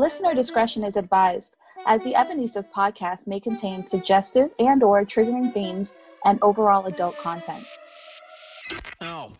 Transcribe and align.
Listener 0.00 0.34
discretion 0.34 0.82
is 0.82 0.96
advised, 0.96 1.56
as 1.86 2.02
the 2.04 2.14
Ebonistas 2.14 2.70
podcast 2.70 3.26
may 3.26 3.38
contain 3.38 3.86
suggestive 3.86 4.48
and 4.58 4.82
or 4.82 5.04
triggering 5.04 5.52
themes 5.52 5.94
and 6.24 6.38
overall 6.40 6.86
adult 6.86 7.18
content. 7.18 7.62
Oh, 9.02 9.30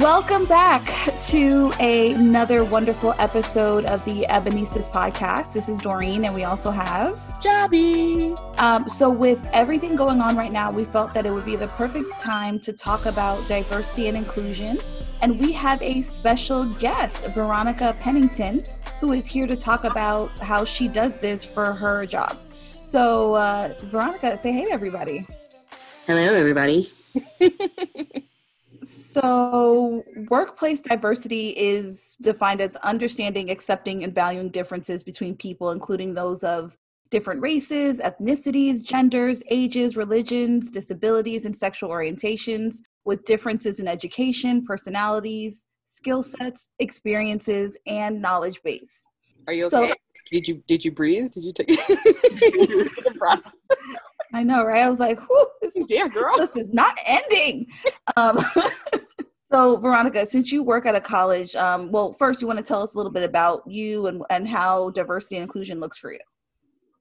Welcome 0.00 0.46
back 0.46 0.84
to 1.28 1.72
a, 1.78 2.12
another 2.14 2.64
wonderful 2.64 3.14
episode 3.20 3.84
of 3.84 4.04
the 4.04 4.26
Ebonistas 4.28 4.90
podcast. 4.90 5.52
This 5.52 5.68
is 5.68 5.80
Doreen, 5.80 6.24
and 6.24 6.34
we 6.34 6.42
also 6.42 6.72
have 6.72 7.12
Jabby. 7.40 8.36
Um, 8.58 8.88
so, 8.88 9.08
with 9.08 9.48
everything 9.52 9.94
going 9.94 10.20
on 10.20 10.36
right 10.36 10.52
now, 10.52 10.72
we 10.72 10.84
felt 10.86 11.14
that 11.14 11.24
it 11.24 11.30
would 11.30 11.44
be 11.44 11.54
the 11.54 11.68
perfect 11.68 12.20
time 12.20 12.58
to 12.60 12.72
talk 12.72 13.06
about 13.06 13.46
diversity 13.46 14.08
and 14.08 14.16
inclusion. 14.16 14.78
And 15.22 15.38
we 15.38 15.52
have 15.52 15.80
a 15.82 16.02
special 16.02 16.64
guest, 16.64 17.24
Veronica 17.28 17.96
Pennington, 18.00 18.64
who 19.00 19.12
is 19.12 19.24
here 19.24 19.46
to 19.46 19.54
talk 19.54 19.84
about 19.84 20.36
how 20.40 20.64
she 20.64 20.88
does 20.88 21.18
this 21.18 21.44
for 21.44 21.72
her 21.72 22.04
job. 22.04 22.38
So, 22.82 23.34
uh, 23.34 23.72
Veronica, 23.84 24.36
say 24.36 24.52
hey 24.52 24.64
to 24.64 24.72
everybody. 24.72 25.24
Hello, 26.06 26.34
everybody. 26.34 26.92
So, 28.84 30.02
workplace 30.28 30.80
diversity 30.80 31.50
is 31.50 32.16
defined 32.20 32.60
as 32.60 32.74
understanding, 32.76 33.48
accepting, 33.48 34.02
and 34.02 34.12
valuing 34.12 34.48
differences 34.48 35.04
between 35.04 35.36
people, 35.36 35.70
including 35.70 36.14
those 36.14 36.42
of 36.42 36.76
different 37.10 37.42
races, 37.42 38.00
ethnicities, 38.00 38.82
genders, 38.82 39.40
ages, 39.50 39.96
religions, 39.96 40.68
disabilities, 40.68 41.46
and 41.46 41.56
sexual 41.56 41.90
orientations, 41.90 42.78
with 43.04 43.24
differences 43.24 43.80
in 43.80 43.88
education, 43.88 44.64
personalities, 44.64 45.66
skill 45.86 46.22
sets, 46.22 46.70
experiences, 46.78 47.76
and 47.86 48.20
knowledge 48.20 48.60
base. 48.62 49.04
Are 49.46 49.52
you 49.52 49.66
okay? 49.66 49.88
So, 49.88 49.94
did 50.30 50.48
you 50.48 50.62
did 50.66 50.84
you 50.84 50.92
breathe? 50.92 51.32
Did 51.32 51.44
you 51.44 51.52
take? 51.52 51.70
A 51.70 53.10
breath? 53.18 53.50
I 54.34 54.42
know, 54.42 54.64
right? 54.64 54.82
I 54.82 54.88
was 54.88 54.98
like, 54.98 55.18
Whew, 55.20 55.48
this, 55.60 55.76
yeah, 55.88 56.08
girl. 56.08 56.36
this 56.36 56.56
is 56.56 56.72
not 56.72 56.96
ending. 57.06 57.66
um, 58.16 58.38
so, 59.52 59.76
Veronica, 59.76 60.24
since 60.24 60.50
you 60.50 60.62
work 60.62 60.86
at 60.86 60.94
a 60.94 61.00
college, 61.00 61.54
um, 61.54 61.90
well, 61.92 62.14
first, 62.14 62.40
you 62.40 62.46
want 62.46 62.58
to 62.58 62.64
tell 62.64 62.82
us 62.82 62.94
a 62.94 62.96
little 62.96 63.12
bit 63.12 63.24
about 63.24 63.62
you 63.66 64.06
and, 64.06 64.22
and 64.30 64.48
how 64.48 64.90
diversity 64.90 65.36
and 65.36 65.42
inclusion 65.42 65.80
looks 65.80 65.98
for 65.98 66.12
you. 66.12 66.18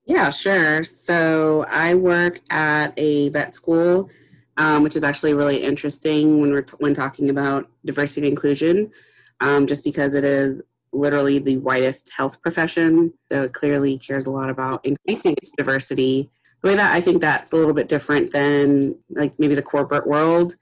Yeah, 0.05 0.29
sure. 0.29 0.83
So, 0.83 1.65
I 1.69 1.95
work 1.95 2.41
at 2.49 2.93
a 2.97 3.29
vet 3.29 3.55
school, 3.55 4.09
um, 4.57 4.83
which 4.83 4.95
is 4.95 5.03
actually 5.03 5.33
really 5.33 5.63
interesting 5.63 6.41
when 6.41 6.51
we're 6.51 6.65
when 6.79 6.93
talking 6.93 7.29
about 7.29 7.69
diversity 7.85 8.27
and 8.27 8.31
inclusion, 8.31 8.91
um, 9.39 9.67
just 9.67 9.83
because 9.83 10.13
it 10.13 10.23
is 10.23 10.61
literally 10.93 11.39
the 11.39 11.57
whitest 11.57 12.11
health 12.15 12.41
profession. 12.41 13.13
So, 13.31 13.43
it 13.43 13.53
clearly 13.53 13.97
cares 13.97 14.25
a 14.25 14.31
lot 14.31 14.49
about 14.49 14.85
increasing 14.85 15.33
its 15.33 15.51
diversity 15.57 16.29
the 16.61 16.69
way 16.69 16.75
that 16.75 16.93
I 16.93 17.01
think 17.01 17.21
that's 17.21 17.51
a 17.51 17.55
little 17.55 17.73
bit 17.73 17.89
different 17.89 18.31
than 18.31 18.95
like 19.09 19.33
maybe 19.39 19.55
the 19.55 19.61
corporate 19.61 20.07
world. 20.07 20.55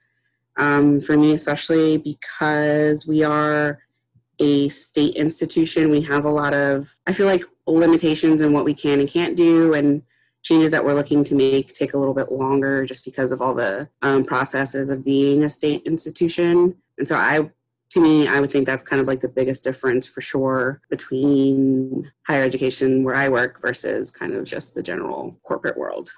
Um, 0.56 1.00
for 1.00 1.16
me, 1.16 1.32
especially 1.32 1.98
because 1.98 3.06
we 3.06 3.22
are 3.22 3.78
a 4.40 4.68
state 4.70 5.14
institution, 5.14 5.90
we 5.90 6.00
have 6.02 6.24
a 6.24 6.30
lot 6.30 6.54
of, 6.54 6.92
I 7.06 7.12
feel 7.12 7.26
like, 7.26 7.44
limitations 7.66 8.40
in 8.40 8.52
what 8.52 8.64
we 8.64 8.74
can 8.74 9.00
and 9.00 9.08
can't 9.08 9.36
do, 9.36 9.74
and 9.74 10.02
changes 10.42 10.70
that 10.70 10.84
we're 10.84 10.94
looking 10.94 11.22
to 11.24 11.34
make 11.34 11.74
take 11.74 11.94
a 11.94 11.98
little 11.98 12.14
bit 12.14 12.32
longer 12.32 12.84
just 12.86 13.04
because 13.04 13.30
of 13.32 13.42
all 13.42 13.54
the 13.54 13.88
um, 14.02 14.24
processes 14.24 14.90
of 14.90 15.04
being 15.04 15.44
a 15.44 15.50
state 15.50 15.82
institution. 15.84 16.74
And 16.98 17.06
so 17.06 17.14
I 17.14 17.50
to 17.90 18.00
me, 18.00 18.28
I 18.28 18.38
would 18.38 18.50
think 18.50 18.66
that's 18.66 18.84
kind 18.84 19.00
of 19.00 19.08
like 19.08 19.20
the 19.20 19.28
biggest 19.28 19.64
difference 19.64 20.06
for 20.06 20.20
sure 20.20 20.80
between 20.90 22.10
higher 22.26 22.44
education 22.44 23.02
where 23.02 23.16
I 23.16 23.28
work 23.28 23.60
versus 23.60 24.10
kind 24.12 24.34
of 24.34 24.44
just 24.44 24.74
the 24.74 24.82
general 24.82 25.36
corporate 25.42 25.76
world. 25.76 26.10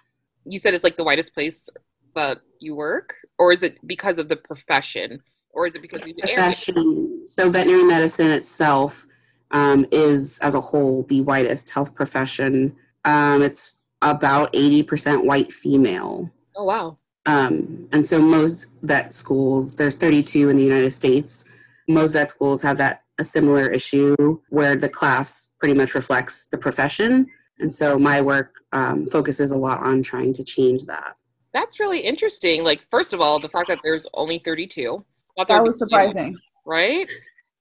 You 0.45 0.59
said 0.59 0.75
it's 0.75 0.85
like 0.85 0.97
the 0.97 1.05
whitest 1.05 1.33
place 1.33 1.71
that 2.15 2.39
you 2.59 2.75
work, 2.75 3.15
or 3.39 3.53
is 3.53 3.63
it 3.63 3.79
because 3.87 4.19
of 4.19 4.29
the 4.29 4.37
profession, 4.37 5.23
or 5.51 5.65
is 5.65 5.75
it 5.75 5.81
because 5.81 6.03
of 6.03 6.15
the 6.15 6.23
profession? 6.23 7.27
So 7.27 7.49
veterinary 7.49 7.85
medicine 7.85 8.31
itself 8.31 9.07
um, 9.53 9.87
is, 9.91 10.39
as 10.41 10.55
a 10.55 10.61
whole, 10.61 11.05
the 11.05 11.23
whitest 11.23 11.71
health 11.71 11.95
profession. 11.95 12.77
Um, 13.07 13.41
it's 13.41 13.82
about 14.03 14.51
eighty 14.53 14.83
percent 14.83 15.25
white 15.25 15.53
female. 15.53 16.31
Oh 16.57 16.65
wow! 16.65 16.99
Um, 17.27 17.89
and 17.93 18.05
so 18.05 18.21
most 18.21 18.67
vet 18.83 19.15
schools, 19.15 19.77
there's 19.77 19.95
32 19.95 20.49
in 20.49 20.57
the 20.57 20.65
United 20.65 20.93
States 20.93 21.45
most 21.89 22.13
vet 22.13 22.29
schools 22.29 22.63
have 22.63 22.79
that 22.79 23.03
a 23.19 23.25
similar 23.25 23.69
issue 23.69 24.41
where 24.49 24.77
the 24.77 24.89
class 24.89 25.49
pretty 25.59 25.75
much 25.75 25.95
reflects 25.95 26.47
the 26.47 26.59
profession. 26.59 27.27
And 27.59 27.73
so 27.73 27.99
my 27.99 28.21
work 28.21 28.55
um, 28.73 29.07
focuses 29.07 29.51
a 29.51 29.57
lot 29.57 29.83
on 29.83 30.03
trying 30.03 30.33
to 30.35 30.45
change 30.45 30.85
that. 30.87 31.15
That's 31.53 31.79
really 31.79 32.01
interesting. 32.01 32.65
Like, 32.65 32.83
first 32.91 33.13
of 33.13 33.21
all, 33.21 33.39
the 33.39 33.49
fact 33.49 33.69
that 33.69 33.81
there's 33.83 34.07
only 34.15 34.39
32. 34.39 35.05
That 35.49 35.63
was 35.63 35.79
surprising. 35.79 36.37
Right? 36.65 37.11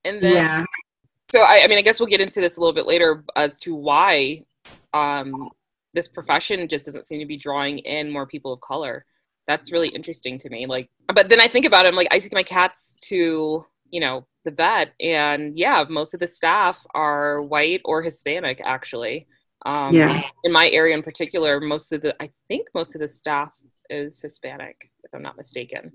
And 0.06 0.22
then, 0.22 0.34
yeah. 0.34 0.66
So, 1.32 1.42
I, 1.42 1.62
I 1.64 1.68
mean, 1.68 1.78
I 1.78 1.82
guess 1.82 2.00
we'll 2.00 2.08
get 2.08 2.22
into 2.22 2.40
this 2.40 2.58
a 2.58 2.60
little 2.60 2.74
bit 2.74 2.88
later 2.88 3.24
as 3.36 3.60
to 3.60 3.76
why 3.76 4.46
um, 4.94 5.36
this 5.94 6.08
profession 6.08 6.68
just 6.68 6.86
doesn't 6.86 7.06
seem 7.06 7.20
to 7.20 7.26
be 7.26 7.38
drawing 7.38 7.80
in 7.80 8.12
more 8.12 8.26
people 8.26 8.54
of 8.54 8.62
color. 8.62 9.06
That's 9.48 9.72
really 9.72 9.90
interesting 9.90 10.38
to 10.40 10.50
me. 10.50 10.66
Like, 10.66 10.90
but 11.14 11.30
then 11.30 11.42
I 11.42 11.48
think 11.48 11.66
about 11.66 11.86
it, 11.86 11.90
I'm 11.90 11.96
like, 11.96 12.08
I 12.12 12.20
take 12.20 12.34
my 12.34 12.44
cats 12.44 12.98
to 13.08 13.66
you 13.92 14.00
know 14.00 14.26
the 14.46 14.52
vet 14.52 14.94
and 15.00 15.58
yeah 15.58 15.84
most 15.88 16.14
of 16.14 16.20
the 16.20 16.28
staff 16.28 16.84
are 16.96 17.42
white 17.42 17.82
or 17.86 18.02
hispanic 18.02 18.60
actually 18.64 19.28
um, 19.66 19.94
yeah 19.94 20.22
in 20.44 20.52
my 20.52 20.70
area 20.70 20.96
in 20.96 21.04
particular 21.04 21.60
most 21.60 21.92
of 21.92 22.02
the 22.02 22.16
i 22.24 22.30
think 22.48 22.68
most 22.74 22.96
of 22.96 23.02
the 23.02 23.08
staff 23.08 23.56
is 23.90 24.20
hispanic 24.20 24.90
if 25.04 25.14
i'm 25.14 25.22
not 25.22 25.38
mistaken 25.38 25.92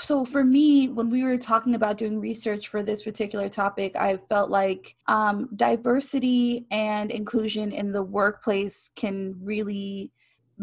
so 0.00 0.24
for 0.24 0.44
me 0.44 0.88
when 0.88 1.10
we 1.10 1.22
were 1.22 1.38
talking 1.38 1.74
about 1.74 1.98
doing 1.98 2.20
research 2.20 2.68
for 2.68 2.82
this 2.82 3.02
particular 3.02 3.48
topic 3.48 3.96
i 3.96 4.18
felt 4.28 4.50
like 4.50 4.94
um, 5.08 5.48
diversity 5.56 6.66
and 6.70 7.10
inclusion 7.10 7.72
in 7.72 7.92
the 7.92 8.02
workplace 8.02 8.90
can 8.96 9.34
really 9.42 10.12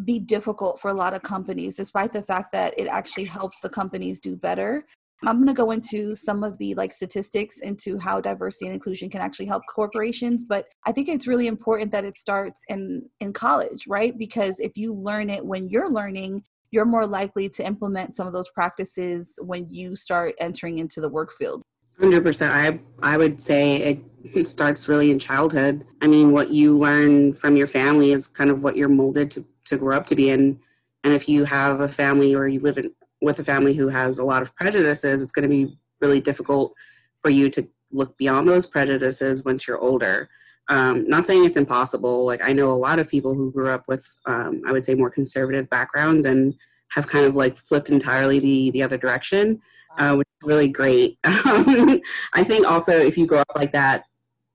be 0.05 0.19
difficult 0.19 0.79
for 0.79 0.91
a 0.91 0.93
lot 0.93 1.13
of 1.13 1.23
companies 1.23 1.77
despite 1.77 2.11
the 2.11 2.21
fact 2.21 2.51
that 2.51 2.73
it 2.77 2.87
actually 2.87 3.25
helps 3.25 3.59
the 3.59 3.69
companies 3.69 4.19
do 4.19 4.35
better 4.35 4.85
I'm 5.25 5.37
going 5.37 5.47
to 5.47 5.53
go 5.53 5.71
into 5.71 6.13
some 6.13 6.43
of 6.43 6.57
the 6.59 6.75
like 6.75 6.93
statistics 6.93 7.59
into 7.61 7.97
how 7.97 8.21
diversity 8.21 8.67
and 8.67 8.75
inclusion 8.75 9.09
can 9.09 9.21
actually 9.21 9.47
help 9.47 9.63
corporations, 9.73 10.45
but 10.45 10.67
I 10.85 10.91
think 10.91 11.09
it's 11.09 11.25
really 11.25 11.47
important 11.47 11.91
that 11.91 12.05
it 12.05 12.15
starts 12.15 12.61
in 12.67 13.09
in 13.19 13.33
college, 13.33 13.87
right? 13.87 14.15
Because 14.15 14.59
if 14.59 14.77
you 14.77 14.93
learn 14.93 15.29
it 15.29 15.43
when 15.43 15.69
you're 15.69 15.89
learning, 15.89 16.43
you're 16.71 16.85
more 16.85 17.07
likely 17.07 17.49
to 17.49 17.65
implement 17.65 18.15
some 18.15 18.27
of 18.27 18.33
those 18.33 18.49
practices 18.49 19.37
when 19.41 19.71
you 19.73 19.95
start 19.95 20.35
entering 20.39 20.79
into 20.79 21.01
the 21.01 21.09
work 21.09 21.31
field. 21.33 21.63
100%. 21.99 22.49
I 22.49 22.79
I 23.01 23.17
would 23.17 23.41
say 23.41 23.99
it 24.33 24.47
starts 24.47 24.87
really 24.87 25.11
in 25.11 25.19
childhood. 25.19 25.85
I 26.01 26.07
mean, 26.07 26.31
what 26.31 26.51
you 26.51 26.77
learn 26.77 27.33
from 27.33 27.55
your 27.55 27.67
family 27.67 28.11
is 28.11 28.27
kind 28.27 28.51
of 28.51 28.63
what 28.63 28.75
you're 28.75 28.89
molded 28.89 29.31
to 29.31 29.45
to 29.65 29.77
grow 29.77 29.97
up 29.97 30.05
to 30.07 30.15
be 30.15 30.29
in. 30.29 30.59
And 31.03 31.13
if 31.13 31.27
you 31.27 31.43
have 31.45 31.81
a 31.81 31.87
family 31.87 32.35
or 32.35 32.47
you 32.47 32.59
live 32.59 32.77
in 32.77 32.91
with 33.21 33.39
a 33.39 33.43
family 33.43 33.73
who 33.73 33.87
has 33.87 34.19
a 34.19 34.23
lot 34.23 34.41
of 34.41 34.55
prejudices, 34.55 35.21
it's 35.21 35.31
going 35.31 35.49
to 35.49 35.49
be 35.49 35.77
really 36.01 36.21
difficult 36.21 36.73
for 37.21 37.29
you 37.29 37.49
to 37.49 37.67
look 37.91 38.15
beyond 38.17 38.47
those 38.47 38.65
prejudices 38.65 39.43
once 39.43 39.67
you're 39.67 39.79
older. 39.79 40.29
Um, 40.69 41.07
not 41.07 41.25
saying 41.25 41.45
it's 41.45 41.57
impossible. 41.57 42.25
Like 42.25 42.41
I 42.43 42.53
know 42.53 42.71
a 42.71 42.73
lot 42.73 42.99
of 42.99 43.09
people 43.09 43.33
who 43.33 43.51
grew 43.51 43.69
up 43.69 43.87
with, 43.87 44.05
um, 44.25 44.61
I 44.67 44.71
would 44.71 44.85
say, 44.85 44.95
more 44.95 45.09
conservative 45.09 45.69
backgrounds 45.69 46.25
and 46.25 46.53
have 46.89 47.07
kind 47.07 47.25
of 47.25 47.35
like 47.35 47.57
flipped 47.57 47.89
entirely 47.89 48.39
the 48.39 48.71
the 48.71 48.83
other 48.83 48.97
direction, 48.97 49.61
uh, 49.97 50.15
which 50.15 50.27
is 50.41 50.47
really 50.47 50.67
great. 50.67 51.19
I 51.23 52.43
think 52.43 52.65
also 52.67 52.91
if 52.91 53.17
you 53.17 53.25
grow 53.25 53.39
up 53.39 53.51
like 53.55 53.71
that, 53.73 54.03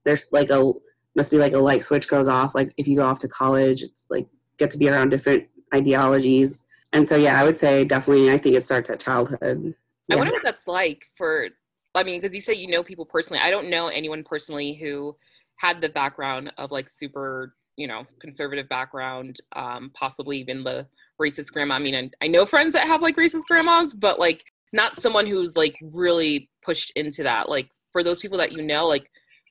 there's 0.05 0.27
like 0.33 0.51
a 0.51 0.73
must 1.15 1.31
be 1.31 1.39
like 1.39 1.53
a 1.53 1.59
light 1.59 1.83
switch 1.83 2.09
goes 2.09 2.29
off. 2.29 2.55
Like 2.55 2.73
if 2.77 2.87
you 2.87 2.97
go 2.97 3.05
off 3.05 3.19
to 3.21 3.29
college, 3.29 3.83
it's 3.83 4.07
like 4.11 4.27
get 4.59 4.71
to 4.71 4.79
be 4.79 4.89
around 4.89 5.11
different 5.11 5.47
ideologies 5.75 6.67
and 6.93 7.09
so 7.09 7.17
yeah 7.17 7.41
i 7.41 7.45
would 7.45 7.59
say 7.59 7.85
definitely 7.85 8.31
i 8.31 8.39
think 8.39 8.55
it 8.55 8.65
starts 8.65 8.91
at 8.91 9.01
childhood 9.01 9.75
yeah. 10.09 10.15
i 10.15 10.19
wonder 10.19 10.33
what 10.33 10.43
that's 10.45 10.67
like 10.67 11.05
for 11.17 11.49
i 11.95 12.03
mean 12.03 12.21
because 12.21 12.35
you 12.35 12.41
say 12.41 12.53
you 12.53 12.69
know 12.69 12.83
people 12.83 13.05
personally 13.05 13.41
i 13.43 13.51
don't 13.51 13.69
know 13.69 13.89
anyone 13.89 14.23
personally 14.23 14.75
who 14.75 15.17
had 15.63 15.81
the 15.81 15.89
background 15.89 16.53
of 16.59 16.73
like 16.73 16.89
super 16.89 17.55
you 17.77 17.87
know 17.87 18.05
conservative 18.21 18.69
background 18.69 19.39
um 19.55 19.91
possibly 19.95 20.39
even 20.39 20.65
the 20.65 20.87
racist 21.21 21.53
grandma. 21.53 21.75
I 21.75 21.79
mean 21.79 21.95
I, 21.95 22.25
I 22.25 22.29
know 22.29 22.45
friends 22.45 22.75
that 22.75 22.87
have 22.87 23.01
like 23.01 23.17
racist 23.17 23.47
grandmas 23.49 23.95
but 23.95 24.19
like 24.19 24.45
not 24.73 25.01
someone 25.01 25.27
who's 25.27 25.57
like 25.57 25.77
really 25.81 26.51
pushed 26.65 26.91
into 26.97 27.23
that. 27.23 27.49
Like 27.49 27.69
for 27.93 28.03
those 28.03 28.19
people 28.19 28.39
that 28.39 28.53
you 28.53 28.63
know 28.63 28.87
like 28.87 29.09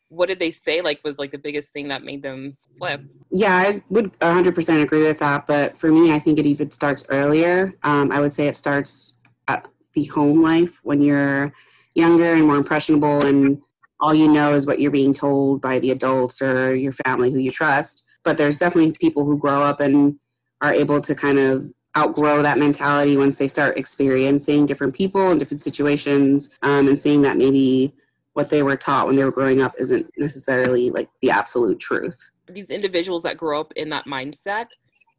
what 0.09 0.27
did 0.27 0.39
they 0.39 0.51
say 0.51 0.81
like 0.81 0.99
was 1.05 1.17
like 1.17 1.31
the 1.31 1.37
biggest 1.37 1.71
thing 1.71 1.87
that 1.87 2.03
made 2.03 2.21
them 2.21 2.57
flip? 2.77 3.01
Yeah 3.31 3.55
i 3.55 3.81
would 3.89 4.11
100% 4.19 4.83
agree 4.83 5.03
with 5.03 5.19
that 5.19 5.47
but 5.47 5.77
for 5.77 5.89
me 5.91 6.11
i 6.13 6.19
think 6.19 6.37
it 6.37 6.45
even 6.45 6.69
starts 6.69 7.05
earlier. 7.07 7.73
Um, 7.83 8.11
i 8.11 8.19
would 8.19 8.33
say 8.33 8.47
it 8.47 8.57
starts 8.57 9.15
at 9.47 9.65
the 9.93 10.03
home 10.05 10.41
life 10.41 10.79
when 10.83 11.01
you're 11.01 11.53
younger 11.95 12.33
and 12.33 12.45
more 12.45 12.57
impressionable 12.57 13.25
and 13.25 13.61
all 14.01 14.13
you 14.13 14.27
know 14.27 14.53
is 14.53 14.65
what 14.65 14.79
you're 14.79 14.91
being 14.91 15.13
told 15.13 15.61
by 15.61 15.79
the 15.79 15.91
adults 15.91 16.41
or 16.41 16.75
your 16.75 16.91
family 16.91 17.31
who 17.31 17.39
you 17.39 17.51
trust. 17.51 18.05
But 18.23 18.37
there's 18.37 18.57
definitely 18.57 18.91
people 18.93 19.25
who 19.25 19.37
grow 19.37 19.61
up 19.61 19.79
and 19.79 20.19
are 20.61 20.73
able 20.73 21.01
to 21.01 21.15
kind 21.15 21.39
of 21.39 21.65
outgrow 21.97 22.41
that 22.41 22.57
mentality 22.57 23.17
once 23.17 23.37
they 23.37 23.47
start 23.47 23.77
experiencing 23.77 24.65
different 24.65 24.93
people 24.93 25.31
and 25.31 25.39
different 25.39 25.61
situations 25.61 26.49
um, 26.63 26.87
and 26.87 26.99
seeing 26.99 27.21
that 27.21 27.37
maybe 27.37 27.93
what 28.33 28.49
they 28.49 28.63
were 28.63 28.77
taught 28.77 29.07
when 29.07 29.15
they 29.15 29.23
were 29.23 29.31
growing 29.31 29.61
up 29.61 29.73
isn't 29.77 30.09
necessarily 30.17 30.89
like 30.89 31.09
the 31.21 31.29
absolute 31.29 31.79
truth. 31.79 32.29
These 32.49 32.69
individuals 32.69 33.23
that 33.23 33.37
grow 33.37 33.59
up 33.59 33.73
in 33.75 33.89
that 33.89 34.05
mindset 34.05 34.67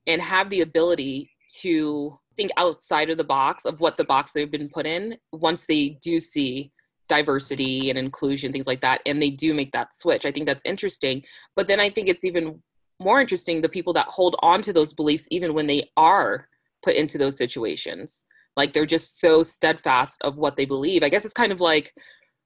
and 0.07 0.21
have 0.23 0.49
the 0.49 0.63
ability 0.63 1.31
to 1.61 2.19
think 2.37 2.51
outside 2.57 3.11
of 3.11 3.19
the 3.19 3.25
box 3.25 3.67
of 3.67 3.81
what 3.81 3.99
the 3.99 4.05
box 4.05 4.33
they've 4.33 4.51
been 4.51 4.71
put 4.71 4.87
in 4.87 5.17
once 5.33 5.67
they 5.67 5.99
do 6.01 6.19
see 6.19 6.73
diversity 7.09 7.91
and 7.91 7.99
inclusion 7.99 8.53
things 8.53 8.67
like 8.67 8.81
that 8.81 9.01
and 9.07 9.21
they 9.21 9.31
do 9.31 9.55
make 9.55 9.73
that 9.73 9.93
switch. 9.93 10.25
I 10.25 10.33
think 10.33 10.47
that's 10.47 10.63
interesting. 10.65 11.23
But 11.57 11.69
then 11.69 11.81
i 11.81 11.91
think 11.91 12.09
it's 12.09 12.25
even 12.25 12.63
more 13.01 13.21
interesting 13.21 13.61
the 13.61 13.69
people 13.69 13.93
that 13.93 14.07
hold 14.07 14.37
on 14.41 14.63
to 14.63 14.73
those 14.73 14.95
beliefs 14.95 15.27
even 15.31 15.55
when 15.55 15.67
they 15.67 15.91
are 15.97 16.49
put 16.85 16.95
into 16.95 17.19
those 17.19 17.37
situations. 17.37 18.25
Like 18.57 18.73
they're 18.73 18.87
just 18.87 19.21
so 19.21 19.43
steadfast 19.43 20.21
of 20.23 20.37
what 20.37 20.57
they 20.57 20.67
believe. 20.67 21.03
I 21.03 21.09
guess 21.09 21.25
it's 21.25 21.35
kind 21.35 21.53
of 21.53 21.61
like 21.61 21.93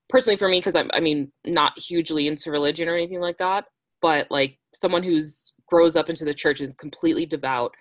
personally 0.08 0.36
for 0.36 0.48
me 0.48 0.58
because 0.58 0.74
I'm, 0.74 0.90
i 0.94 1.00
mean 1.00 1.32
not 1.44 1.78
hugely 1.78 2.28
into 2.28 2.50
religion 2.50 2.88
or 2.88 2.94
anything 2.94 3.20
like 3.20 3.38
that 3.38 3.64
but 4.00 4.30
like 4.30 4.58
someone 4.74 5.02
who's 5.02 5.54
grows 5.66 5.96
up 5.96 6.08
into 6.08 6.24
the 6.24 6.34
church 6.34 6.60
is 6.60 6.76
completely 6.76 7.26
devout 7.26 7.72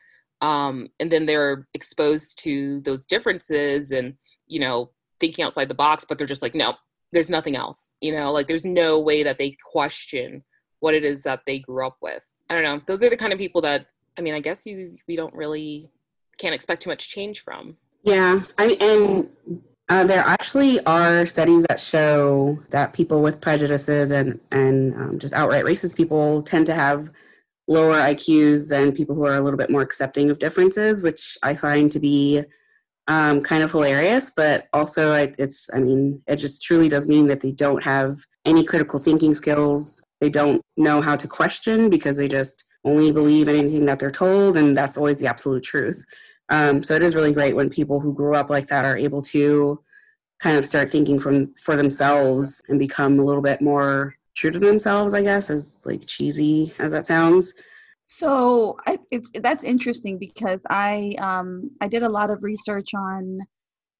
um, 0.42 0.89
and 1.00 1.10
then 1.10 1.25
they're 1.25 1.66
exposed 1.74 2.39
to 2.44 2.81
those 2.81 3.06
differences 3.06 3.92
and 3.92 4.16
you 4.48 4.60
know 4.60 4.92
thinking 5.19 5.45
outside 5.45 5.67
the 5.67 5.73
box 5.75 6.06
but 6.07 6.17
they're 6.17 6.27
just 6.27 6.41
like 6.41 6.56
no 6.56 6.73
there's 7.12 7.29
nothing 7.29 7.56
else 7.56 7.91
you 8.01 8.12
know 8.12 8.31
like 8.31 8.47
there's 8.47 8.65
no 8.65 9.00
way 9.00 9.23
that 9.23 9.38
they 9.38 9.56
question 9.71 10.44
what 10.85 10.94
it 10.94 11.03
is 11.03 11.23
that 11.23 11.41
they 11.47 11.57
grew 11.57 11.88
up 11.88 11.97
with. 12.00 12.23
I 12.47 12.53
don't 12.53 12.63
know. 12.63 12.79
Those 12.85 13.03
are 13.03 13.09
the 13.09 13.17
kind 13.17 13.33
of 13.33 13.39
people 13.39 13.62
that 13.62 13.88
i 14.17 14.21
mean 14.21 14.33
i 14.33 14.39
guess 14.39 14.65
you 14.65 14.95
we 15.07 15.15
don't 15.15 15.33
really 15.33 15.89
can't 16.38 16.56
expect 16.56 16.83
too 16.83 16.89
much 16.89 17.09
change 17.09 17.41
from. 17.41 17.75
Yeah 18.03 18.41
i 18.57 18.67
mean 18.67 18.77
and 18.79 19.29
uh, 19.88 20.03
there 20.03 20.23
actually 20.25 20.83
are 20.85 21.25
studies 21.25 21.63
that 21.69 21.79
show 21.79 22.59
that 22.69 22.94
people 22.94 23.21
with 23.21 23.41
prejudices 23.41 24.11
and 24.11 24.39
and 24.51 24.95
um, 24.95 25.19
just 25.19 25.33
outright 25.33 25.65
racist 25.65 25.95
people 25.95 26.44
tend 26.44 26.65
to 26.68 26.75
have 26.75 27.09
lower 27.68 27.95
IQs 27.95 28.68
than 28.69 28.91
people 28.91 29.15
who 29.15 29.25
are 29.25 29.38
a 29.38 29.41
little 29.41 29.57
bit 29.57 29.71
more 29.71 29.81
accepting 29.81 30.29
of 30.29 30.38
differences, 30.38 31.01
which 31.01 31.35
I 31.41 31.56
find 31.56 31.91
to 31.91 32.00
be 32.00 32.44
um, 33.07 33.42
kind 33.42 33.63
of 33.63 33.72
hilarious. 33.72 34.31
But 34.36 34.68
also, 34.74 35.13
it's 35.13 35.69
I 35.74 35.80
mean, 35.80 36.22
it 36.28 36.38
just 36.38 36.63
truly 36.63 36.90
does 36.90 37.07
mean 37.07 37.28
that 37.28 37.42
they 37.42 37.52
don't 37.52 37.84
have 37.84 38.19
any 38.46 38.63
critical 38.63 39.00
thinking 39.00 39.36
skills. 39.36 40.02
They 40.22 40.30
don't 40.30 40.62
know 40.78 41.02
how 41.02 41.16
to 41.16 41.28
question 41.28 41.90
because 41.90 42.18
they 42.18 42.28
just 42.28 42.63
only 42.84 43.12
believe 43.12 43.48
anything 43.48 43.86
that 43.86 44.00
they're 44.00 44.12
told, 44.12 44.57
and 44.57 44.78
that's 44.78 44.98
always 44.98 45.19
the 45.19 45.28
absolute 45.28 45.63
truth. 45.63 46.04
Um, 46.50 46.84
so 46.84 46.96
it 46.96 47.02
is 47.04 47.16
really 47.16 47.34
great 47.34 47.56
when 47.56 47.69
people 47.69 48.00
who 48.00 48.13
grew 48.13 48.36
up 48.36 48.50
like 48.50 48.68
that 48.68 48.86
are 48.86 48.98
able 48.98 49.22
to 49.24 49.84
kind 50.40 50.57
of 50.57 50.66
start 50.66 50.92
thinking 50.92 51.19
from 51.19 51.54
for 51.63 51.75
themselves 51.75 52.62
and 52.69 52.78
become 52.78 53.19
a 53.19 53.24
little 53.24 53.42
bit 53.42 53.62
more 53.62 54.16
true 54.36 54.52
to 54.52 54.60
themselves. 54.60 55.13
I 55.13 55.22
guess 55.22 55.50
as 55.50 55.78
like 55.86 56.06
cheesy 56.06 56.74
as 56.80 56.92
that 56.92 57.07
sounds. 57.07 57.54
So 58.06 58.78
I, 58.88 59.00
it's 59.12 59.31
that's 59.42 59.63
interesting 59.63 60.19
because 60.19 60.62
I 60.69 61.16
um, 61.19 61.72
I 61.81 61.88
did 61.88 62.04
a 62.04 62.10
lot 62.10 62.30
of 62.30 62.44
research 62.44 62.94
on 62.94 63.40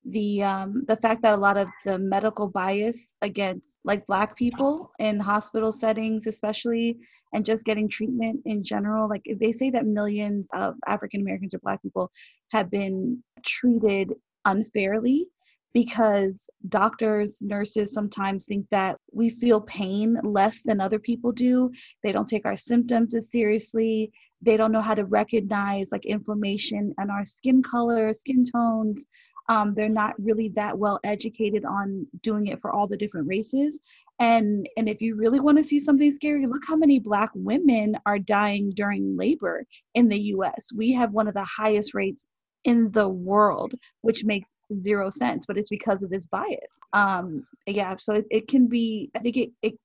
the 0.06 0.44
um, 0.44 0.84
the 0.88 0.96
fact 0.98 1.24
that 1.24 1.34
a 1.34 1.42
lot 1.42 1.57
of 1.57 1.68
the 1.86 1.98
medical 1.98 2.48
bias 2.48 3.16
against 3.24 3.80
like 3.84 4.06
black 4.06 4.38
people 4.38 4.92
in 5.00 5.19
hospital 5.19 5.72
settings 5.72 6.28
especially 6.28 6.98
and 7.34 7.44
just 7.44 7.66
getting 7.66 7.90
treatment 7.90 8.40
in 8.46 8.63
general 8.63 9.10
like 9.10 9.24
they 9.40 9.52
say 9.52 9.72
that 9.72 9.86
millions 9.86 10.48
of 10.54 10.75
african 10.88 11.22
americans 11.22 11.56
or 11.56 11.60
black 11.60 11.81
people 11.81 12.12
have 12.52 12.69
been 12.69 13.22
treated 13.44 14.13
unfairly 14.46 15.28
because 15.75 16.50
doctors 16.69 17.42
nurses 17.42 17.94
sometimes 17.94 18.45
think 18.45 18.66
that 18.72 18.95
we 19.12 19.30
feel 19.30 19.60
pain 19.60 20.18
less 20.24 20.62
than 20.63 20.80
other 20.80 21.00
people 21.00 21.33
do. 21.33 21.69
They 22.01 22.13
don't 22.13 22.30
take 22.30 22.45
our 22.45 22.56
symptoms 22.56 23.13
as 23.13 23.30
seriously. 23.30 24.10
They 24.42 24.56
don't 24.56 24.72
know 24.72 24.81
how 24.81 24.94
to 24.94 25.04
recognize 25.04 25.89
like 25.92 26.06
inflammation 26.06 26.95
and 26.98 27.12
our 27.12 27.25
skin 27.25 27.62
color 27.62 28.13
skin 28.13 28.45
tones. 28.50 29.06
Um, 29.50 29.74
they're 29.75 29.89
not 29.89 30.13
really 30.18 30.48
that 30.56 30.77
well 30.77 31.01
educated 31.04 31.66
on 31.66 32.07
doing 32.24 32.48
it 32.48 32.62
for 32.62 32.71
all 32.71 32.88
the 32.88 32.98
different 32.98 33.28
races. 33.28 33.81
And 34.19 34.69
and 34.78 34.88
if 34.88 35.01
you 35.01 35.18
really 35.18 35.42
want 35.42 35.57
to 35.57 35.63
see 35.66 35.81
something 35.81 36.10
scary 36.10 36.45
look 36.45 36.63
how 36.66 36.78
many 36.78 37.00
black 37.00 37.31
women 37.36 37.98
are 38.06 38.18
dying 38.18 38.71
during 38.74 39.18
labor 39.18 39.66
in 39.94 40.07
the 40.07 40.19
us 40.19 40.71
we 40.74 40.94
have 40.94 41.12
one 41.12 41.28
of 41.28 41.33
the 41.33 41.44
highest 41.44 41.94
rates 41.94 42.28
in 42.65 42.91
the 42.91 43.07
world 43.07 43.73
which 44.01 44.25
makes 44.25 44.50
zero 44.75 45.09
sense 45.09 45.45
but 45.47 45.57
it's 45.57 45.69
because 45.69 46.03
of 46.03 46.09
this 46.09 46.25
bias 46.25 46.79
um 46.94 47.45
yeah 47.67 47.95
so 47.97 48.13
it, 48.15 48.25
it 48.29 48.47
can 48.47 48.67
be 48.67 49.09
i 49.15 49.19
think 49.19 49.38
it, 49.38 49.50
it 49.62 49.75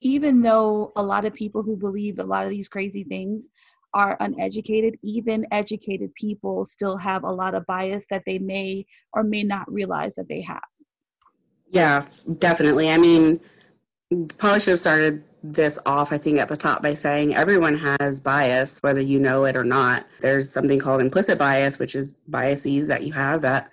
even 0.00 0.42
though 0.42 0.92
a 0.96 1.02
lot 1.02 1.24
of 1.24 1.34
people 1.34 1.62
who 1.62 1.76
believe 1.76 2.18
a 2.18 2.24
lot 2.24 2.44
of 2.44 2.50
these 2.50 2.68
crazy 2.68 3.04
things 3.04 3.48
are 3.94 4.16
uneducated, 4.20 4.96
even 5.02 5.46
educated 5.50 6.14
people 6.14 6.64
still 6.64 6.96
have 6.96 7.24
a 7.24 7.32
lot 7.32 7.54
of 7.54 7.66
bias 7.66 8.06
that 8.10 8.22
they 8.26 8.38
may 8.38 8.84
or 9.12 9.22
may 9.22 9.42
not 9.42 9.70
realize 9.72 10.14
that 10.14 10.28
they 10.28 10.40
have. 10.42 10.62
Yeah, 11.70 12.04
definitely. 12.38 12.90
I 12.90 12.98
mean, 12.98 13.40
probably 14.36 14.60
should 14.60 14.70
have 14.70 14.80
started 14.80 15.24
this 15.42 15.78
off, 15.86 16.12
I 16.12 16.18
think, 16.18 16.38
at 16.38 16.48
the 16.48 16.56
top 16.56 16.82
by 16.82 16.94
saying 16.94 17.34
everyone 17.34 17.76
has 17.76 18.20
bias, 18.20 18.78
whether 18.82 19.00
you 19.00 19.18
know 19.18 19.44
it 19.44 19.56
or 19.56 19.64
not. 19.64 20.06
There's 20.20 20.50
something 20.50 20.78
called 20.78 21.00
implicit 21.00 21.38
bias, 21.38 21.78
which 21.78 21.94
is 21.94 22.14
biases 22.28 22.86
that 22.88 23.02
you 23.02 23.12
have 23.12 23.40
that 23.42 23.70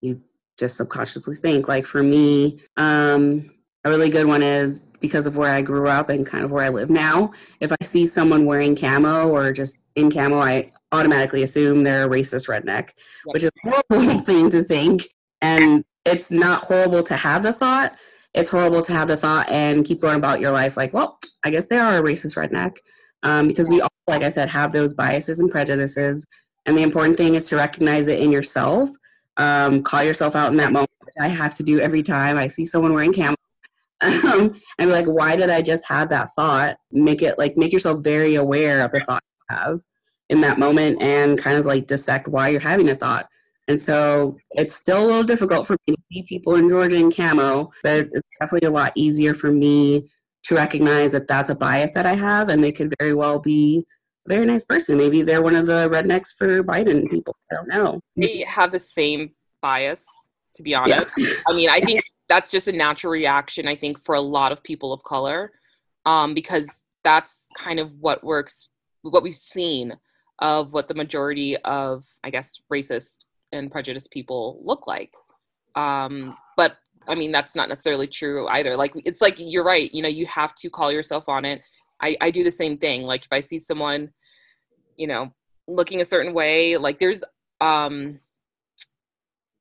you 0.00 0.20
just 0.58 0.76
subconsciously 0.76 1.36
think. 1.36 1.68
Like 1.68 1.86
for 1.86 2.02
me, 2.02 2.60
um, 2.76 3.50
a 3.84 3.90
really 3.90 4.10
good 4.10 4.26
one 4.26 4.42
is 4.42 4.80
because 5.00 5.26
of 5.26 5.36
where 5.36 5.52
I 5.52 5.62
grew 5.62 5.88
up 5.88 6.08
and 6.08 6.26
kind 6.26 6.44
of 6.44 6.50
where 6.50 6.64
I 6.64 6.68
live 6.68 6.90
now. 6.90 7.32
If 7.60 7.72
I 7.72 7.84
see 7.84 8.06
someone 8.06 8.46
wearing 8.46 8.74
camo 8.74 9.28
or 9.28 9.52
just 9.52 9.78
in 9.94 10.10
camo, 10.10 10.38
I 10.38 10.70
automatically 10.92 11.42
assume 11.42 11.84
they're 11.84 12.06
a 12.06 12.08
racist 12.08 12.48
redneck, 12.48 12.90
which 13.24 13.44
is 13.44 13.50
a 13.64 13.70
horrible 13.88 14.20
thing 14.24 14.50
to 14.50 14.64
think. 14.64 15.08
And 15.40 15.84
it's 16.04 16.30
not 16.30 16.64
horrible 16.64 17.02
to 17.04 17.14
have 17.14 17.42
the 17.42 17.52
thought. 17.52 17.96
It's 18.34 18.50
horrible 18.50 18.82
to 18.82 18.92
have 18.92 19.08
the 19.08 19.16
thought 19.16 19.48
and 19.50 19.84
keep 19.84 20.00
going 20.00 20.16
about 20.16 20.40
your 20.40 20.52
life 20.52 20.76
like, 20.76 20.92
well, 20.92 21.18
I 21.44 21.50
guess 21.50 21.66
they 21.66 21.78
are 21.78 21.98
a 21.98 22.02
racist 22.02 22.36
redneck. 22.36 22.76
Um, 23.22 23.48
because 23.48 23.68
we 23.68 23.80
all, 23.80 23.88
like 24.06 24.22
I 24.22 24.28
said, 24.28 24.48
have 24.48 24.72
those 24.72 24.94
biases 24.94 25.40
and 25.40 25.50
prejudices. 25.50 26.24
And 26.66 26.76
the 26.76 26.82
important 26.82 27.16
thing 27.16 27.34
is 27.34 27.46
to 27.46 27.56
recognize 27.56 28.06
it 28.06 28.20
in 28.20 28.30
yourself. 28.30 28.90
Um, 29.38 29.82
call 29.82 30.04
yourself 30.04 30.36
out 30.36 30.50
in 30.50 30.56
that 30.58 30.72
moment, 30.72 30.90
which 31.04 31.14
I 31.20 31.28
have 31.28 31.56
to 31.56 31.62
do 31.62 31.80
every 31.80 32.02
time 32.02 32.36
I 32.36 32.48
see 32.48 32.66
someone 32.66 32.92
wearing 32.92 33.12
camo 33.12 33.34
um, 34.02 34.54
and 34.78 34.90
like, 34.90 35.06
why 35.06 35.34
did 35.34 35.50
I 35.50 35.60
just 35.60 35.84
have 35.88 36.08
that 36.10 36.32
thought? 36.34 36.76
Make 36.92 37.20
it 37.20 37.36
like 37.36 37.56
make 37.56 37.72
yourself 37.72 38.04
very 38.04 38.36
aware 38.36 38.84
of 38.84 38.92
the 38.92 39.00
thought 39.00 39.22
you 39.50 39.56
have 39.56 39.80
in 40.28 40.40
that 40.42 40.58
moment 40.58 41.02
and 41.02 41.36
kind 41.36 41.56
of 41.56 41.66
like 41.66 41.88
dissect 41.88 42.28
why 42.28 42.48
you're 42.48 42.60
having 42.60 42.88
a 42.90 42.94
thought. 42.94 43.28
And 43.68 43.80
so 43.80 44.36
it's 44.52 44.74
still 44.74 45.04
a 45.04 45.06
little 45.06 45.22
difficult 45.22 45.66
for 45.66 45.76
me 45.86 45.94
to 45.94 46.02
see 46.10 46.22
people 46.22 46.56
in 46.56 46.68
Georgia 46.68 46.96
in 46.96 47.10
camo, 47.12 47.70
but 47.82 48.08
it's 48.12 48.28
definitely 48.40 48.66
a 48.66 48.72
lot 48.72 48.92
easier 48.94 49.34
for 49.34 49.52
me 49.52 50.08
to 50.44 50.54
recognize 50.54 51.12
that 51.12 51.28
that's 51.28 51.50
a 51.50 51.54
bias 51.54 51.90
that 51.94 52.06
I 52.06 52.14
have, 52.14 52.48
and 52.48 52.64
they 52.64 52.72
could 52.72 52.94
very 52.98 53.14
well 53.14 53.38
be 53.38 53.84
a 54.26 54.34
very 54.34 54.46
nice 54.46 54.64
person. 54.64 54.96
Maybe 54.96 55.22
they're 55.22 55.42
one 55.42 55.54
of 55.54 55.66
the 55.66 55.88
rednecks 55.90 56.28
for 56.36 56.64
Biden 56.64 57.10
people. 57.10 57.36
I 57.52 57.56
don't 57.56 57.68
know. 57.68 58.00
They 58.16 58.44
have 58.48 58.72
the 58.72 58.80
same 58.80 59.32
bias, 59.60 60.06
to 60.54 60.62
be 60.62 60.74
honest. 60.74 61.08
Yeah. 61.18 61.34
I 61.46 61.52
mean, 61.52 61.68
I 61.68 61.80
think 61.80 62.00
that's 62.28 62.50
just 62.50 62.68
a 62.68 62.72
natural 62.72 63.10
reaction 63.10 63.66
i 63.66 63.74
think 63.74 63.98
for 63.98 64.14
a 64.14 64.20
lot 64.20 64.52
of 64.52 64.62
people 64.62 64.92
of 64.92 65.02
color 65.02 65.52
um, 66.06 66.32
because 66.32 66.82
that's 67.04 67.46
kind 67.56 67.80
of 67.80 67.92
what 68.00 68.22
works 68.24 68.70
what 69.02 69.22
we've 69.22 69.34
seen 69.34 69.96
of 70.38 70.72
what 70.72 70.88
the 70.88 70.94
majority 70.94 71.56
of 71.58 72.04
i 72.22 72.30
guess 72.30 72.60
racist 72.72 73.24
and 73.52 73.70
prejudiced 73.70 74.10
people 74.10 74.60
look 74.64 74.86
like 74.86 75.10
um, 75.74 76.36
but 76.56 76.76
i 77.06 77.14
mean 77.14 77.32
that's 77.32 77.56
not 77.56 77.68
necessarily 77.68 78.06
true 78.06 78.46
either 78.48 78.76
like 78.76 78.92
it's 79.06 79.22
like 79.22 79.36
you're 79.38 79.64
right 79.64 79.94
you 79.94 80.02
know 80.02 80.08
you 80.08 80.26
have 80.26 80.54
to 80.54 80.68
call 80.68 80.92
yourself 80.92 81.26
on 81.28 81.44
it 81.44 81.62
i, 82.02 82.16
I 82.20 82.30
do 82.30 82.44
the 82.44 82.52
same 82.52 82.76
thing 82.76 83.02
like 83.02 83.24
if 83.24 83.32
i 83.32 83.40
see 83.40 83.58
someone 83.58 84.10
you 84.96 85.06
know 85.06 85.32
looking 85.66 86.02
a 86.02 86.04
certain 86.04 86.34
way 86.34 86.76
like 86.76 86.98
there's 86.98 87.24
um 87.62 88.20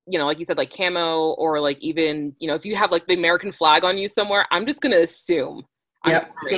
you 0.08 0.18
know, 0.18 0.26
like 0.26 0.40
you 0.40 0.46
said, 0.46 0.58
like 0.58 0.76
camo 0.76 1.34
or 1.34 1.60
like 1.60 1.78
even, 1.80 2.34
you 2.40 2.48
know, 2.48 2.56
if 2.56 2.66
you 2.66 2.76
have 2.76 2.92
like 2.92 3.06
the 3.08 3.14
American 3.14 3.52
flag 3.52 3.84
on 3.84 3.98
you 3.98 4.08
somewhere, 4.08 4.48
I'm 4.52 4.66
just 4.66 4.82
gonna 4.82 4.98
assume. 4.98 5.64
Yep. 6.06 6.34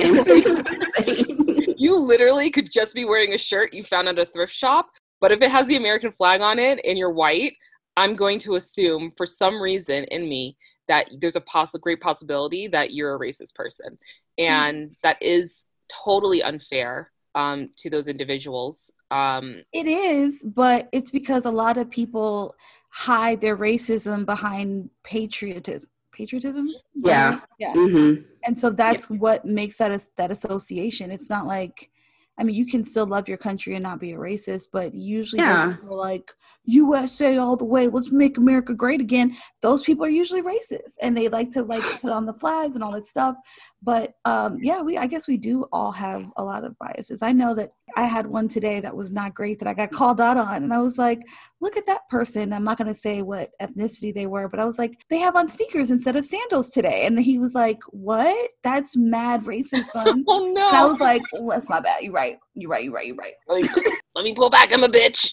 you 1.76 1.96
literally 1.96 2.50
could 2.50 2.70
just 2.70 2.94
be 2.94 3.04
wearing 3.04 3.34
a 3.34 3.38
shirt 3.38 3.74
you 3.74 3.82
found 3.82 4.06
at 4.08 4.18
a 4.18 4.24
thrift 4.24 4.54
shop, 4.54 4.90
but 5.20 5.32
if 5.32 5.40
it 5.42 5.50
has 5.50 5.66
the 5.66 5.76
American 5.76 6.12
flag 6.12 6.40
on 6.40 6.58
it 6.58 6.80
and 6.84 6.98
you're 6.98 7.12
white, 7.12 7.54
I'm 7.96 8.16
going 8.16 8.38
to 8.40 8.56
assume 8.56 9.12
for 9.16 9.26
some 9.26 9.60
reason 9.60 10.04
in 10.04 10.28
me 10.28 10.56
that 10.88 11.06
there's 11.20 11.36
a 11.36 11.40
poss- 11.42 11.76
great 11.76 12.00
possibility 12.00 12.66
that 12.68 12.92
you're 12.92 13.14
a 13.14 13.18
racist 13.18 13.54
person. 13.54 13.98
And 14.38 14.86
mm-hmm. 14.86 14.92
that 15.02 15.22
is 15.22 15.66
totally 15.88 16.42
unfair 16.42 17.10
um, 17.34 17.70
to 17.76 17.90
those 17.90 18.08
individuals. 18.08 18.92
Um, 19.10 19.62
it 19.72 19.86
is, 19.86 20.42
but 20.44 20.88
it's 20.92 21.10
because 21.10 21.44
a 21.44 21.50
lot 21.50 21.76
of 21.76 21.90
people 21.90 22.54
hide 22.90 23.40
their 23.40 23.56
racism 23.56 24.26
behind 24.26 24.90
patriotism. 25.04 25.88
Patriotism? 26.12 26.68
Yeah. 26.94 27.40
Yeah. 27.58 27.72
Mm-hmm. 27.74 28.22
And 28.44 28.58
so 28.58 28.70
that's 28.70 29.10
yeah. 29.10 29.16
what 29.18 29.44
makes 29.44 29.78
that 29.78 30.06
that 30.16 30.30
association. 30.30 31.10
It's 31.10 31.30
not 31.30 31.46
like 31.46 31.90
I 32.38 32.44
mean, 32.44 32.56
you 32.56 32.66
can 32.66 32.84
still 32.84 33.06
love 33.06 33.28
your 33.28 33.36
country 33.36 33.74
and 33.74 33.82
not 33.82 34.00
be 34.00 34.12
a 34.12 34.16
racist, 34.16 34.68
but 34.72 34.94
usually 34.94 35.42
yeah. 35.42 35.74
people 35.74 35.96
like 35.96 36.30
USA 36.64 37.36
all 37.36 37.56
the 37.56 37.64
way, 37.64 37.86
let's 37.88 38.10
make 38.10 38.38
America 38.38 38.74
great 38.74 39.00
again. 39.00 39.36
Those 39.60 39.82
people 39.82 40.04
are 40.04 40.10
usually 40.10 40.42
racist 40.42 40.94
and 41.02 41.16
they 41.16 41.28
like 41.28 41.50
to 41.50 41.62
like 41.62 41.82
put 42.00 42.12
on 42.12 42.26
the 42.26 42.34
flags 42.34 42.76
and 42.76 42.84
all 42.84 42.92
that 42.92 43.06
stuff. 43.06 43.36
But 43.82 44.14
um, 44.26 44.58
yeah, 44.60 44.82
we 44.82 44.98
I 44.98 45.06
guess 45.06 45.26
we 45.26 45.38
do 45.38 45.64
all 45.72 45.90
have 45.92 46.30
a 46.36 46.44
lot 46.44 46.64
of 46.64 46.78
biases. 46.78 47.22
I 47.22 47.32
know 47.32 47.54
that 47.54 47.72
I 47.96 48.04
had 48.04 48.26
one 48.26 48.46
today 48.46 48.78
that 48.80 48.94
was 48.94 49.10
not 49.10 49.34
great 49.34 49.58
that 49.58 49.68
I 49.68 49.74
got 49.74 49.90
called 49.90 50.20
out 50.20 50.36
on, 50.36 50.62
and 50.62 50.72
I 50.72 50.82
was 50.82 50.98
like, 50.98 51.20
look 51.60 51.78
at 51.78 51.86
that 51.86 52.06
person. 52.10 52.52
I'm 52.52 52.62
not 52.62 52.76
going 52.76 52.88
to 52.88 52.94
say 52.94 53.22
what 53.22 53.50
ethnicity 53.60 54.14
they 54.14 54.26
were, 54.26 54.48
but 54.48 54.60
I 54.60 54.66
was 54.66 54.78
like, 54.78 55.02
they 55.08 55.18
have 55.18 55.34
on 55.34 55.48
sneakers 55.48 55.90
instead 55.90 56.14
of 56.14 56.26
sandals 56.26 56.68
today, 56.68 57.06
and 57.06 57.18
he 57.18 57.38
was 57.38 57.54
like, 57.54 57.78
what? 57.88 58.50
That's 58.62 58.98
mad 58.98 59.44
racist, 59.44 59.86
son. 59.86 60.24
oh 60.28 60.46
no! 60.52 60.68
And 60.68 60.76
I 60.76 60.84
was 60.84 61.00
like, 61.00 61.22
well, 61.32 61.48
that's 61.48 61.70
my 61.70 61.80
bad. 61.80 62.02
You're 62.02 62.12
right. 62.12 62.19
You're 62.54 62.70
right. 62.70 62.84
You're 62.84 62.92
right. 62.92 63.06
You're 63.06 63.16
right. 63.16 63.34
Let 63.48 63.62
me, 63.62 63.68
let 64.14 64.24
me 64.24 64.34
pull 64.34 64.50
back. 64.50 64.72
I'm 64.72 64.84
a 64.84 64.88
bitch. 64.88 65.32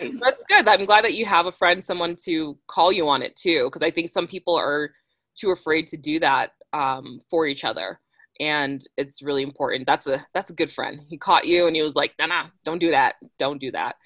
That's 0.00 0.42
good. 0.48 0.68
I'm 0.68 0.84
glad 0.84 1.04
that 1.04 1.14
you 1.14 1.24
have 1.24 1.46
a 1.46 1.52
friend, 1.52 1.84
someone 1.84 2.16
to 2.24 2.58
call 2.66 2.92
you 2.92 3.08
on 3.08 3.22
it 3.22 3.36
too, 3.36 3.64
because 3.64 3.82
I 3.82 3.90
think 3.90 4.10
some 4.10 4.26
people 4.26 4.56
are 4.56 4.90
too 5.38 5.50
afraid 5.50 5.86
to 5.88 5.96
do 5.96 6.18
that 6.20 6.50
um, 6.72 7.20
for 7.30 7.46
each 7.46 7.64
other 7.64 8.00
and 8.40 8.86
it's 8.96 9.22
really 9.22 9.42
important 9.42 9.86
that's 9.86 10.06
a 10.06 10.24
that's 10.32 10.50
a 10.50 10.54
good 10.54 10.70
friend 10.70 11.00
he 11.08 11.16
caught 11.16 11.46
you 11.46 11.66
and 11.66 11.74
he 11.74 11.82
was 11.82 11.94
like 11.94 12.12
no 12.18 12.26
nah, 12.26 12.42
nah, 12.42 12.48
don't 12.64 12.78
do 12.78 12.90
that 12.90 13.16
don't 13.38 13.60
do 13.60 13.70
that 13.70 13.96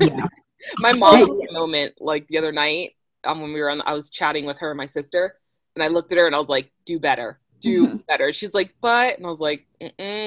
yeah. 0.00 0.26
my 0.78 0.92
mom 0.94 1.16
had 1.16 1.28
a 1.28 1.52
moment 1.52 1.94
like 2.00 2.26
the 2.28 2.38
other 2.38 2.52
night 2.52 2.90
um, 3.24 3.40
when 3.40 3.52
we 3.52 3.60
were 3.60 3.70
on 3.70 3.80
i 3.82 3.92
was 3.92 4.10
chatting 4.10 4.44
with 4.44 4.58
her 4.58 4.70
and 4.70 4.78
my 4.78 4.86
sister 4.86 5.36
and 5.74 5.82
i 5.82 5.88
looked 5.88 6.12
at 6.12 6.18
her 6.18 6.26
and 6.26 6.34
i 6.34 6.38
was 6.38 6.48
like 6.48 6.70
do 6.84 6.98
better 6.98 7.38
do 7.60 8.02
better. 8.08 8.32
She's 8.32 8.54
like 8.54 8.74
but 8.80 9.16
and 9.16 9.26
i 9.26 9.30
was 9.30 9.40
like 9.40 9.66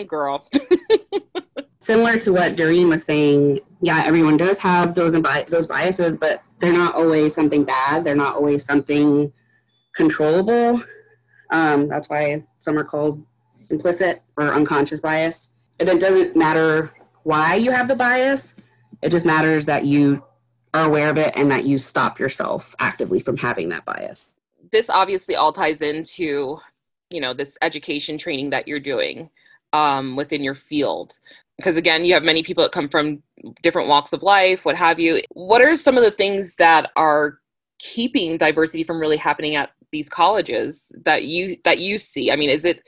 girl. 0.07 0.47
Similar 1.81 2.17
to 2.17 2.33
what 2.33 2.55
Doreen 2.55 2.89
was 2.89 3.03
saying 3.03 3.59
yeah 3.81 4.03
everyone 4.05 4.37
does 4.37 4.57
have 4.59 4.95
those 4.95 5.13
those 5.47 5.67
biases 5.67 6.17
but 6.17 6.43
they're 6.59 6.73
not 6.73 6.95
always 6.95 7.33
something 7.33 7.63
bad. 7.63 8.03
They're 8.03 8.15
not 8.15 8.35
always 8.35 8.65
something 8.65 9.31
controllable. 9.95 10.83
Um, 11.51 11.87
that's 11.87 12.09
why 12.09 12.45
some 12.59 12.77
are 12.77 12.83
called 12.83 13.23
implicit 13.69 14.21
or 14.37 14.53
unconscious 14.53 14.99
bias. 14.99 15.53
And 15.79 15.89
it 15.89 15.99
doesn't 15.99 16.35
matter 16.35 16.93
why 17.23 17.55
you 17.55 17.71
have 17.71 17.87
the 17.87 17.95
bias, 17.95 18.55
it 19.01 19.09
just 19.09 19.25
matters 19.25 19.65
that 19.65 19.85
you 19.85 20.23
are 20.73 20.85
aware 20.85 21.09
of 21.09 21.17
it 21.17 21.33
and 21.35 21.49
that 21.51 21.65
you 21.65 21.77
stop 21.77 22.19
yourself 22.19 22.75
actively 22.79 23.19
from 23.19 23.37
having 23.37 23.69
that 23.69 23.85
bias. 23.85 24.25
This 24.71 24.89
obviously 24.89 25.35
all 25.35 25.51
ties 25.51 25.81
into, 25.81 26.59
you 27.09 27.21
know, 27.21 27.33
this 27.33 27.57
education 27.61 28.17
training 28.17 28.51
that 28.51 28.67
you're 28.67 28.79
doing 28.79 29.29
um, 29.73 30.15
within 30.15 30.43
your 30.43 30.55
field. 30.55 31.17
Because 31.57 31.77
again, 31.77 32.05
you 32.05 32.13
have 32.13 32.23
many 32.23 32.43
people 32.43 32.63
that 32.63 32.71
come 32.71 32.89
from 32.89 33.21
different 33.61 33.89
walks 33.89 34.13
of 34.13 34.23
life, 34.23 34.65
what 34.65 34.75
have 34.75 34.99
you. 34.99 35.21
What 35.31 35.61
are 35.61 35.75
some 35.75 35.97
of 35.97 36.03
the 36.03 36.11
things 36.11 36.55
that 36.55 36.89
are 36.95 37.39
keeping 37.79 38.37
diversity 38.37 38.83
from 38.83 38.99
really 38.99 39.17
happening 39.17 39.55
at 39.55 39.71
these 39.91 40.09
colleges 40.09 40.91
that 41.03 41.25
you 41.25 41.57
that 41.65 41.79
you 41.79 41.99
see? 41.99 42.31
I 42.31 42.35
mean, 42.35 42.49
is 42.49 42.63
it 42.63 42.81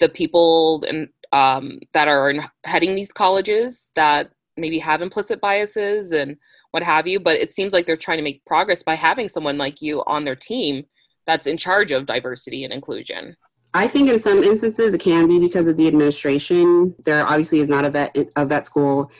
the 0.00 0.08
people 0.08 0.82
and 0.88 1.08
um, 1.32 1.80
that 1.92 2.08
are 2.08 2.32
heading 2.64 2.94
these 2.94 3.12
colleges 3.12 3.90
that 3.96 4.30
maybe 4.56 4.78
have 4.78 5.02
implicit 5.02 5.40
biases 5.40 6.12
and 6.12 6.36
what 6.70 6.82
have 6.82 7.06
you 7.06 7.18
but 7.18 7.36
it 7.36 7.50
seems 7.50 7.72
like 7.72 7.86
they're 7.86 7.96
trying 7.96 8.18
to 8.18 8.22
make 8.24 8.44
progress 8.44 8.82
by 8.82 8.94
having 8.94 9.28
someone 9.28 9.58
like 9.58 9.82
you 9.82 10.02
on 10.06 10.24
their 10.24 10.36
team 10.36 10.84
that's 11.26 11.46
in 11.46 11.56
charge 11.56 11.90
of 11.90 12.06
diversity 12.06 12.62
and 12.64 12.72
inclusion 12.72 13.36
i 13.74 13.86
think 13.86 14.08
in 14.08 14.18
some 14.18 14.42
instances 14.42 14.94
it 14.94 14.98
can 14.98 15.28
be 15.28 15.38
because 15.38 15.66
of 15.66 15.76
the 15.76 15.86
administration 15.86 16.94
there 17.04 17.26
obviously 17.26 17.60
is 17.60 17.68
not 17.68 17.84
a 17.84 17.90
vet 17.90 18.16
a 18.36 18.46
vet 18.46 18.64
school 18.64 19.10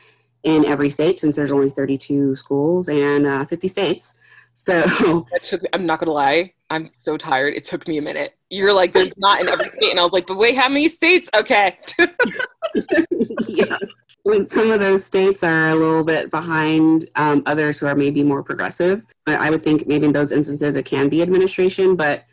in 0.45 0.65
every 0.65 0.91
state 0.91 1.21
since 1.21 1.37
there's 1.37 1.53
only 1.53 1.71
32 1.71 2.37
schools 2.37 2.89
and 2.89 3.27
uh, 3.27 3.45
50 3.45 3.69
states 3.69 4.17
so 4.55 5.27
took, 5.45 5.61
I'm 5.73 5.85
not 5.85 6.01
gonna 6.01 6.13
lie, 6.13 6.53
I'm 6.71 6.91
so 6.97 7.17
tired. 7.17 7.55
It 7.55 7.65
took 7.65 7.87
me 7.87 7.99
a 7.99 8.03
minute. 8.03 8.35
You're 8.51 8.73
like, 8.73 8.93
there's 8.93 9.17
not 9.17 9.41
in 9.41 9.49
every 9.49 9.69
state, 9.69 9.91
and 9.91 10.01
I 10.01 10.05
was 10.05 10.13
like, 10.13 10.27
but 10.27 10.39
wait, 10.39 10.55
how 10.55 10.69
many 10.69 10.89
states? 10.89 11.29
Okay. 11.37 11.79
yeah. 13.49 13.77
When 14.23 14.49
some 14.49 14.71
of 14.71 14.81
those 14.81 15.05
states 15.05 15.43
are 15.43 15.71
a 15.71 15.75
little 15.75 16.05
bit 16.05 16.31
behind 16.31 17.11
um, 17.17 17.43
others 17.47 17.79
who 17.79 17.87
are 17.87 17.95
maybe 17.95 18.23
more 18.23 18.43
progressive, 18.43 19.05
But 19.27 19.41
I 19.41 19.51
would 19.51 19.63
think 19.63 19.87
maybe 19.87 20.07
in 20.07 20.13
those 20.13 20.33
instances 20.33 20.77
it 20.77 20.85
can 20.85 21.09
be 21.09 21.21
administration. 21.21 21.97
But 21.97 22.25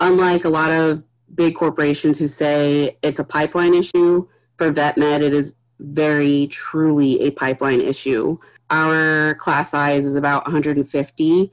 unlike 0.00 0.44
a 0.44 0.50
lot 0.50 0.72
of 0.72 1.02
big 1.34 1.54
corporations 1.54 2.18
who 2.18 2.28
say 2.28 2.96
it's 3.02 3.18
a 3.18 3.24
pipeline 3.24 3.74
issue, 3.74 4.26
for 4.58 4.70
vet 4.70 4.96
med, 4.96 5.22
it 5.22 5.32
is 5.32 5.54
very 5.80 6.46
truly 6.48 7.20
a 7.22 7.30
pipeline 7.30 7.80
issue. 7.80 8.38
Our 8.70 9.34
class 9.36 9.70
size 9.70 10.06
is 10.06 10.14
about 10.14 10.44
150, 10.44 11.52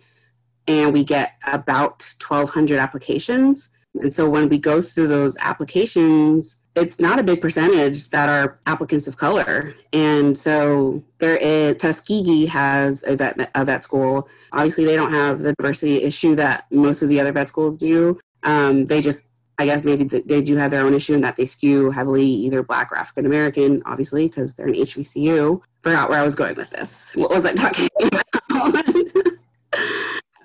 and 0.67 0.93
we 0.93 1.03
get 1.03 1.33
about 1.47 2.03
1,200 2.19 2.79
applications. 2.79 3.69
And 3.95 4.13
so 4.13 4.29
when 4.29 4.49
we 4.49 4.59
go 4.59 4.81
through 4.81 5.07
those 5.07 5.35
applications, 5.37 6.57
it's 6.75 6.99
not 6.99 7.19
a 7.19 7.23
big 7.23 7.41
percentage 7.41 8.09
that 8.11 8.29
are 8.29 8.59
applicants 8.67 9.07
of 9.07 9.17
color. 9.17 9.73
And 9.91 10.37
so 10.37 11.03
there 11.17 11.37
is 11.37 11.75
Tuskegee 11.77 12.45
has 12.45 13.03
a 13.07 13.15
vet 13.15 13.49
a 13.55 13.65
vet 13.65 13.83
school. 13.83 14.29
Obviously, 14.53 14.85
they 14.85 14.95
don't 14.95 15.11
have 15.11 15.39
the 15.39 15.53
diversity 15.53 16.03
issue 16.03 16.35
that 16.35 16.65
most 16.71 17.01
of 17.01 17.09
the 17.09 17.19
other 17.19 17.31
vet 17.31 17.49
schools 17.49 17.77
do. 17.77 18.19
Um, 18.43 18.85
they 18.85 19.01
just 19.01 19.28
I 19.59 19.65
guess 19.65 19.83
maybe 19.83 20.05
they 20.05 20.41
do 20.41 20.55
have 20.55 20.71
their 20.71 20.85
own 20.85 20.93
issue 20.93 21.13
in 21.13 21.21
that 21.21 21.35
they 21.35 21.45
skew 21.45 21.91
heavily 21.91 22.25
either 22.25 22.63
black 22.63 22.93
or 22.93 22.97
African 22.97 23.25
American, 23.25 23.83
obviously, 23.85 24.25
because 24.27 24.53
they're 24.53 24.67
an 24.67 24.73
HBCU. 24.73 25.61
Forgot 25.83 26.09
where 26.09 26.17
I 26.17 26.23
was 26.23 26.33
going 26.33 26.55
with 26.55 26.69
this. 26.69 27.13
What 27.13 27.29
was 27.29 27.45
I 27.45 27.51
talking 27.51 27.89
about? 28.01 28.77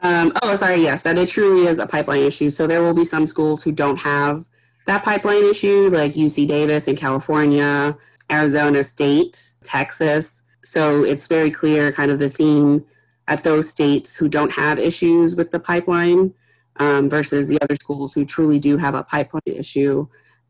um, 0.03 0.33
oh, 0.43 0.57
sorry, 0.57 0.83
yes, 0.83 1.03
that 1.03 1.17
it 1.17 1.29
truly 1.29 1.69
is 1.69 1.79
a 1.79 1.87
pipeline 1.87 2.23
issue. 2.23 2.51
So 2.51 2.67
there 2.67 2.83
will 2.83 2.93
be 2.93 3.05
some 3.05 3.29
schools 3.29 3.63
who 3.63 3.71
don't 3.71 3.99
have 3.99 4.45
that 4.87 5.05
pipeline 5.05 5.45
issue, 5.45 5.91
like 5.91 6.15
UC 6.15 6.49
Davis 6.49 6.89
in 6.89 6.97
California, 6.97 7.97
Arizona 8.33 8.83
State, 8.83 9.55
Texas. 9.63 10.43
So 10.65 11.05
it's 11.05 11.29
very 11.29 11.53
clear, 11.53 11.93
kind 11.93 12.11
of 12.11 12.19
the 12.19 12.31
theme 12.31 12.85
at 13.29 13.45
those 13.45 13.71
states 13.71 14.17
who 14.17 14.29
don't 14.29 14.51
have 14.51 14.81
issues 14.81 15.37
with 15.37 15.53
the 15.53 15.61
pipeline 15.61 16.35
um, 16.77 17.09
versus 17.09 17.49
the 17.49 17.61
other 17.63 17.77
schools 17.77 18.13
who 18.13 18.25
truly 18.25 18.59
do 18.59 18.77
have 18.77 18.95
a 18.95 19.03
pipeline 19.05 19.43
issue. 19.47 20.07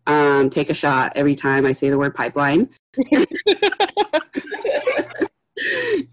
Um, 0.07 0.51
take 0.51 0.71
a 0.71 0.75
shot 0.75 1.13
every 1.17 1.35
time 1.35 1.65
I 1.65 1.73
say 1.73 1.89
the 1.91 1.99
word 1.99 2.15
pipeline. 2.15 2.69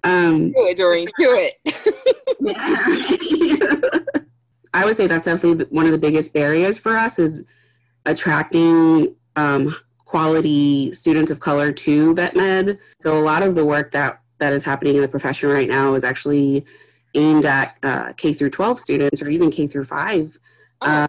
um, 0.04 0.52
do 0.52 0.68
it, 0.68 0.78
Doreen. 0.78 1.06
Do 1.18 1.50
it. 1.50 1.58
I 4.74 4.86
would 4.86 4.96
say 4.96 5.08
that's 5.08 5.26
definitely 5.26 5.66
one 5.66 5.86
of 5.86 5.92
the 5.92 5.98
biggest 5.98 6.34
barriers 6.34 6.78
for 6.78 6.96
us 6.96 7.20
is 7.20 7.44
attracting 8.06 9.14
um, 9.36 9.76
quality 10.06 10.92
students 10.94 11.32
of 11.32 11.40
color 11.40 11.72
to 11.72 12.14
vet 12.16 12.36
med. 12.36 12.80
So 13.00 13.18
a 13.18 13.22
lot 13.22 13.44
of 13.44 13.56
the 13.56 13.66
work 13.66 13.92
that 13.92 14.22
that 14.40 14.54
is 14.54 14.64
happening 14.64 14.96
in 14.96 15.02
the 15.02 15.08
profession 15.08 15.50
right 15.50 15.70
now 15.70 15.94
is 15.94 16.04
actually 16.04 16.66
aimed 17.16 17.46
at 17.46 17.78
uh, 17.84 18.14
K 18.14 18.34
through 18.34 18.52
12 18.52 18.80
students 18.80 19.22
or 19.22 19.30
even 19.30 19.52
K 19.52 19.68
through 19.68 19.86
5. 19.86 20.38
Oh. 20.82 20.90
Uh, 20.90 21.08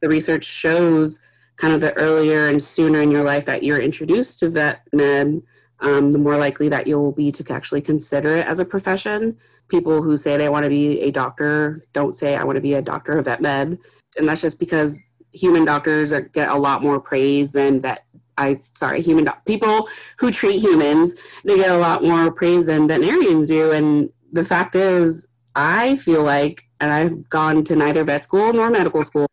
the 0.00 0.08
research 0.08 0.44
shows 0.44 1.18
kind 1.56 1.74
of 1.74 1.80
the 1.80 1.92
earlier 1.94 2.48
and 2.48 2.62
sooner 2.62 3.00
in 3.00 3.10
your 3.10 3.24
life 3.24 3.44
that 3.44 3.62
you're 3.62 3.80
introduced 3.80 4.38
to 4.38 4.48
vet 4.48 4.82
med, 4.92 5.42
um, 5.80 6.12
the 6.12 6.18
more 6.18 6.36
likely 6.36 6.68
that 6.68 6.86
you'll 6.86 7.12
be 7.12 7.32
to 7.32 7.52
actually 7.52 7.80
consider 7.80 8.36
it 8.36 8.46
as 8.46 8.60
a 8.60 8.64
profession. 8.64 9.36
People 9.68 10.00
who 10.02 10.16
say 10.16 10.36
they 10.36 10.48
want 10.48 10.62
to 10.62 10.70
be 10.70 11.00
a 11.00 11.10
doctor 11.10 11.82
don't 11.92 12.16
say, 12.16 12.36
I 12.36 12.44
want 12.44 12.56
to 12.56 12.62
be 12.62 12.74
a 12.74 12.82
doctor 12.82 13.18
of 13.18 13.24
vet 13.24 13.42
med. 13.42 13.78
And 14.16 14.28
that's 14.28 14.40
just 14.40 14.60
because 14.60 15.00
human 15.32 15.64
doctors 15.64 16.12
are, 16.12 16.22
get 16.22 16.48
a 16.48 16.54
lot 16.54 16.82
more 16.82 17.00
praise 17.00 17.50
than 17.50 17.80
vet 17.80 18.04
I 18.38 18.60
sorry, 18.74 19.02
human 19.02 19.24
do- 19.24 19.32
people 19.44 19.88
who 20.16 20.30
treat 20.30 20.62
humans, 20.62 21.14
they 21.44 21.56
get 21.56 21.70
a 21.70 21.76
lot 21.76 22.04
more 22.04 22.30
praise 22.30 22.66
than 22.66 22.88
veterinarians 22.88 23.48
do. 23.48 23.72
And 23.72 24.10
the 24.32 24.44
fact 24.44 24.76
is, 24.76 25.26
I 25.60 25.96
feel 25.96 26.22
like, 26.22 26.62
and 26.80 26.92
I've 26.92 27.28
gone 27.28 27.64
to 27.64 27.74
neither 27.74 28.04
vet 28.04 28.22
school 28.22 28.52
nor 28.52 28.70
medical 28.70 29.02
school, 29.02 29.26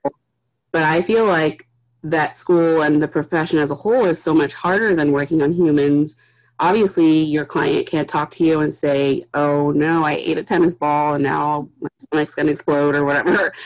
but 0.71 0.81
I 0.81 1.01
feel 1.01 1.25
like 1.25 1.67
vet 2.03 2.35
school 2.35 2.81
and 2.81 3.01
the 3.01 3.07
profession 3.07 3.59
as 3.59 3.69
a 3.69 3.75
whole 3.75 4.05
is 4.05 4.21
so 4.21 4.33
much 4.33 4.53
harder 4.53 4.95
than 4.95 5.11
working 5.11 5.41
on 5.41 5.51
humans 5.51 6.15
obviously 6.59 7.23
your 7.23 7.45
client 7.45 7.87
can't 7.87 8.07
talk 8.07 8.31
to 8.31 8.45
you 8.45 8.61
and 8.61 8.73
say, 8.73 9.25
"Oh 9.33 9.71
no, 9.71 10.03
I 10.03 10.13
ate 10.13 10.37
a 10.37 10.43
tennis 10.43 10.73
ball 10.73 11.15
and 11.15 11.23
now 11.23 11.69
my 11.79 11.89
stomach's 11.97 12.35
gonna 12.35 12.51
explode" 12.51 12.95
or 12.95 13.05
whatever. 13.05 13.51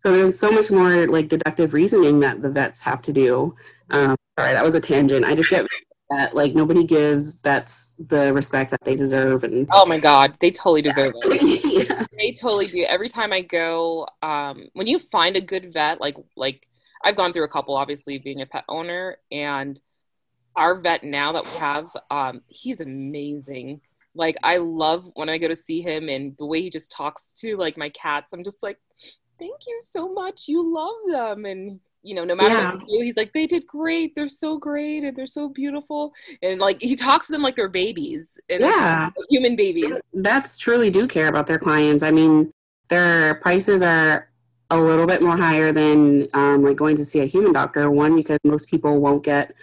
So 0.00 0.12
there's 0.12 0.38
so 0.38 0.52
much 0.52 0.70
more 0.70 1.08
like 1.08 1.26
deductive 1.26 1.74
reasoning 1.74 2.20
that 2.20 2.40
the 2.40 2.48
vets 2.48 2.80
have 2.82 3.02
to 3.02 3.12
do. 3.12 3.56
Um, 3.90 4.14
sorry, 4.38 4.52
that 4.52 4.64
was 4.64 4.74
a 4.74 4.80
tangent. 4.80 5.24
I 5.24 5.34
just 5.34 5.50
get 5.50 5.66
that 6.10 6.36
like 6.36 6.54
nobody 6.54 6.84
gives 6.84 7.34
vets 7.34 7.94
the 7.98 8.32
respect 8.32 8.70
that 8.70 8.80
they 8.84 8.96
deserve 8.96 9.44
and 9.44 9.68
oh 9.72 9.84
my 9.84 9.98
god 9.98 10.36
they 10.40 10.50
totally 10.50 10.80
deserve 10.80 11.12
it 11.16 11.64
they 12.16 12.32
totally 12.40 12.66
do. 12.66 12.84
Every 12.84 13.08
time 13.08 13.32
i 13.32 13.40
go 13.40 14.08
um, 14.22 14.68
when 14.74 14.86
you 14.86 14.98
find 14.98 15.36
a 15.36 15.40
good 15.40 15.72
vet 15.72 16.00
like 16.00 16.16
like 16.36 16.66
i've 17.04 17.16
gone 17.16 17.32
through 17.32 17.44
a 17.44 17.48
couple 17.48 17.76
obviously 17.76 18.18
being 18.18 18.40
a 18.40 18.46
pet 18.46 18.64
owner 18.68 19.18
and 19.30 19.80
our 20.56 20.74
vet 20.74 21.04
now 21.04 21.32
that 21.32 21.44
we 21.44 21.50
have 21.52 21.86
um, 22.10 22.42
he's 22.48 22.80
amazing. 22.80 23.80
Like 24.14 24.36
i 24.42 24.56
love 24.56 25.10
when 25.14 25.28
i 25.28 25.38
go 25.38 25.48
to 25.48 25.56
see 25.56 25.80
him 25.80 26.08
and 26.08 26.36
the 26.38 26.46
way 26.46 26.62
he 26.62 26.70
just 26.70 26.90
talks 26.90 27.38
to 27.40 27.56
like 27.56 27.76
my 27.76 27.90
cats 27.90 28.32
i'm 28.32 28.42
just 28.42 28.62
like 28.62 28.78
thank 29.38 29.66
you 29.66 29.80
so 29.82 30.12
much. 30.12 30.44
You 30.46 30.74
love 30.74 30.96
them. 31.10 31.44
And 31.44 31.80
you 32.02 32.14
know, 32.14 32.24
no 32.24 32.34
matter 32.34 32.54
yeah. 32.54 32.72
what 32.72 32.80
do, 32.80 33.00
he's 33.02 33.16
like, 33.16 33.32
they 33.32 33.46
did 33.46 33.66
great. 33.66 34.14
They're 34.14 34.28
so 34.28 34.56
great 34.56 35.04
and 35.04 35.16
they're 35.16 35.26
so 35.26 35.48
beautiful. 35.48 36.12
And 36.42 36.60
like 36.60 36.80
he 36.80 36.96
talks 36.96 37.26
to 37.26 37.32
them 37.32 37.42
like 37.42 37.56
they're 37.56 37.68
babies. 37.68 38.38
yeah. 38.48 39.10
Human 39.30 39.56
babies. 39.56 40.00
That's 40.14 40.58
truly 40.58 40.90
do 40.90 41.06
care 41.06 41.28
about 41.28 41.46
their 41.46 41.58
clients. 41.58 42.02
I 42.02 42.10
mean, 42.10 42.52
their 42.88 43.36
prices 43.36 43.82
are 43.82 44.30
a 44.70 44.80
little 44.80 45.06
bit 45.06 45.22
more 45.22 45.36
higher 45.36 45.72
than 45.72 46.28
um, 46.34 46.62
like 46.62 46.76
going 46.76 46.96
to 46.96 47.04
see 47.04 47.20
a 47.20 47.26
human 47.26 47.52
doctor. 47.52 47.90
One, 47.90 48.16
because 48.16 48.38
most 48.44 48.68
people 48.68 49.00
won't 49.00 49.24
get 49.24 49.54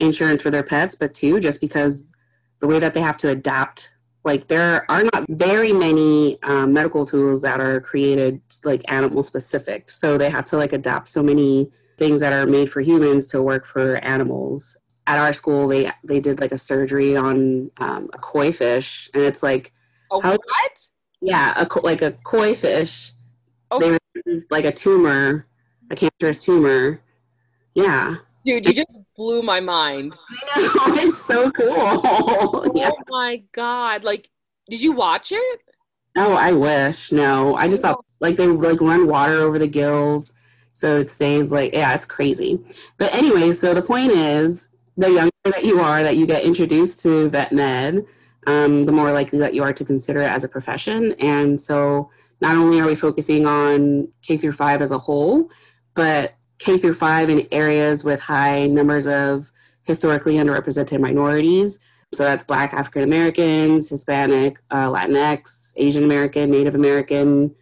insurance 0.00 0.42
for 0.42 0.50
their 0.50 0.62
pets, 0.62 0.94
but 0.94 1.14
two, 1.14 1.40
just 1.40 1.60
because 1.60 2.12
the 2.60 2.66
way 2.66 2.78
that 2.78 2.94
they 2.94 3.00
have 3.00 3.16
to 3.18 3.28
adapt 3.28 3.90
like 4.24 4.48
there 4.48 4.90
are 4.90 5.04
not 5.04 5.26
very 5.28 5.72
many 5.72 6.42
um, 6.42 6.72
medical 6.72 7.06
tools 7.06 7.42
that 7.42 7.60
are 7.60 7.80
created 7.80 8.40
like 8.64 8.82
animal 8.92 9.22
specific. 9.22 9.90
So 9.90 10.18
they 10.18 10.30
have 10.30 10.44
to 10.46 10.56
like 10.56 10.72
adapt 10.72 11.08
so 11.08 11.22
many 11.22 11.70
things 11.96 12.20
that 12.20 12.32
are 12.32 12.46
made 12.46 12.70
for 12.70 12.80
humans 12.80 13.26
to 13.28 13.42
work 13.42 13.64
for 13.64 13.96
animals. 13.96 14.76
At 15.06 15.18
our 15.18 15.32
school 15.32 15.68
they 15.68 15.90
they 16.04 16.20
did 16.20 16.40
like 16.40 16.52
a 16.52 16.58
surgery 16.58 17.16
on 17.16 17.70
um, 17.78 18.10
a 18.12 18.18
koi 18.18 18.52
fish 18.52 19.08
and 19.14 19.22
it's 19.22 19.42
like 19.42 19.72
a 20.12 20.20
how, 20.22 20.30
what? 20.32 20.88
Yeah 21.20 21.54
a, 21.56 21.80
like 21.80 22.02
a 22.02 22.12
koi 22.12 22.54
fish. 22.54 23.12
Okay. 23.72 23.90
they 23.90 23.98
removed 24.24 24.46
like 24.50 24.64
a 24.64 24.72
tumor 24.72 25.46
a 25.90 25.96
cancerous 25.96 26.44
tumor. 26.44 27.00
Yeah 27.74 28.16
Dude, 28.44 28.66
you 28.66 28.72
just 28.72 28.98
blew 29.16 29.42
my 29.42 29.60
mind. 29.60 30.14
I 30.54 30.60
know, 30.60 30.94
it's 31.08 31.24
so 31.26 31.50
cool. 31.50 31.66
oh 31.76 32.92
my 33.08 33.42
god. 33.52 34.04
Like, 34.04 34.28
did 34.70 34.80
you 34.80 34.92
watch 34.92 35.32
it? 35.32 35.60
Oh, 36.16 36.34
I 36.34 36.52
wish. 36.52 37.12
No. 37.12 37.56
I 37.56 37.68
just 37.68 37.82
thought 37.82 38.04
like 38.20 38.36
they 38.36 38.46
like 38.46 38.80
run 38.80 39.06
water 39.06 39.34
over 39.34 39.58
the 39.58 39.68
gills 39.68 40.34
so 40.78 40.96
it 40.96 41.10
stays 41.10 41.50
like 41.50 41.72
yeah, 41.74 41.92
it's 41.94 42.06
crazy. 42.06 42.60
But 42.98 43.12
anyway, 43.12 43.50
so 43.50 43.74
the 43.74 43.82
point 43.82 44.12
is 44.12 44.70
the 44.96 45.10
younger 45.10 45.30
that 45.44 45.64
you 45.64 45.80
are 45.80 46.04
that 46.04 46.16
you 46.16 46.24
get 46.24 46.44
introduced 46.44 47.02
to 47.02 47.28
vet 47.30 47.52
med, 47.52 48.04
um, 48.46 48.84
the 48.84 48.92
more 48.92 49.10
likely 49.10 49.40
that 49.40 49.54
you 49.54 49.64
are 49.64 49.72
to 49.72 49.84
consider 49.84 50.20
it 50.20 50.30
as 50.30 50.44
a 50.44 50.48
profession. 50.48 51.14
And 51.18 51.60
so 51.60 52.10
not 52.40 52.56
only 52.56 52.78
are 52.78 52.86
we 52.86 52.94
focusing 52.94 53.44
on 53.44 54.06
K 54.22 54.36
through 54.36 54.52
five 54.52 54.80
as 54.80 54.92
a 54.92 54.98
whole, 54.98 55.50
but 55.96 56.34
K 56.58 56.78
through 56.78 56.94
five 56.94 57.30
in 57.30 57.46
areas 57.52 58.04
with 58.04 58.20
high 58.20 58.66
numbers 58.66 59.06
of 59.06 59.50
historically 59.84 60.34
underrepresented 60.34 61.00
minorities. 61.00 61.78
So 62.12 62.24
that's 62.24 62.44
Black 62.44 62.72
African 62.72 63.02
Americans, 63.02 63.88
Hispanic, 63.88 64.58
uh, 64.70 64.90
Latinx, 64.90 65.74
Asian 65.76 66.04
American, 66.04 66.50
Native 66.50 66.74
American, 66.74 67.54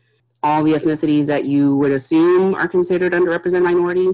all 0.42 0.62
the 0.62 0.72
ethnicities 0.72 1.26
that 1.26 1.44
you 1.44 1.76
would 1.76 1.92
assume 1.92 2.54
are 2.54 2.68
considered 2.68 3.12
underrepresented 3.12 3.64
minority 3.64 4.10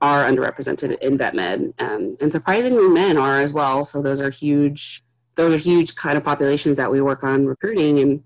are 0.00 0.24
underrepresented 0.24 0.98
in 1.00 1.18
vet 1.18 1.34
med, 1.34 1.74
um, 1.80 2.16
and 2.20 2.30
surprisingly, 2.30 2.88
men 2.88 3.18
are 3.18 3.40
as 3.40 3.52
well. 3.52 3.84
So 3.84 4.00
those 4.00 4.20
are 4.20 4.30
huge. 4.30 5.02
Those 5.34 5.52
are 5.52 5.58
huge 5.58 5.94
kind 5.96 6.16
of 6.16 6.24
populations 6.24 6.76
that 6.76 6.90
we 6.90 7.00
work 7.00 7.24
on 7.24 7.46
recruiting, 7.46 7.98
and 7.98 8.22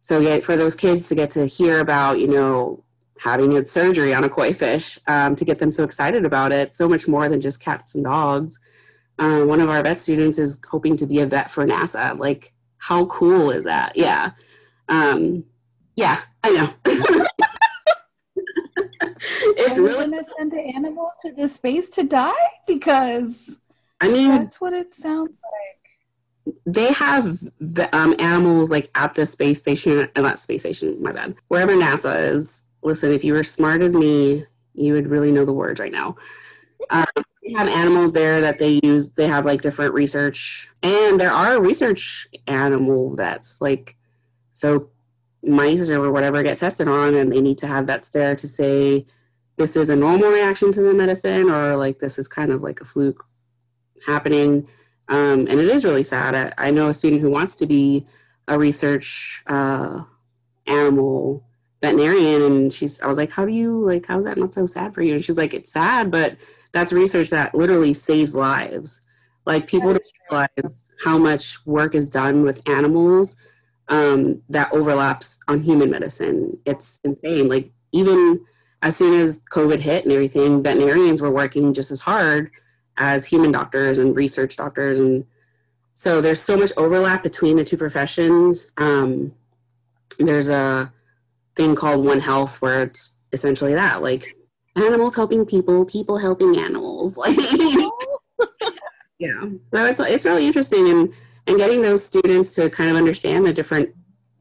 so 0.00 0.20
yeah, 0.20 0.40
for 0.40 0.56
those 0.56 0.74
kids 0.74 1.08
to 1.08 1.14
get 1.14 1.30
to 1.32 1.46
hear 1.46 1.80
about, 1.80 2.20
you 2.20 2.28
know, 2.28 2.84
having 3.18 3.56
a 3.56 3.64
surgery 3.64 4.12
on 4.14 4.24
a 4.24 4.28
koi 4.28 4.52
fish 4.52 4.98
um, 5.06 5.36
to 5.36 5.44
get 5.44 5.58
them 5.58 5.72
so 5.72 5.84
excited 5.84 6.24
about 6.24 6.52
it. 6.52 6.74
So 6.74 6.88
much 6.88 7.06
more 7.08 7.28
than 7.28 7.40
just 7.40 7.60
cats 7.60 7.94
and 7.94 8.04
dogs. 8.04 8.58
Uh, 9.18 9.44
one 9.44 9.60
of 9.60 9.70
our 9.70 9.82
vet 9.82 10.00
students 10.00 10.38
is 10.38 10.60
hoping 10.68 10.96
to 10.96 11.06
be 11.06 11.20
a 11.20 11.26
vet 11.26 11.50
for 11.50 11.64
NASA. 11.66 12.18
Like, 12.18 12.52
how 12.78 13.06
cool 13.06 13.50
is 13.50 13.64
that? 13.64 13.96
Yeah. 13.96 14.32
Um, 14.88 15.44
yeah, 15.96 16.20
I 16.42 16.50
know. 16.50 16.74
it's 19.56 19.78
Are 19.78 19.82
really 19.82 20.06
going 20.06 20.24
to 20.24 20.24
send 20.36 20.52
the 20.52 20.60
animals 20.60 21.12
to 21.22 21.32
the 21.32 21.48
space 21.48 21.88
to 21.90 22.04
die 22.04 22.32
because 22.66 23.60
I 24.00 24.08
mean 24.08 24.28
that's 24.28 24.60
what 24.60 24.72
it 24.72 24.92
sounds 24.92 25.30
like. 25.30 26.54
They 26.66 26.92
have 26.92 27.38
the, 27.58 27.88
um, 27.96 28.14
animals 28.18 28.70
like 28.70 28.90
at 28.94 29.14
the 29.14 29.24
space 29.24 29.60
station, 29.60 30.10
uh, 30.14 30.20
not 30.20 30.38
space 30.38 30.62
station, 30.62 31.02
my 31.02 31.12
bad, 31.12 31.36
wherever 31.48 31.72
NASA 31.72 32.20
is 32.34 32.63
listen, 32.84 33.10
if 33.10 33.24
you 33.24 33.32
were 33.32 33.44
smart 33.44 33.82
as 33.82 33.94
me, 33.94 34.44
you 34.74 34.92
would 34.92 35.08
really 35.08 35.32
know 35.32 35.44
the 35.44 35.52
words 35.52 35.80
right 35.80 35.92
now. 35.92 36.16
Um, 36.90 37.04
they 37.42 37.52
have 37.54 37.68
animals 37.68 38.12
there 38.12 38.40
that 38.40 38.58
they 38.58 38.80
use. 38.82 39.10
They 39.12 39.26
have 39.26 39.44
like 39.44 39.62
different 39.62 39.94
research, 39.94 40.68
and 40.82 41.20
there 41.20 41.32
are 41.32 41.60
research 41.60 42.28
animal 42.46 43.14
vets. 43.14 43.60
Like, 43.60 43.96
so 44.52 44.90
mice 45.42 45.88
or 45.88 46.10
whatever 46.10 46.42
get 46.42 46.58
tested 46.58 46.88
on, 46.88 47.14
and 47.14 47.32
they 47.32 47.40
need 47.40 47.58
to 47.58 47.66
have 47.66 47.86
vets 47.86 48.10
there 48.10 48.34
to 48.36 48.48
say 48.48 49.06
this 49.56 49.76
is 49.76 49.88
a 49.88 49.96
normal 49.96 50.30
reaction 50.30 50.72
to 50.72 50.82
the 50.82 50.94
medicine, 50.94 51.50
or 51.50 51.76
like 51.76 51.98
this 51.98 52.18
is 52.18 52.28
kind 52.28 52.50
of 52.50 52.62
like 52.62 52.80
a 52.80 52.84
fluke 52.84 53.24
happening. 54.06 54.66
Um, 55.08 55.40
and 55.40 55.60
it 55.60 55.66
is 55.66 55.84
really 55.84 56.02
sad. 56.02 56.34
I, 56.34 56.68
I, 56.68 56.70
know 56.70 56.88
a 56.88 56.94
student 56.94 57.20
who 57.20 57.30
wants 57.30 57.56
to 57.56 57.66
be 57.66 58.06
a 58.48 58.58
research 58.58 59.42
uh, 59.46 60.02
animal 60.66 61.44
veterinarian 61.84 62.42
and 62.42 62.72
she's 62.72 63.00
I 63.00 63.06
was 63.06 63.18
like, 63.18 63.30
How 63.30 63.44
do 63.44 63.52
you 63.52 63.84
like 63.84 64.06
how's 64.06 64.24
that 64.24 64.38
not 64.38 64.54
so 64.54 64.66
sad 64.66 64.94
for 64.94 65.02
you? 65.02 65.14
And 65.14 65.24
she's 65.24 65.36
like, 65.36 65.52
It's 65.52 65.72
sad, 65.72 66.10
but 66.10 66.36
that's 66.72 66.92
research 66.92 67.30
that 67.30 67.54
literally 67.54 67.92
saves 67.92 68.34
lives. 68.34 69.00
Like 69.46 69.66
people 69.66 69.92
don't 69.92 70.04
realize 70.30 70.84
how 71.02 71.18
much 71.18 71.64
work 71.66 71.94
is 71.94 72.08
done 72.08 72.42
with 72.42 72.66
animals 72.68 73.36
um, 73.88 74.40
that 74.48 74.72
overlaps 74.72 75.38
on 75.48 75.60
human 75.60 75.90
medicine. 75.90 76.58
It's 76.64 76.98
insane. 77.04 77.48
Like 77.48 77.70
even 77.92 78.40
as 78.80 78.96
soon 78.96 79.20
as 79.20 79.42
COVID 79.52 79.80
hit 79.80 80.04
and 80.04 80.12
everything, 80.12 80.62
veterinarians 80.62 81.20
were 81.20 81.30
working 81.30 81.74
just 81.74 81.90
as 81.90 82.00
hard 82.00 82.50
as 82.96 83.26
human 83.26 83.52
doctors 83.52 83.98
and 83.98 84.16
research 84.16 84.56
doctors 84.56 85.00
and 85.00 85.26
so 85.96 86.20
there's 86.20 86.42
so 86.42 86.56
much 86.56 86.72
overlap 86.76 87.22
between 87.22 87.56
the 87.56 87.64
two 87.64 87.76
professions. 87.76 88.66
Um, 88.78 89.32
there's 90.18 90.48
a 90.48 90.92
thing 91.56 91.74
called 91.74 92.04
One 92.04 92.20
Health 92.20 92.60
where 92.60 92.82
it's 92.82 93.14
essentially 93.32 93.74
that 93.74 94.02
like 94.02 94.36
animals 94.76 95.14
helping 95.14 95.44
people, 95.44 95.84
people 95.84 96.18
helping 96.18 96.58
animals. 96.58 97.18
Like, 98.36 98.48
yeah. 99.18 99.40
So 99.72 99.84
it's 99.84 100.00
it's 100.00 100.24
really 100.24 100.46
interesting 100.46 100.88
and 100.90 101.12
and 101.46 101.56
getting 101.56 101.82
those 101.82 102.04
students 102.04 102.54
to 102.56 102.68
kind 102.68 102.90
of 102.90 102.96
understand 102.96 103.46
the 103.46 103.52
different 103.52 103.90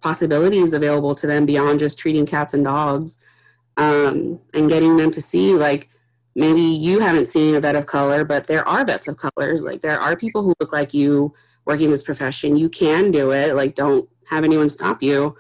possibilities 0.02 0.74
available 0.74 1.16
to 1.16 1.28
them 1.28 1.46
beyond 1.46 1.80
just 1.80 2.00
treating 2.00 2.26
cats 2.26 2.54
and 2.54 2.64
dogs, 2.64 3.20
um, 3.78 4.40
and 4.54 4.70
getting 4.70 4.98
them 4.98 5.12
to 5.12 5.22
see 5.22 5.54
like 5.54 5.90
maybe 6.36 6.62
you 6.62 7.00
haven't 7.00 7.28
seen 7.28 7.56
a 7.56 7.60
vet 7.60 7.76
of 7.76 7.86
color, 7.86 8.26
but 8.26 8.48
there 8.48 8.68
are 8.68 8.84
vets 8.84 9.08
of 9.08 9.18
colors. 9.18 9.64
Like 9.64 9.82
there 9.82 10.00
are 10.00 10.16
people 10.16 10.42
who 10.42 10.54
look 10.60 10.74
like 10.74 10.94
you 10.94 11.34
working 11.66 11.90
this 11.90 12.04
profession. 12.04 12.58
You 12.58 12.70
can 12.70 13.12
do 13.12 13.32
it. 13.32 13.56
Like 13.56 13.76
don't 13.76 14.10
have 14.30 14.44
anyone 14.44 14.70
stop 14.70 15.04
you. 15.04 15.36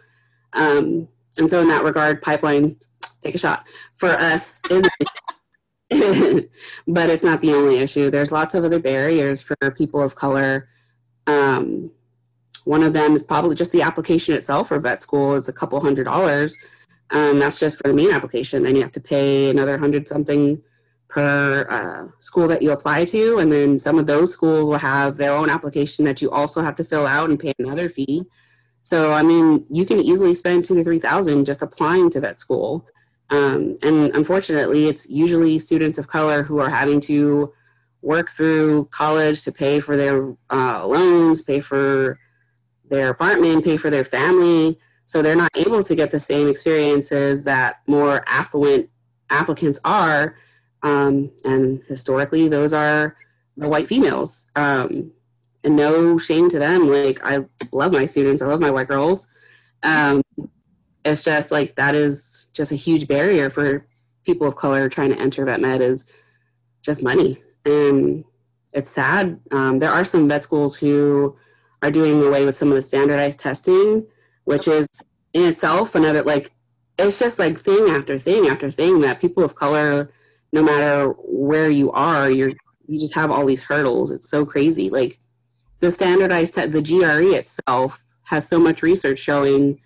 Um, 0.53 1.07
and 1.37 1.49
so 1.49 1.61
in 1.61 1.67
that 1.69 1.83
regard, 1.83 2.21
pipeline, 2.21 2.75
take 3.21 3.35
a 3.35 3.37
shot 3.37 3.65
for 3.95 4.09
us 4.09 4.61
is 4.69 4.83
but 6.87 7.09
it's 7.09 7.23
not 7.23 7.41
the 7.41 7.53
only 7.53 7.77
issue. 7.77 8.09
There's 8.09 8.31
lots 8.31 8.55
of 8.55 8.63
other 8.63 8.79
barriers 8.79 9.41
for 9.41 9.55
people 9.75 10.01
of 10.01 10.15
color. 10.15 10.67
Um, 11.27 11.91
one 12.65 12.83
of 12.83 12.93
them 12.93 13.15
is 13.15 13.23
probably 13.23 13.55
just 13.55 13.71
the 13.71 13.81
application 13.81 14.33
itself 14.35 14.69
for 14.69 14.79
vet 14.79 15.01
school 15.01 15.35
is 15.35 15.49
a 15.49 15.53
couple 15.53 15.79
hundred 15.79 16.05
dollars. 16.05 16.57
Um, 17.11 17.37
that's 17.37 17.59
just 17.59 17.77
for 17.77 17.87
the 17.89 17.93
main 17.93 18.11
application. 18.11 18.63
Then 18.63 18.75
you 18.75 18.81
have 18.81 18.91
to 18.93 19.01
pay 19.01 19.49
another 19.49 19.77
hundred 19.77 20.07
something 20.07 20.61
per 21.09 21.67
uh, 21.69 22.11
school 22.19 22.47
that 22.47 22.61
you 22.61 22.71
apply 22.71 23.05
to. 23.05 23.37
And 23.37 23.51
then 23.51 23.77
some 23.77 23.99
of 23.99 24.07
those 24.07 24.33
schools 24.33 24.63
will 24.63 24.79
have 24.79 25.15
their 25.15 25.33
own 25.33 25.49
application 25.49 26.05
that 26.05 26.21
you 26.21 26.31
also 26.31 26.61
have 26.61 26.75
to 26.77 26.83
fill 26.83 27.05
out 27.05 27.29
and 27.29 27.39
pay 27.39 27.53
another 27.59 27.87
fee. 27.87 28.23
So, 28.83 29.13
I 29.13 29.23
mean, 29.23 29.65
you 29.69 29.85
can 29.85 29.99
easily 29.99 30.33
spend 30.33 30.65
two 30.65 30.75
to 30.75 30.83
3,000 30.83 31.45
just 31.45 31.61
applying 31.61 32.09
to 32.11 32.19
vet 32.19 32.39
school. 32.39 32.85
Um, 33.29 33.77
and 33.81 34.13
unfortunately, 34.13 34.87
it's 34.87 35.09
usually 35.09 35.57
students 35.57 35.97
of 35.97 36.07
color 36.07 36.43
who 36.43 36.59
are 36.59 36.69
having 36.69 36.99
to 37.01 37.51
work 38.01 38.29
through 38.31 38.85
college 38.91 39.43
to 39.45 39.51
pay 39.51 39.79
for 39.79 39.95
their 39.95 40.35
uh, 40.51 40.85
loans, 40.85 41.41
pay 41.41 41.61
for 41.61 42.19
their 42.89 43.09
apartment, 43.09 43.63
pay 43.63 43.77
for 43.77 43.89
their 43.89 44.03
family. 44.03 44.77
So 45.05 45.21
they're 45.21 45.35
not 45.35 45.51
able 45.55 45.83
to 45.83 45.95
get 45.95 46.11
the 46.11 46.19
same 46.19 46.49
experiences 46.49 47.45
that 47.45 47.77
more 47.87 48.21
affluent 48.27 48.89
applicants 49.29 49.79
are. 49.85 50.35
Um, 50.83 51.31
and 51.45 51.81
historically, 51.87 52.49
those 52.49 52.73
are 52.73 53.15
the 53.55 53.69
white 53.69 53.87
females. 53.87 54.47
Um, 54.57 55.11
and 55.63 55.75
no 55.75 56.17
shame 56.17 56.49
to 56.49 56.59
them. 56.59 56.89
Like, 56.89 57.19
I 57.23 57.45
love 57.71 57.91
my 57.91 58.05
students, 58.05 58.41
I 58.41 58.47
love 58.47 58.59
my 58.59 58.71
white 58.71 58.87
girls. 58.87 59.27
Um, 59.83 60.21
it's 61.05 61.23
just 61.23 61.51
like 61.51 61.75
that 61.75 61.95
is 61.95 62.47
just 62.53 62.71
a 62.71 62.75
huge 62.75 63.07
barrier 63.07 63.49
for 63.49 63.85
people 64.25 64.47
of 64.47 64.55
color 64.55 64.87
trying 64.87 65.09
to 65.09 65.19
enter 65.19 65.45
vet 65.45 65.59
med 65.59 65.81
is 65.81 66.05
just 66.81 67.03
money. 67.03 67.41
And 67.65 68.23
it's 68.71 68.89
sad. 68.89 69.39
Um, 69.51 69.79
there 69.79 69.89
are 69.89 70.05
some 70.05 70.27
vet 70.27 70.43
schools 70.43 70.77
who 70.77 71.35
are 71.81 71.91
doing 71.91 72.21
away 72.23 72.45
with 72.45 72.57
some 72.57 72.69
of 72.69 72.75
the 72.75 72.81
standardized 72.81 73.39
testing, 73.39 74.05
which 74.45 74.67
is 74.67 74.87
in 75.33 75.45
itself 75.45 75.95
another 75.95 76.23
like 76.23 76.51
it's 76.99 77.17
just 77.17 77.39
like 77.39 77.59
thing 77.59 77.89
after 77.89 78.19
thing 78.19 78.47
after 78.47 78.69
thing 78.69 79.01
that 79.01 79.19
people 79.19 79.43
of 79.43 79.55
color, 79.55 80.11
no 80.51 80.61
matter 80.61 81.09
where 81.17 81.69
you 81.69 81.91
are, 81.91 82.29
you're 82.29 82.53
you 82.87 82.99
just 82.99 83.13
have 83.13 83.31
all 83.31 83.45
these 83.45 83.63
hurdles. 83.63 84.11
It's 84.11 84.29
so 84.29 84.45
crazy. 84.45 84.89
Like 84.89 85.19
the 85.83 85.91
standardized 85.91 86.55
te- 86.55 86.65
the 86.67 86.81
GRE 86.81 87.35
itself 87.35 88.05
has 88.23 88.47
so 88.47 88.57
much 88.57 88.81
research 88.81 89.19
showing 89.19 89.77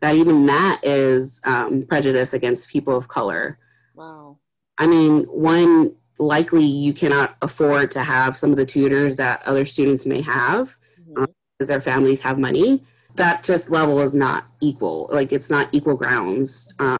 that 0.00 0.16
even 0.16 0.46
that 0.46 0.80
is 0.82 1.40
um, 1.44 1.84
prejudice 1.84 2.32
against 2.32 2.68
people 2.68 2.96
of 2.96 3.06
color. 3.06 3.56
Wow. 3.94 4.38
I 4.78 4.88
mean, 4.88 5.22
one 5.26 5.94
likely 6.18 6.64
you 6.64 6.92
cannot 6.92 7.36
afford 7.40 7.92
to 7.92 8.02
have 8.02 8.36
some 8.36 8.50
of 8.50 8.56
the 8.56 8.66
tutors 8.66 9.14
that 9.16 9.42
other 9.46 9.64
students 9.64 10.04
may 10.06 10.20
have 10.22 10.76
Mhm. 11.00 11.18
um, 11.18 11.26
because 11.56 11.68
their 11.68 11.80
families 11.80 12.20
have 12.20 12.36
money. 12.36 12.82
That 13.14 13.44
just 13.44 13.70
level 13.70 14.00
is 14.00 14.12
not 14.12 14.46
equal. 14.60 15.08
Like 15.12 15.32
it's 15.32 15.50
not 15.50 15.68
equal 15.70 15.94
grounds. 15.94 16.74
Um, 16.80 16.98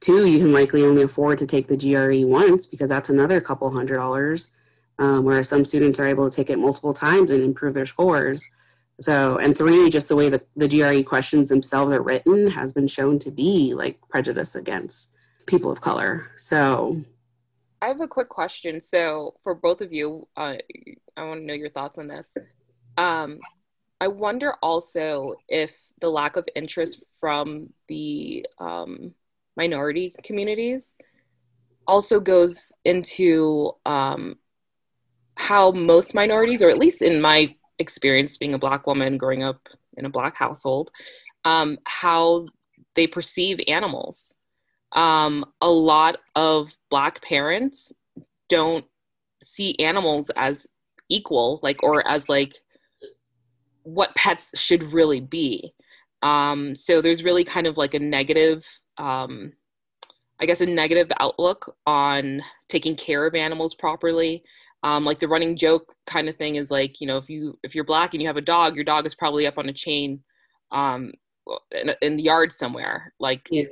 two, 0.00 0.24
you 0.26 0.38
can 0.38 0.52
likely 0.54 0.82
only 0.82 1.02
afford 1.02 1.36
to 1.40 1.46
take 1.46 1.68
the 1.68 1.76
GRE 1.76 2.24
once 2.26 2.64
because 2.64 2.88
that's 2.88 3.10
another 3.10 3.38
couple 3.38 3.70
hundred 3.70 3.96
dollars. 3.96 4.52
Um, 4.98 5.24
whereas 5.24 5.48
some 5.48 5.64
students 5.64 5.98
are 6.00 6.06
able 6.06 6.28
to 6.28 6.34
take 6.34 6.48
it 6.48 6.58
multiple 6.58 6.94
times 6.94 7.30
and 7.30 7.42
improve 7.42 7.74
their 7.74 7.86
scores. 7.86 8.48
So, 8.98 9.36
and 9.38 9.56
three, 9.56 9.90
just 9.90 10.08
the 10.08 10.16
way 10.16 10.30
that 10.30 10.46
the 10.56 10.68
GRE 10.68 11.02
questions 11.06 11.50
themselves 11.50 11.92
are 11.92 12.02
written 12.02 12.48
has 12.48 12.72
been 12.72 12.86
shown 12.86 13.18
to 13.20 13.30
be 13.30 13.74
like 13.74 14.00
prejudice 14.08 14.54
against 14.54 15.10
people 15.46 15.70
of 15.70 15.82
color. 15.82 16.30
So, 16.36 17.02
I 17.82 17.88
have 17.88 18.00
a 18.00 18.08
quick 18.08 18.30
question. 18.30 18.80
So, 18.80 19.34
for 19.42 19.54
both 19.54 19.82
of 19.82 19.92
you, 19.92 20.26
uh, 20.36 20.56
I 21.16 21.24
want 21.24 21.40
to 21.40 21.46
know 21.46 21.54
your 21.54 21.68
thoughts 21.68 21.98
on 21.98 22.06
this. 22.06 22.36
Um, 22.96 23.38
I 24.00 24.08
wonder 24.08 24.54
also 24.62 25.34
if 25.48 25.76
the 26.00 26.08
lack 26.08 26.36
of 26.36 26.46
interest 26.54 27.04
from 27.20 27.70
the 27.88 28.46
um, 28.58 29.14
minority 29.56 30.14
communities 30.22 30.96
also 31.86 32.20
goes 32.20 32.72
into 32.84 33.72
um, 33.86 34.36
how 35.36 35.70
most 35.70 36.14
minorities, 36.14 36.62
or 36.62 36.70
at 36.70 36.78
least 36.78 37.02
in 37.02 37.20
my 37.20 37.54
experience 37.78 38.36
being 38.36 38.54
a 38.54 38.58
Black 38.58 38.86
woman 38.86 39.18
growing 39.18 39.42
up 39.42 39.60
in 39.96 40.04
a 40.04 40.10
Black 40.10 40.36
household, 40.36 40.90
um, 41.44 41.78
how 41.86 42.46
they 42.94 43.06
perceive 43.06 43.60
animals. 43.68 44.36
Um, 44.92 45.44
a 45.60 45.70
lot 45.70 46.18
of 46.34 46.74
black 46.90 47.20
parents 47.22 47.92
don't 48.48 48.84
see 49.42 49.76
animals 49.78 50.30
as 50.36 50.66
equal 51.08 51.60
like 51.62 51.82
or 51.82 52.06
as 52.08 52.28
like 52.28 52.54
what 53.82 54.14
pets 54.14 54.58
should 54.58 54.82
really 54.84 55.20
be. 55.20 55.74
Um, 56.22 56.74
so 56.74 57.02
there's 57.02 57.22
really 57.22 57.44
kind 57.44 57.66
of 57.66 57.76
like 57.76 57.94
a 57.94 57.98
negative 57.98 58.66
um, 58.98 59.52
i 60.40 60.46
guess 60.46 60.60
a 60.60 60.66
negative 60.66 61.10
outlook 61.20 61.76
on 61.86 62.42
taking 62.68 62.96
care 62.96 63.26
of 63.26 63.34
animals 63.34 63.74
properly 63.74 64.42
um, 64.82 65.04
like 65.04 65.18
the 65.18 65.28
running 65.28 65.56
joke 65.56 65.94
kind 66.06 66.28
of 66.28 66.36
thing 66.36 66.56
is 66.56 66.70
like 66.70 67.00
you 67.00 67.06
know 67.06 67.16
if 67.16 67.28
you 67.28 67.58
if 67.62 67.74
you're 67.74 67.84
black 67.84 68.14
and 68.14 68.22
you 68.22 68.28
have 68.28 68.36
a 68.36 68.42
dog 68.42 68.74
your 68.74 68.84
dog 68.84 69.06
is 69.06 69.14
probably 69.14 69.46
up 69.46 69.58
on 69.58 69.68
a 69.68 69.72
chain 69.72 70.20
um, 70.72 71.12
in, 71.72 71.92
in 72.02 72.16
the 72.16 72.22
yard 72.22 72.52
somewhere 72.52 73.12
like 73.20 73.46
yeah. 73.50 73.64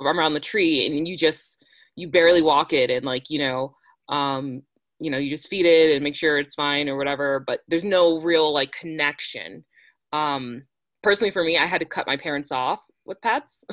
around 0.00 0.34
the 0.34 0.40
tree 0.40 0.86
and 0.86 1.08
you 1.08 1.16
just 1.16 1.64
you 1.96 2.08
barely 2.08 2.42
walk 2.42 2.72
it 2.72 2.90
and 2.90 3.04
like 3.04 3.30
you 3.30 3.38
know 3.38 3.74
um 4.08 4.62
you 5.00 5.10
know 5.10 5.18
you 5.18 5.30
just 5.30 5.48
feed 5.48 5.66
it 5.66 5.94
and 5.94 6.04
make 6.04 6.14
sure 6.14 6.38
it's 6.38 6.54
fine 6.54 6.88
or 6.88 6.96
whatever 6.96 7.42
but 7.46 7.60
there's 7.68 7.84
no 7.84 8.20
real 8.20 8.52
like 8.52 8.72
connection 8.72 9.64
um 10.12 10.62
personally 11.02 11.30
for 11.30 11.44
me 11.44 11.56
i 11.56 11.66
had 11.66 11.80
to 11.80 11.86
cut 11.86 12.06
my 12.06 12.16
parents 12.16 12.52
off 12.52 12.80
with 13.04 13.20
pets 13.22 13.64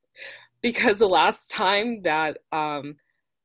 because 0.62 0.98
the 0.98 1.08
last 1.08 1.50
time 1.50 2.02
that 2.02 2.38
um 2.52 2.96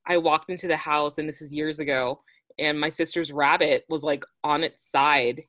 i 0.07 0.17
walked 0.17 0.49
into 0.49 0.67
the 0.67 0.77
house 0.77 1.17
and 1.17 1.27
this 1.27 1.41
is 1.41 1.53
years 1.53 1.79
ago 1.79 2.19
and 2.59 2.79
my 2.79 2.89
sister's 2.89 3.31
rabbit 3.31 3.85
was 3.89 4.03
like 4.03 4.23
on 4.43 4.63
its 4.63 4.89
side 4.89 5.43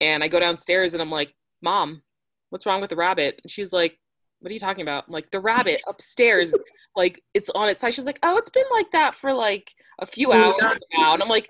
and 0.00 0.22
i 0.24 0.28
go 0.28 0.40
downstairs 0.40 0.94
and 0.94 1.02
i'm 1.02 1.10
like 1.10 1.34
mom 1.62 2.02
what's 2.50 2.66
wrong 2.66 2.80
with 2.80 2.90
the 2.90 2.96
rabbit 2.96 3.40
and 3.42 3.50
she's 3.50 3.72
like 3.72 3.98
what 4.44 4.50
are 4.50 4.52
you 4.52 4.60
talking 4.60 4.82
about? 4.82 5.04
I'm 5.06 5.12
like, 5.14 5.30
the 5.30 5.40
rabbit 5.40 5.80
upstairs, 5.88 6.54
like 6.94 7.22
it's 7.32 7.48
on 7.54 7.70
its 7.70 7.80
side. 7.80 7.94
She's 7.94 8.04
like, 8.04 8.18
oh, 8.22 8.36
it's 8.36 8.50
been 8.50 8.66
like 8.70 8.90
that 8.90 9.14
for 9.14 9.32
like 9.32 9.70
a 9.98 10.04
few 10.04 10.32
hours 10.32 10.78
now. 10.94 11.14
And 11.14 11.22
I'm 11.22 11.30
like, 11.30 11.48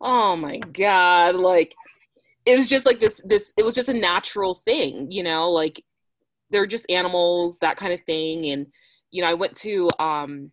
oh 0.00 0.34
my 0.34 0.56
God. 0.58 1.34
Like 1.34 1.74
it 2.46 2.56
was 2.56 2.66
just 2.66 2.86
like 2.86 2.98
this, 2.98 3.20
this, 3.26 3.52
it 3.58 3.62
was 3.62 3.74
just 3.74 3.90
a 3.90 3.94
natural 3.94 4.54
thing, 4.54 5.10
you 5.10 5.22
know, 5.22 5.50
like 5.50 5.84
they're 6.48 6.66
just 6.66 6.86
animals, 6.88 7.58
that 7.58 7.76
kind 7.76 7.92
of 7.92 8.00
thing. 8.04 8.46
And, 8.46 8.68
you 9.10 9.20
know, 9.20 9.28
I 9.28 9.34
went 9.34 9.54
to, 9.58 9.90
um, 9.98 10.50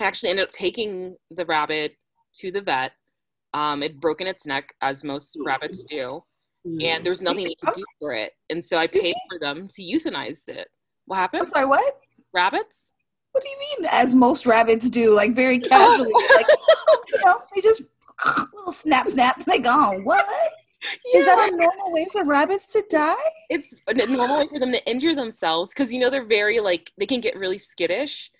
I 0.00 0.04
actually 0.04 0.30
ended 0.30 0.46
up 0.46 0.50
taking 0.50 1.14
the 1.30 1.46
rabbit 1.46 1.96
to 2.38 2.50
the 2.50 2.60
vet. 2.60 2.90
Um, 3.54 3.82
it 3.82 4.00
broken 4.00 4.26
its 4.26 4.46
neck 4.46 4.74
as 4.80 5.04
most 5.04 5.36
rabbits 5.44 5.84
do. 5.84 6.22
And 6.64 7.04
there 7.04 7.12
was 7.12 7.22
nothing 7.22 7.46
you 7.46 7.54
could 7.64 7.74
do 7.74 7.84
for 7.98 8.12
it. 8.12 8.32
And 8.50 8.62
so 8.62 8.76
I 8.76 8.86
paid 8.86 9.14
for 9.30 9.38
them 9.38 9.68
to 9.68 9.82
euthanize 9.82 10.48
it. 10.48 10.68
What 11.06 11.16
happened? 11.16 11.42
I'm 11.42 11.48
sorry, 11.48 11.64
what? 11.64 11.98
Rabbits? 12.34 12.92
What 13.32 13.42
do 13.42 13.48
you 13.48 13.56
mean, 13.58 13.88
as 13.90 14.14
most 14.14 14.44
rabbits 14.44 14.90
do, 14.90 15.14
like 15.14 15.34
very 15.34 15.58
casually? 15.60 16.12
like, 16.12 16.46
you 17.08 17.20
know, 17.24 17.40
they 17.54 17.60
just 17.62 17.82
little 18.52 18.72
snap, 18.72 19.06
snap, 19.08 19.44
they 19.44 19.60
gone. 19.60 20.04
What? 20.04 20.28
Is 21.14 21.24
that 21.24 21.50
a 21.52 21.56
normal 21.56 21.92
way 21.92 22.06
for 22.12 22.24
rabbits 22.24 22.72
to 22.72 22.84
die? 22.88 23.14
it's 23.50 23.80
a 23.88 23.94
normal 24.06 24.38
way 24.38 24.48
for 24.48 24.58
them 24.58 24.72
to 24.72 24.90
injure 24.90 25.14
themselves 25.14 25.70
because 25.70 25.92
you 25.92 25.98
know 25.98 26.10
they're 26.10 26.24
very 26.24 26.60
like 26.60 26.92
they 26.98 27.06
can 27.06 27.20
get 27.20 27.36
really 27.36 27.58
skittish 27.58 28.30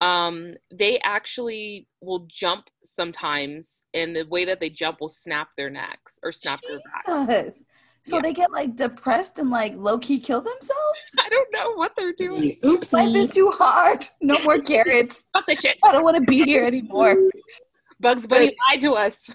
um 0.00 0.54
they 0.72 0.98
actually 1.00 1.86
will 2.00 2.26
jump 2.28 2.66
sometimes 2.82 3.84
and 3.94 4.14
the 4.14 4.24
way 4.24 4.44
that 4.44 4.60
they 4.60 4.70
jump 4.70 5.00
will 5.00 5.08
snap 5.08 5.48
their 5.56 5.70
necks 5.70 6.20
or 6.22 6.32
snap 6.32 6.60
their 6.66 6.80
back 6.80 7.54
So 8.02 8.16
Yeah. 8.16 8.22
they 8.22 8.32
get 8.32 8.52
like 8.52 8.76
depressed 8.76 9.38
and 9.38 9.50
like 9.50 9.74
low 9.74 9.98
key 9.98 10.20
kill 10.20 10.40
themselves? 10.40 11.02
i 11.18 11.28
don't 11.28 11.48
know 11.52 11.72
what 11.74 11.92
they're 11.96 12.12
doing 12.12 12.56
Oops, 12.64 12.92
Life 12.92 13.14
is 13.14 13.30
too 13.30 13.50
hard. 13.54 14.06
No 14.20 14.38
more 14.40 14.58
carrots. 14.58 15.24
Cut 15.34 15.44
the 15.46 15.54
shit 15.54 15.76
I 15.84 15.92
don't 15.92 16.04
want 16.04 16.16
to 16.16 16.22
be 16.22 16.44
here 16.44 16.64
anymore. 16.64 17.16
bugs 18.00 18.26
bunny 18.26 18.54
lied 18.70 18.80
to 18.82 18.92
us 18.94 19.34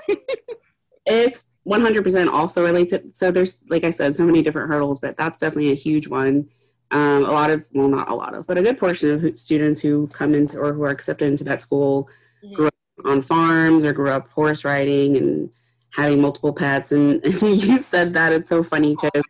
It's 1.05 1.45
100% 1.67 2.27
also 2.31 2.63
related. 2.63 3.15
So 3.15 3.31
there's, 3.31 3.63
like 3.69 3.83
I 3.83 3.91
said, 3.91 4.15
so 4.15 4.25
many 4.25 4.41
different 4.41 4.69
hurdles, 4.71 4.99
but 4.99 5.17
that's 5.17 5.39
definitely 5.39 5.71
a 5.71 5.75
huge 5.75 6.07
one. 6.07 6.49
Um, 6.93 7.25
a 7.25 7.31
lot 7.31 7.49
of, 7.49 7.65
well, 7.73 7.87
not 7.87 8.09
a 8.09 8.13
lot 8.13 8.35
of, 8.35 8.45
but 8.45 8.57
a 8.57 8.61
good 8.61 8.77
portion 8.77 9.11
of 9.11 9.37
students 9.37 9.81
who 9.81 10.07
come 10.07 10.35
into 10.35 10.59
or 10.59 10.73
who 10.73 10.83
are 10.83 10.91
accepted 10.91 11.27
into 11.27 11.43
that 11.43 11.59
school 11.59 12.07
grew 12.53 12.67
up 12.67 12.73
on 13.05 13.21
farms 13.21 13.83
or 13.83 13.93
grew 13.93 14.11
up 14.11 14.29
horse 14.29 14.63
riding 14.63 15.17
and 15.17 15.49
having 15.89 16.21
multiple 16.21 16.53
pets. 16.53 16.91
And, 16.91 17.23
and 17.25 17.41
you 17.41 17.79
said 17.79 18.13
that 18.13 18.31
it's 18.31 18.49
so 18.49 18.63
funny 18.63 18.95
because 18.95 19.23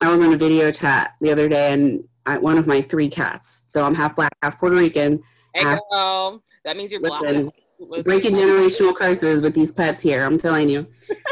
I 0.00 0.10
was 0.10 0.20
on 0.22 0.32
a 0.32 0.36
video 0.36 0.72
chat 0.72 1.14
the 1.20 1.30
other 1.30 1.48
day 1.48 1.72
and 1.74 2.04
I, 2.24 2.38
one 2.38 2.56
of 2.56 2.66
my 2.66 2.80
three 2.80 3.08
cats, 3.08 3.66
so 3.70 3.84
I'm 3.84 3.94
half 3.94 4.16
black, 4.16 4.32
half 4.42 4.58
Puerto 4.58 4.76
Rican, 4.76 5.22
hey 5.54 5.64
girl 5.64 6.42
that 6.64 6.76
means 6.76 6.92
you're 6.92 7.00
black 7.00 7.22
Listen, 7.22 7.50
Listen. 7.78 8.02
breaking 8.02 8.34
generational 8.34 8.94
curses 8.94 9.40
with 9.40 9.54
these 9.54 9.72
pets 9.72 10.02
here. 10.02 10.24
I'm 10.24 10.36
telling 10.36 10.68
you. 10.68 10.86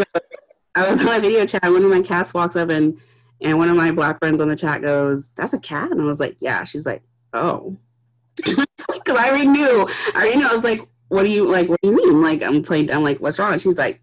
So 0.08 0.20
I 0.74 0.88
was 0.88 1.00
on 1.00 1.08
a 1.08 1.20
video 1.20 1.44
chat. 1.44 1.62
One 1.64 1.84
of 1.84 1.90
my 1.90 2.00
cats 2.00 2.32
walks 2.32 2.56
up 2.56 2.70
and 2.70 2.98
and 3.40 3.58
one 3.58 3.68
of 3.68 3.76
my 3.76 3.90
black 3.90 4.18
friends 4.18 4.40
on 4.40 4.48
the 4.48 4.56
chat 4.56 4.82
goes, 4.82 5.32
"That's 5.32 5.52
a 5.52 5.60
cat," 5.60 5.90
and 5.90 6.00
I 6.00 6.04
was 6.04 6.20
like, 6.20 6.36
"Yeah." 6.40 6.64
She's 6.64 6.86
like, 6.86 7.02
"Oh," 7.32 7.76
because 8.36 9.16
I 9.16 9.28
already 9.28 9.46
knew. 9.46 9.88
I 10.14 10.20
already 10.20 10.36
knew. 10.36 10.48
I 10.48 10.52
was 10.52 10.64
like, 10.64 10.86
"What 11.08 11.24
do 11.24 11.30
you 11.30 11.48
like? 11.48 11.68
What 11.68 11.80
do 11.82 11.90
you 11.90 11.96
mean?" 11.96 12.22
Like 12.22 12.42
I'm 12.42 12.62
playing. 12.62 12.90
I'm 12.90 13.02
like, 13.02 13.18
"What's 13.18 13.38
wrong?" 13.38 13.52
And 13.52 13.60
she's 13.60 13.78
like, 13.78 14.00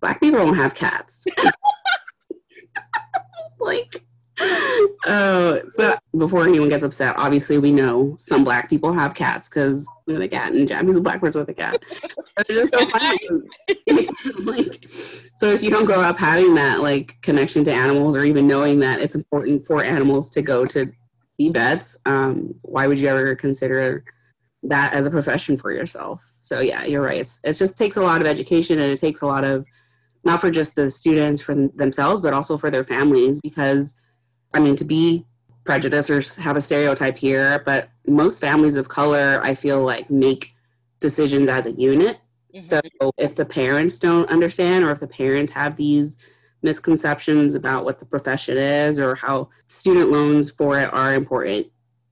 "Black 0.00 0.20
people 0.20 0.38
don't 0.38 0.56
have 0.56 0.74
cats." 0.74 1.24
like. 3.60 4.02
Oh, 5.06 5.62
so 5.70 5.96
before 6.18 6.42
anyone 6.42 6.68
gets 6.68 6.84
upset, 6.84 7.14
obviously 7.16 7.56
we 7.56 7.72
know 7.72 8.14
some 8.18 8.44
black 8.44 8.68
people 8.68 8.92
have 8.92 9.14
cats 9.14 9.48
because 9.48 9.88
with 10.06 10.20
a 10.20 10.28
cat 10.28 10.52
and 10.52 10.68
Jammy's 10.68 10.96
a 10.96 11.00
black 11.00 11.20
person 11.20 11.40
with 11.40 11.48
a 11.48 11.54
cat. 11.54 11.82
it's 12.38 12.48
just 12.48 12.74
so 12.74 12.86
funny. 12.86 13.18
like, 14.40 14.90
so 15.36 15.50
if 15.50 15.62
you 15.62 15.68
don't 15.68 15.84
grow 15.84 16.00
up 16.00 16.18
having 16.18 16.54
that 16.54 16.80
like 16.80 17.20
connection 17.20 17.62
to 17.64 17.72
animals 17.72 18.16
or 18.16 18.24
even 18.24 18.46
knowing 18.46 18.80
that 18.80 19.00
it's 19.00 19.14
important 19.14 19.66
for 19.66 19.84
animals 19.84 20.30
to 20.30 20.42
go 20.42 20.64
to 20.66 20.90
see 21.36 21.50
vets, 21.50 21.96
um, 22.06 22.54
why 22.62 22.86
would 22.86 22.98
you 22.98 23.08
ever 23.08 23.34
consider 23.34 24.02
that 24.62 24.94
as 24.94 25.06
a 25.06 25.10
profession 25.10 25.58
for 25.58 25.72
yourself? 25.72 26.22
So 26.40 26.60
yeah, 26.60 26.84
you're 26.84 27.02
right. 27.02 27.18
It's, 27.18 27.40
it 27.44 27.52
just 27.52 27.76
takes 27.76 27.96
a 27.96 28.00
lot 28.00 28.22
of 28.22 28.26
education 28.26 28.78
and 28.78 28.90
it 28.90 28.98
takes 28.98 29.20
a 29.20 29.26
lot 29.26 29.44
of 29.44 29.66
not 30.24 30.40
for 30.40 30.50
just 30.50 30.74
the 30.74 30.88
students 30.88 31.40
for 31.40 31.54
themselves, 31.54 32.20
but 32.20 32.32
also 32.32 32.56
for 32.56 32.70
their 32.70 32.84
families 32.84 33.40
because 33.40 33.94
I 34.54 34.60
mean 34.60 34.74
to 34.76 34.84
be 34.84 35.26
prejudiced 35.64 36.08
or 36.08 36.22
have 36.40 36.56
a 36.56 36.60
stereotype 36.62 37.18
here, 37.18 37.62
but 37.66 37.90
most 38.06 38.40
families 38.40 38.76
of 38.76 38.88
color 38.88 39.40
I 39.42 39.54
feel 39.54 39.82
like 39.84 40.08
make 40.08 40.54
decisions 41.00 41.48
as 41.50 41.66
a 41.66 41.72
unit. 41.72 42.18
So 42.56 42.80
if 43.18 43.34
the 43.34 43.44
parents 43.44 43.98
don't 43.98 44.28
understand 44.30 44.84
or 44.84 44.90
if 44.90 45.00
the 45.00 45.06
parents 45.06 45.52
have 45.52 45.76
these 45.76 46.18
misconceptions 46.62 47.54
about 47.54 47.84
what 47.84 47.98
the 47.98 48.06
profession 48.06 48.56
is 48.56 48.98
or 48.98 49.14
how 49.14 49.48
student 49.68 50.10
loans 50.10 50.50
for 50.50 50.78
it 50.78 50.92
are 50.92 51.14
important, 51.14 51.68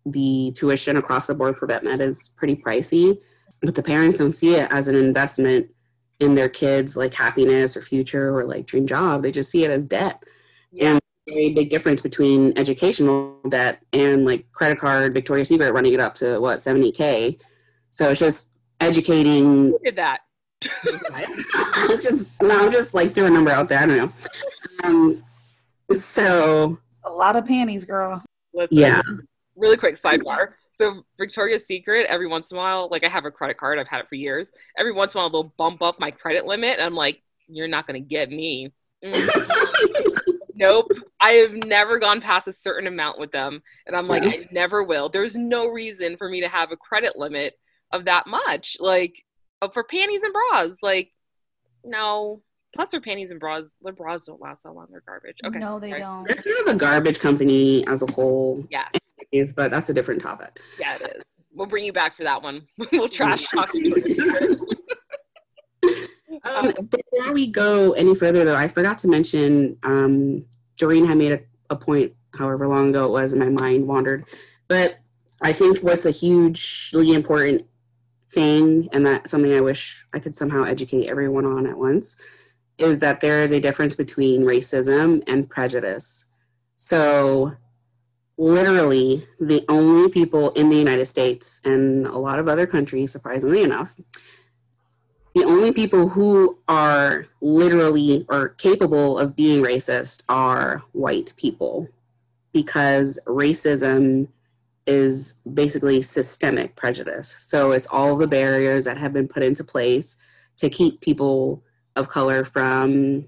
the 0.06 0.52
tuition 0.56 0.96
across 0.96 1.26
the 1.26 1.34
board 1.34 1.56
for 1.56 1.66
vet 1.66 1.82
med 1.82 2.00
is 2.00 2.30
pretty 2.36 2.56
pricey. 2.56 3.18
But 3.62 3.74
the 3.74 3.82
parents 3.82 4.18
don't 4.18 4.32
see 4.32 4.54
it 4.54 4.70
as 4.70 4.88
an 4.88 4.94
investment 4.94 5.68
in 6.20 6.34
their 6.34 6.48
kids 6.48 6.96
like 6.96 7.14
happiness 7.14 7.76
or 7.76 7.82
future 7.82 8.36
or 8.36 8.44
like 8.44 8.66
dream 8.66 8.86
job. 8.86 9.22
They 9.22 9.32
just 9.32 9.50
see 9.50 9.64
it 9.64 9.70
as 9.70 9.84
debt. 9.84 10.22
Yeah. 10.70 10.92
And 10.92 11.00
very 11.26 11.50
big 11.50 11.70
difference 11.70 12.02
between 12.02 12.52
educational 12.56 13.38
debt 13.48 13.82
and 13.92 14.26
like 14.26 14.50
credit 14.52 14.78
card 14.78 15.14
Victoria's 15.14 15.48
Secret 15.48 15.72
running 15.72 15.94
it 15.94 16.00
up 16.00 16.14
to 16.16 16.38
what 16.38 16.58
70k. 16.58 17.40
So 17.90 18.10
it's 18.10 18.20
just 18.20 18.50
educating. 18.80 19.70
Who 19.70 19.78
did 19.82 19.96
that? 19.96 20.20
just 22.00 22.30
no, 22.42 22.64
I'm 22.64 22.72
just 22.72 22.94
like 22.94 23.14
threw 23.14 23.26
a 23.26 23.30
number 23.30 23.50
out 23.50 23.68
there. 23.68 23.80
I 23.80 23.86
don't 23.86 23.96
know. 23.96 24.12
Um, 24.82 25.24
so 26.00 26.78
a 27.04 27.10
lot 27.10 27.36
of 27.36 27.46
panties, 27.46 27.84
girl. 27.84 28.22
Listen, 28.52 28.76
yeah. 28.76 29.00
Really 29.56 29.76
quick 29.76 29.96
sidebar. 29.96 30.52
So 30.72 31.02
Victoria's 31.18 31.66
Secret, 31.66 32.06
every 32.08 32.26
once 32.26 32.50
in 32.50 32.58
a 32.58 32.60
while, 32.60 32.88
like 32.90 33.04
I 33.04 33.08
have 33.08 33.24
a 33.24 33.30
credit 33.30 33.58
card, 33.58 33.78
I've 33.78 33.86
had 33.86 34.00
it 34.00 34.08
for 34.08 34.16
years. 34.16 34.50
Every 34.76 34.92
once 34.92 35.14
in 35.14 35.18
a 35.18 35.22
while, 35.22 35.30
they'll 35.30 35.52
bump 35.56 35.82
up 35.82 36.00
my 36.00 36.10
credit 36.10 36.46
limit, 36.46 36.78
and 36.78 36.86
I'm 36.86 36.94
like, 36.94 37.22
"You're 37.46 37.68
not 37.68 37.86
gonna 37.86 38.00
get 38.00 38.30
me." 38.30 38.72
Mm. 39.04 40.30
nope. 40.54 40.90
I 41.20 41.30
have 41.32 41.52
never 41.52 41.98
gone 41.98 42.20
past 42.20 42.48
a 42.48 42.52
certain 42.52 42.86
amount 42.86 43.18
with 43.18 43.32
them, 43.32 43.62
and 43.86 43.96
I'm 43.96 44.08
like, 44.08 44.24
yeah. 44.24 44.30
I 44.30 44.48
never 44.50 44.82
will. 44.82 45.08
There's 45.08 45.34
no 45.34 45.68
reason 45.68 46.16
for 46.16 46.28
me 46.28 46.40
to 46.40 46.48
have 46.48 46.70
a 46.72 46.76
credit 46.76 47.16
limit 47.16 47.54
of 47.92 48.04
that 48.06 48.26
much. 48.26 48.76
Like 48.80 49.24
for 49.68 49.84
panties 49.84 50.22
and 50.22 50.32
bras, 50.32 50.78
like 50.82 51.12
no. 51.84 52.42
Plus, 52.74 52.90
their 52.90 53.00
panties 53.00 53.30
and 53.30 53.38
bras, 53.38 53.78
their 53.82 53.92
bras 53.92 54.24
don't 54.24 54.40
last 54.40 54.64
that 54.64 54.72
long. 54.72 54.88
They're 54.90 55.04
garbage. 55.06 55.36
Okay. 55.44 55.60
No, 55.60 55.78
they 55.78 55.90
don't. 55.90 56.26
They're 56.26 56.34
kind 56.34 56.56
of 56.66 56.74
a 56.74 56.76
garbage 56.76 57.20
company 57.20 57.86
as 57.86 58.02
a 58.02 58.12
whole. 58.12 58.66
Yes. 58.68 58.90
But 59.54 59.70
that's 59.70 59.88
a 59.88 59.94
different 59.94 60.20
topic. 60.20 60.58
Yeah, 60.78 60.96
it 60.96 61.18
is. 61.18 61.22
We'll 61.52 61.68
bring 61.68 61.84
you 61.84 61.92
back 61.92 62.16
for 62.16 62.24
that 62.24 62.42
one. 62.42 62.66
we'll 62.92 63.08
trash 63.08 63.46
talk 63.46 63.70
you. 63.74 63.94
um, 66.44 66.72
before 66.90 67.32
we 67.32 67.46
go 67.46 67.92
any 67.92 68.14
further, 68.16 68.44
though, 68.44 68.56
I 68.56 68.66
forgot 68.66 68.98
to 68.98 69.08
mention 69.08 69.76
um, 69.84 70.44
Doreen 70.76 71.06
had 71.06 71.16
made 71.16 71.32
a, 71.32 71.40
a 71.70 71.76
point, 71.76 72.12
however 72.36 72.66
long 72.66 72.90
ago 72.90 73.04
it 73.04 73.10
was, 73.10 73.32
and 73.32 73.40
my 73.40 73.50
mind 73.50 73.86
wandered. 73.86 74.24
But 74.66 74.98
I 75.42 75.52
think 75.52 75.80
what's 75.80 76.06
a 76.06 76.10
hugely 76.10 77.12
important 77.12 77.66
thing, 78.34 78.88
and 78.92 79.06
that's 79.06 79.30
something 79.30 79.54
I 79.54 79.60
wish 79.60 80.04
I 80.12 80.18
could 80.18 80.34
somehow 80.34 80.64
educate 80.64 81.06
everyone 81.06 81.46
on 81.46 81.66
at 81.66 81.78
once, 81.78 82.20
is 82.78 82.98
that 82.98 83.20
there 83.20 83.42
is 83.42 83.52
a 83.52 83.60
difference 83.60 83.94
between 83.94 84.42
racism 84.42 85.22
and 85.26 85.48
prejudice. 85.48 86.26
So, 86.76 87.52
literally, 88.36 89.26
the 89.40 89.64
only 89.68 90.10
people 90.10 90.50
in 90.50 90.68
the 90.68 90.76
United 90.76 91.06
States 91.06 91.60
and 91.64 92.06
a 92.06 92.18
lot 92.18 92.38
of 92.38 92.48
other 92.48 92.66
countries, 92.66 93.12
surprisingly 93.12 93.62
enough, 93.62 93.94
the 95.34 95.44
only 95.44 95.72
people 95.72 96.08
who 96.08 96.58
are 96.68 97.26
literally 97.40 98.24
or 98.28 98.50
capable 98.50 99.18
of 99.18 99.34
being 99.34 99.62
racist 99.62 100.22
are 100.28 100.82
white 100.92 101.32
people 101.36 101.88
because 102.52 103.18
racism 103.26 104.28
is 104.86 105.34
basically 105.54 106.02
systemic 106.02 106.76
prejudice. 106.76 107.36
So 107.40 107.72
it's 107.72 107.86
all 107.86 108.16
the 108.16 108.26
barriers 108.26 108.84
that 108.84 108.98
have 108.98 109.12
been 109.12 109.28
put 109.28 109.42
into 109.42 109.64
place 109.64 110.16
to 110.56 110.68
keep 110.68 111.00
people 111.00 111.62
of 111.96 112.08
color 112.08 112.44
from 112.44 113.24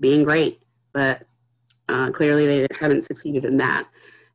being 0.00 0.24
great, 0.24 0.62
but 0.92 1.22
uh, 1.88 2.10
clearly 2.10 2.46
they 2.46 2.66
haven't 2.80 3.04
succeeded 3.04 3.44
in 3.44 3.56
that. 3.58 3.86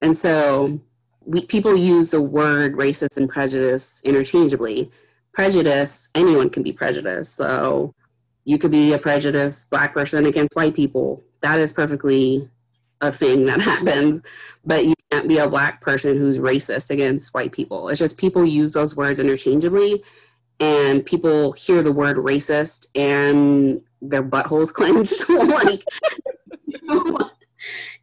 And 0.02 0.18
so 0.18 0.80
we, 1.26 1.46
people 1.46 1.76
use 1.76 2.10
the 2.10 2.22
word 2.22 2.76
racist 2.76 3.18
and 3.18 3.30
prejudice 3.30 4.02
interchangeably. 4.04 4.92
Prejudice, 5.34 6.10
anyone 6.16 6.50
can 6.50 6.64
be 6.64 6.72
prejudiced. 6.72 7.36
So 7.36 7.94
you 8.46 8.58
could 8.58 8.72
be 8.72 8.94
a 8.94 9.00
prejudiced 9.00 9.70
black 9.70 9.94
person 9.94 10.26
against 10.26 10.56
white 10.56 10.76
people. 10.76 11.24
That 11.42 11.60
is 11.60 11.72
perfectly 11.72 12.50
a 13.02 13.12
thing 13.12 13.46
that 13.46 13.62
happens, 13.72 14.22
but 14.66 14.86
you 14.86 14.94
can't 15.14 15.30
be 15.30 15.38
a 15.38 15.50
black 15.50 15.82
person 15.82 16.18
who's 16.18 16.38
racist 16.40 16.90
against 16.90 17.34
white 17.34 17.52
people. 17.52 17.90
It's 17.90 18.00
just 18.00 18.18
people 18.18 18.46
use 18.46 18.74
those 18.74 18.96
words 18.96 19.20
interchangeably, 19.20 20.04
and 20.60 21.06
people 21.06 21.52
hear 21.52 21.84
the 21.84 21.92
word 21.92 22.18
racist 22.18 22.88
and 22.96 23.82
their 24.02 24.24
buttholes 24.24 24.74
clench. 24.74 25.14
like, 25.30 25.84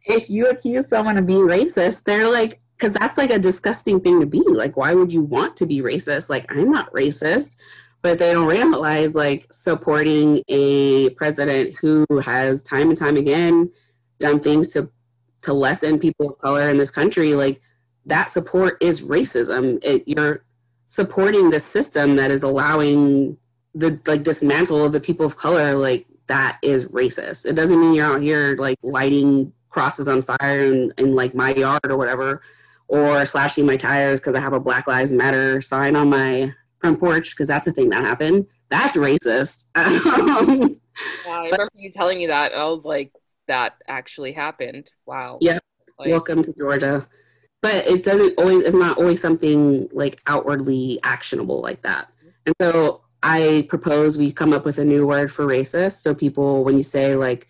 if 0.05 0.29
you 0.29 0.47
accuse 0.49 0.87
someone 0.87 1.17
of 1.17 1.27
being 1.27 1.47
racist, 1.47 2.03
they're 2.03 2.29
like, 2.29 2.61
because 2.77 2.93
that's 2.93 3.17
like 3.17 3.29
a 3.29 3.37
disgusting 3.39 3.99
thing 3.99 4.19
to 4.19 4.25
be. 4.25 4.43
Like, 4.47 4.75
why 4.75 4.93
would 4.93 5.13
you 5.13 5.21
want 5.21 5.55
to 5.57 5.65
be 5.65 5.81
racist? 5.81 6.29
Like, 6.29 6.51
I'm 6.51 6.71
not 6.71 6.91
racist 6.93 7.57
but 8.01 8.17
they 8.17 8.31
don't 8.31 8.47
realize 8.47 9.15
like 9.15 9.47
supporting 9.51 10.41
a 10.47 11.09
president 11.11 11.75
who 11.79 12.05
has 12.23 12.63
time 12.63 12.89
and 12.89 12.97
time 12.97 13.15
again 13.15 13.71
done 14.19 14.39
things 14.39 14.69
to 14.69 14.89
to 15.41 15.53
lessen 15.53 15.99
people 15.99 16.29
of 16.29 16.39
color 16.39 16.69
in 16.69 16.77
this 16.77 16.91
country, 16.91 17.33
like 17.33 17.61
that 18.05 18.29
support 18.29 18.77
is 18.81 19.01
racism. 19.01 19.79
It, 19.83 20.03
you're 20.07 20.43
supporting 20.87 21.49
the 21.49 21.59
system 21.59 22.15
that 22.15 22.31
is 22.31 22.43
allowing 22.43 23.37
the 23.73 23.99
like 24.05 24.23
dismantle 24.23 24.83
of 24.83 24.91
the 24.91 24.99
people 24.99 25.25
of 25.25 25.37
color. 25.37 25.75
Like 25.75 26.05
that 26.27 26.59
is 26.61 26.85
racist. 26.87 27.45
It 27.45 27.53
doesn't 27.53 27.79
mean 27.79 27.93
you're 27.93 28.05
out 28.05 28.21
here 28.21 28.55
like 28.57 28.77
lighting 28.83 29.53
crosses 29.69 30.07
on 30.07 30.21
fire 30.21 30.65
in, 30.65 30.93
in 30.97 31.15
like 31.15 31.33
my 31.33 31.53
yard 31.53 31.79
or 31.85 31.97
whatever, 31.97 32.41
or 32.87 33.25
slashing 33.25 33.65
my 33.65 33.77
tires 33.77 34.19
because 34.19 34.35
I 34.35 34.39
have 34.39 34.53
a 34.53 34.59
Black 34.59 34.87
Lives 34.87 35.11
Matter 35.11 35.61
sign 35.61 35.95
on 35.95 36.09
my 36.09 36.53
front 36.79 36.99
porch 36.99 37.31
because 37.31 37.47
that's 37.47 37.67
a 37.67 37.71
thing 37.71 37.89
that 37.91 38.03
happened. 38.03 38.47
That's 38.69 38.95
racist. 38.95 39.67
yeah, 39.75 39.85
I 41.27 41.49
remember 41.51 41.69
you 41.73 41.91
telling 41.91 42.17
me 42.17 42.27
that. 42.27 42.53
I 42.53 42.65
was 42.65 42.83
like, 42.83 43.11
that 43.51 43.73
actually 43.89 44.31
happened. 44.31 44.89
Wow. 45.05 45.37
Yeah. 45.41 45.59
Like, 45.99 46.09
Welcome 46.09 46.41
to 46.43 46.53
Georgia. 46.57 47.05
But 47.61 47.85
it 47.85 48.01
doesn't 48.01 48.39
always, 48.39 48.63
it's 48.63 48.73
not 48.73 48.97
always 48.97 49.19
something 49.19 49.89
like 49.91 50.21
outwardly 50.25 51.01
actionable 51.03 51.61
like 51.61 51.81
that. 51.81 52.07
And 52.45 52.55
so 52.61 53.01
I 53.21 53.67
propose 53.67 54.17
we 54.17 54.31
come 54.31 54.53
up 54.53 54.63
with 54.63 54.77
a 54.79 54.85
new 54.85 55.05
word 55.05 55.33
for 55.33 55.45
racist. 55.45 56.01
So 56.01 56.15
people, 56.15 56.63
when 56.63 56.77
you 56.77 56.83
say 56.83 57.17
like, 57.17 57.49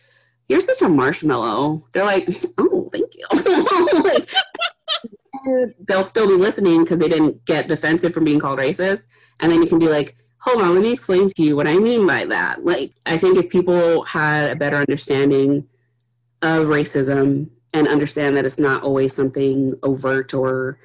you're 0.49 0.59
such 0.59 0.81
a 0.81 0.89
marshmallow, 0.89 1.87
they're 1.93 2.03
like, 2.03 2.27
oh, 2.57 2.89
thank 2.91 3.13
you. 3.15 3.27
like, 4.03 5.75
they'll 5.87 6.03
still 6.03 6.27
be 6.27 6.33
listening 6.33 6.83
because 6.83 6.97
they 6.97 7.09
didn't 7.09 7.45
get 7.45 7.67
defensive 7.67 8.11
from 8.11 8.23
being 8.23 8.39
called 8.39 8.57
racist. 8.57 9.05
And 9.39 9.51
then 9.51 9.61
you 9.61 9.69
can 9.69 9.77
be 9.77 9.87
like, 9.87 10.17
hold 10.39 10.63
on, 10.63 10.73
let 10.73 10.81
me 10.81 10.93
explain 10.93 11.27
to 11.27 11.43
you 11.43 11.55
what 11.55 11.67
I 11.67 11.77
mean 11.77 12.07
by 12.07 12.25
that. 12.25 12.65
Like, 12.65 12.93
I 13.05 13.19
think 13.19 13.37
if 13.37 13.49
people 13.49 14.03
had 14.03 14.49
a 14.49 14.55
better 14.55 14.77
understanding 14.77 15.67
of 16.41 16.67
racism 16.67 17.49
and 17.73 17.87
understand 17.87 18.35
that 18.37 18.45
it's 18.45 18.59
not 18.59 18.83
always 18.83 19.13
something 19.13 19.73
overt 19.83 20.33
or 20.33 20.79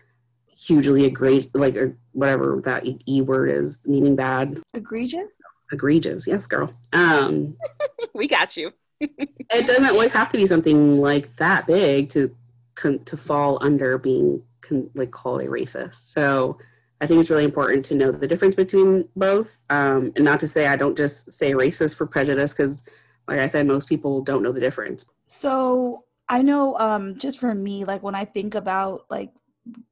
hugely 0.57 1.09
great 1.11 1.55
like 1.55 1.77
or 1.77 1.97
whatever 2.12 2.61
that 2.64 2.83
e 3.07 3.21
word 3.21 3.51
is 3.51 3.81
meaning 3.85 4.16
bad. 4.16 4.61
Egregious? 4.75 5.40
Egregious 5.73 6.27
yes 6.27 6.47
girl. 6.47 6.73
Um 6.92 7.57
we 8.14 8.27
got 8.27 8.57
you. 8.57 8.73
it 9.01 9.66
doesn't 9.66 9.87
always 9.87 10.12
have 10.12 10.29
to 10.31 10.37
be 10.37 10.47
something 10.47 11.01
like 11.01 11.35
that 11.37 11.66
big 11.66 12.09
to 12.11 12.35
to 13.05 13.16
fall 13.16 13.59
under 13.62 13.99
being 13.99 14.42
con, 14.61 14.90
like 14.95 15.11
called 15.11 15.42
a 15.42 15.47
racist. 15.47 16.12
So 16.12 16.59
i 17.01 17.07
think 17.07 17.21
it's 17.21 17.29
really 17.29 17.45
important 17.45 17.85
to 17.85 17.95
know 17.95 18.11
the 18.11 18.27
difference 18.27 18.55
between 18.55 19.07
both. 19.16 19.59
Um, 19.69 20.12
and 20.16 20.25
not 20.25 20.40
to 20.40 20.49
say 20.49 20.66
i 20.66 20.77
don't 20.77 20.97
just 20.97 21.33
say 21.33 21.53
racist 21.53 21.97
for 21.97 22.07
prejudice 22.07 22.53
because 22.53 22.85
like 23.29 23.41
I 23.41 23.47
said, 23.47 23.67
most 23.67 23.89
people 23.89 24.23
don't 24.23 24.43
know 24.43 24.53
the 24.53 24.61
difference. 24.61 25.07
So 25.27 26.05
I 26.29 26.43
know 26.43 26.79
um, 26.79 27.19
just 27.19 27.39
for 27.39 27.55
me, 27.55 27.85
like 27.85 28.03
when 28.03 28.15
I 28.15 28.25
think 28.25 28.55
about 28.55 29.07
like 29.11 29.31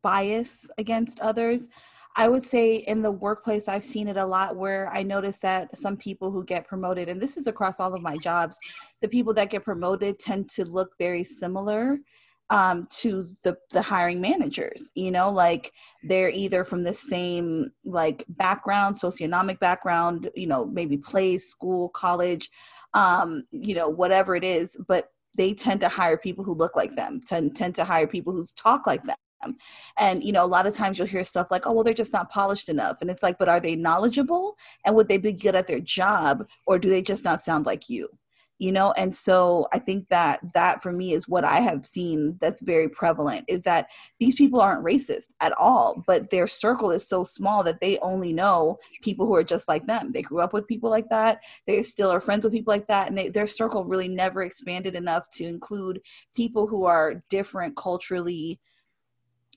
bias 0.03 0.71
against 0.79 1.21
others, 1.21 1.69
I 2.17 2.29
would 2.29 2.47
say 2.47 2.77
in 2.77 3.03
the 3.03 3.11
workplace, 3.11 3.67
I've 3.67 3.85
seen 3.85 4.07
it 4.07 4.17
a 4.17 4.25
lot 4.25 4.57
where 4.57 4.89
I 4.93 5.03
notice 5.03 5.39
that 5.39 5.77
some 5.77 5.97
people 5.97 6.31
who 6.31 6.45
get 6.45 6.67
promoted, 6.67 7.09
and 7.09 7.21
this 7.21 7.37
is 7.37 7.49
across 7.49 7.81
all 7.81 7.93
of 7.93 8.03
my 8.03 8.17
jobs, 8.19 8.57
the 9.01 9.09
people 9.09 9.35
that 9.35 9.51
get 9.51 9.65
promoted 9.65 10.21
tend 10.21 10.49
to 10.51 10.65
look 10.65 10.93
very 10.99 11.25
similar 11.25 11.99
um, 12.51 12.87
to 12.99 13.29
the 13.43 13.57
the 13.71 13.83
hiring 13.83 14.21
managers. 14.21 14.93
You 14.95 15.11
know, 15.11 15.29
like 15.31 15.73
they're 16.05 16.31
either 16.31 16.65
from 16.65 16.85
the 16.85 16.95
same 16.95 17.73
like 17.85 18.25
background, 18.29 18.95
socioeconomic 18.95 19.59
background, 19.59 20.31
you 20.37 20.47
know, 20.47 20.67
maybe 20.67 20.97
place, 20.97 21.49
school, 21.49 21.89
college, 21.89 22.49
um, 22.95 23.45
you 23.51 23.75
know, 23.75 23.89
whatever 23.89 24.35
it 24.37 24.45
is, 24.45 24.77
but 24.89 25.11
they 25.37 25.53
tend 25.53 25.81
to 25.81 25.89
hire 25.89 26.17
people 26.17 26.45
who 26.45 26.55
look 26.55 26.77
like 26.77 26.95
them, 26.95 27.21
tend 27.27 27.57
tend 27.57 27.75
to 27.77 27.85
hire 27.85 28.07
people 28.07 28.33
who 28.33 28.45
talk 28.57 28.87
like 28.87 29.03
them. 29.03 29.17
And 29.99 30.25
you 30.25 30.33
know, 30.33 30.45
a 30.45 30.47
lot 30.47 30.67
of 30.67 30.75
times 30.75 30.99
you'll 30.99 31.09
hear 31.09 31.25
stuff 31.25 31.49
like, 31.51 31.67
"Oh, 31.67 31.73
well, 31.73 31.85
they're 31.85 31.95
just 31.95 32.13
not 32.13 32.31
polished 32.31 32.69
enough," 32.69 32.99
and 33.01 33.11
it's 33.11 33.23
like, 33.23 33.39
"But 33.39 33.49
are 33.49 33.61
they 33.61 33.77
knowledgeable? 33.77 34.57
And 34.85 34.95
would 34.97 35.09
they 35.09 35.19
be 35.19 35.33
good 35.33 35.55
at 35.55 35.67
their 35.67 35.81
job, 35.81 36.47
or 36.67 36.79
do 36.79 36.89
they 36.89 37.03
just 37.03 37.25
not 37.25 37.43
sound 37.43 37.67
like 37.67 37.89
you?" 37.91 38.09
You 38.59 38.71
know 38.71 38.93
and 38.97 39.15
so 39.15 39.67
i 39.73 39.79
think 39.79 40.09
that 40.09 40.41
that 40.53 40.83
for 40.83 40.93
me 40.93 41.13
is 41.13 41.29
what 41.29 41.45
i 41.45 41.61
have 41.61 41.87
seen 41.87 42.37
that's 42.41 42.63
very 42.63 42.89
prevalent 42.89 43.45
is 43.49 43.63
that 43.65 43.89
these 44.21 44.35
people 44.35 44.61
aren't 44.61 44.85
racist 44.85 45.31
at 45.41 45.53
all 45.59 46.03
but 46.07 46.31
their 46.31 46.47
circle 46.47 46.91
is 46.91 47.07
so 47.07 47.25
small 47.25 47.63
that 47.63 47.81
they 47.81 47.99
only 47.99 48.33
know 48.33 48.79
people 49.03 49.27
who 49.27 49.35
are 49.35 49.45
just 49.45 49.69
like 49.69 49.85
them. 49.87 50.13
They 50.13 50.23
grew 50.23 50.41
up 50.41 50.53
with 50.53 50.67
people 50.67 50.91
like 50.91 51.09
that. 51.11 51.41
They 51.67 51.83
still 51.83 52.11
are 52.11 52.21
friends 52.21 52.45
with 52.45 52.53
people 52.53 52.73
like 52.73 52.87
that 52.89 53.09
and 53.09 53.17
they, 53.17 53.29
their 53.29 53.47
circle 53.47 53.85
really 53.85 54.09
never 54.09 54.43
expanded 54.43 54.95
enough 54.95 55.29
to 55.35 55.45
include 55.45 56.01
people 56.35 56.67
who 56.67 56.85
are 56.85 57.23
different 57.31 57.77
culturally 57.77 58.61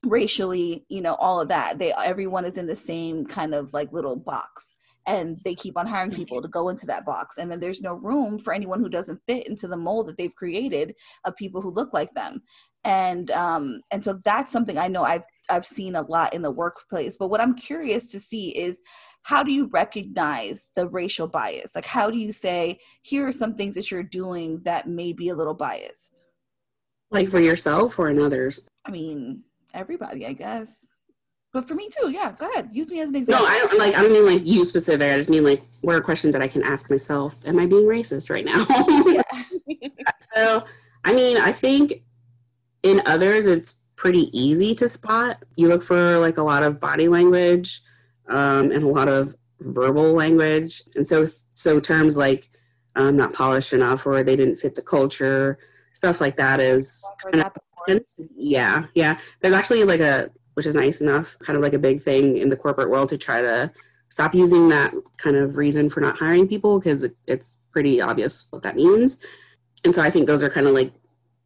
racially 0.05 0.85
you 0.89 1.01
know 1.01 1.15
all 1.15 1.41
of 1.41 1.47
that. 1.49 1.79
They 1.79 1.91
everyone 1.91 2.45
is 2.45 2.57
in 2.57 2.67
the 2.67 2.75
same 2.75 3.25
kind 3.25 3.55
of 3.55 3.73
like 3.73 3.91
little 3.91 4.15
box 4.15 4.75
and 5.07 5.39
they 5.45 5.55
keep 5.55 5.77
on 5.77 5.87
hiring 5.87 6.11
people 6.11 6.41
to 6.41 6.47
go 6.49 6.67
into 6.67 6.85
that 6.85 7.05
box. 7.05 7.37
And 7.37 7.49
then 7.49 7.61
there's 7.61 7.81
no 7.81 7.93
room 7.93 8.37
for 8.37 8.53
anyone 8.53 8.81
who 8.81 8.89
doesn't 8.89 9.21
fit 9.25 9.47
into 9.47 9.67
the 9.67 9.77
mold 9.77 10.07
that 10.07 10.17
they've 10.17 10.35
created 10.35 10.93
of 11.23 11.35
people 11.37 11.61
who 11.61 11.71
look 11.71 11.93
like 11.93 12.11
them. 12.11 12.43
And 12.83 13.31
um 13.31 13.81
and 13.91 14.03
so 14.03 14.19
that's 14.23 14.51
something 14.51 14.77
i 14.77 14.87
know 14.87 15.03
i've 15.03 15.23
i've 15.49 15.65
seen 15.65 15.95
a 15.95 16.03
lot 16.03 16.33
in 16.33 16.41
the 16.41 16.51
workplace. 16.51 17.17
But 17.17 17.29
what 17.29 17.41
i'm 17.41 17.55
curious 17.55 18.11
to 18.11 18.19
see 18.19 18.49
is 18.49 18.81
how 19.23 19.43
do 19.43 19.51
you 19.51 19.67
recognize 19.73 20.69
the 20.75 20.87
racial 20.87 21.27
bias? 21.27 21.73
Like 21.73 21.85
how 21.85 22.11
do 22.11 22.17
you 22.17 22.31
say 22.31 22.79
here 23.01 23.27
are 23.27 23.31
some 23.31 23.55
things 23.55 23.75
that 23.75 23.89
you're 23.89 24.03
doing 24.03 24.61
that 24.63 24.87
may 24.87 25.13
be 25.13 25.29
a 25.29 25.35
little 25.35 25.55
biased 25.55 26.25
like 27.11 27.29
for 27.29 27.39
yourself 27.39 27.97
or 27.97 28.09
in 28.09 28.19
others? 28.19 28.67
I 28.85 28.91
mean 28.91 29.43
everybody 29.73 30.25
i 30.25 30.33
guess 30.33 30.87
but 31.57 31.67
for 31.67 31.73
me 31.73 31.89
too, 31.89 32.11
yeah. 32.11 32.33
Go 32.37 32.47
ahead. 32.51 32.69
Use 32.71 32.91
me 32.91 32.99
as 32.99 33.09
an 33.09 33.15
example. 33.15 33.43
No, 33.43 33.51
I 33.51 33.57
don't 33.57 33.79
like. 33.79 33.97
I 33.97 34.03
don't 34.03 34.13
mean 34.13 34.27
like 34.27 34.45
you 34.45 34.63
specific. 34.63 35.11
I 35.11 35.17
just 35.17 35.27
mean 35.27 35.43
like 35.43 35.63
what 35.81 35.95
are 35.95 36.01
questions 36.01 36.33
that 36.33 36.41
I 36.43 36.47
can 36.47 36.61
ask 36.61 36.87
myself? 36.87 37.35
Am 37.47 37.57
I 37.57 37.65
being 37.65 37.87
racist 37.87 38.29
right 38.29 38.45
now? 38.45 38.63
so, 40.35 40.63
I 41.03 41.13
mean, 41.13 41.37
I 41.37 41.51
think 41.51 42.03
in 42.83 43.01
others 43.07 43.47
it's 43.47 43.81
pretty 43.95 44.29
easy 44.39 44.75
to 44.75 44.87
spot. 44.87 45.43
You 45.55 45.67
look 45.67 45.81
for 45.81 46.19
like 46.19 46.37
a 46.37 46.43
lot 46.43 46.61
of 46.61 46.79
body 46.79 47.07
language 47.07 47.81
um, 48.29 48.69
and 48.69 48.83
a 48.83 48.87
lot 48.87 49.07
of 49.07 49.33
verbal 49.61 50.13
language, 50.13 50.83
and 50.95 51.07
so 51.07 51.27
so 51.55 51.79
terms 51.79 52.17
like 52.17 52.51
um, 52.95 53.17
not 53.17 53.33
polished 53.33 53.73
enough 53.73 54.05
or 54.05 54.21
they 54.21 54.35
didn't 54.35 54.57
fit 54.57 54.75
the 54.75 54.83
culture, 54.83 55.57
stuff 55.91 56.21
like 56.21 56.35
that 56.35 56.59
is. 56.59 57.03
Kind 57.23 57.43
of, 57.43 57.51
yeah, 58.35 58.85
yeah. 58.93 59.17
There's 59.41 59.55
actually 59.55 59.85
like 59.85 60.01
a 60.01 60.29
which 60.57 60.65
is 60.65 60.75
nice 60.75 61.01
enough, 61.01 61.37
kind 61.37 61.55
of 61.55 61.61
like 61.61 61.73
a 61.73 61.79
big 61.79 62.01
thing 62.01 62.39
in 62.39 62.49
the 62.49 62.55
corporate 62.55 62.89
world 62.89 63.07
to 63.09 63.15
try 63.15 63.43
to 63.43 63.71
stop 64.09 64.33
using 64.33 64.67
that 64.69 64.91
kind 65.17 65.35
of 65.35 65.55
reason 65.55 65.87
for 65.87 66.01
not 66.01 66.17
hiring 66.17 66.47
people 66.47 66.79
because 66.79 67.03
it, 67.03 67.15
it's 67.27 67.59
pretty 67.71 68.01
obvious 68.01 68.47
what 68.49 68.63
that 68.63 68.75
means. 68.75 69.19
And 69.85 69.93
so 69.93 70.01
I 70.01 70.09
think 70.09 70.25
those 70.25 70.41
are 70.41 70.49
kind 70.49 70.65
of 70.65 70.73
like 70.73 70.91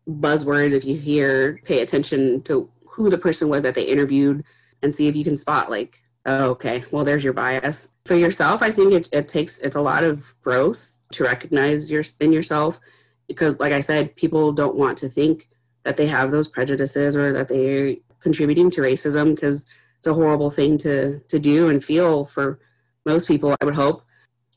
buzzwords 0.07 0.71
if 0.71 0.85
you 0.85 0.95
hear, 0.95 1.59
pay 1.65 1.81
attention 1.81 2.41
to 2.43 2.69
who 2.85 3.09
the 3.09 3.17
person 3.17 3.49
was 3.49 3.63
that 3.63 3.75
they 3.75 3.83
interviewed 3.83 4.45
and 4.81 4.95
see 4.95 5.09
if 5.09 5.15
you 5.17 5.25
can 5.25 5.35
spot 5.35 5.69
like, 5.69 6.01
oh, 6.25 6.51
okay, 6.51 6.85
well, 6.91 7.03
there's 7.03 7.25
your 7.25 7.33
bias. 7.33 7.89
For 8.05 8.15
yourself, 8.15 8.61
I 8.61 8.71
think 8.71 8.93
it, 8.93 9.09
it 9.11 9.27
takes, 9.27 9.59
it's 9.59 9.75
a 9.75 9.81
lot 9.81 10.05
of 10.05 10.33
growth 10.41 10.89
to 11.11 11.25
recognize 11.25 11.91
your, 11.91 12.05
in 12.21 12.31
yourself 12.31 12.79
because 13.27 13.59
like 13.59 13.73
I 13.73 13.81
said, 13.81 14.15
people 14.15 14.53
don't 14.53 14.77
want 14.77 14.97
to 14.99 15.09
think 15.09 15.49
that 15.83 15.97
they 15.97 16.07
have 16.07 16.31
those 16.31 16.47
prejudices 16.47 17.17
or 17.17 17.33
that 17.33 17.49
they 17.49 18.03
contributing 18.21 18.69
to 18.71 18.81
racism 18.81 19.35
because 19.35 19.65
it's 19.97 20.07
a 20.07 20.13
horrible 20.13 20.49
thing 20.49 20.77
to 20.79 21.19
to 21.19 21.39
do 21.39 21.69
and 21.69 21.83
feel 21.83 22.25
for 22.25 22.59
most 23.05 23.27
people 23.27 23.55
i 23.61 23.65
would 23.65 23.75
hope. 23.75 24.03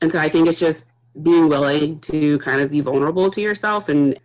And 0.00 0.11
so 0.11 0.18
i 0.18 0.29
think 0.29 0.48
it's 0.48 0.59
just 0.59 0.87
being 1.22 1.48
willing 1.48 2.00
to 2.00 2.38
kind 2.40 2.61
of 2.61 2.70
be 2.70 2.81
vulnerable 2.81 3.31
to 3.31 3.40
yourself 3.40 3.88
and 3.88 4.18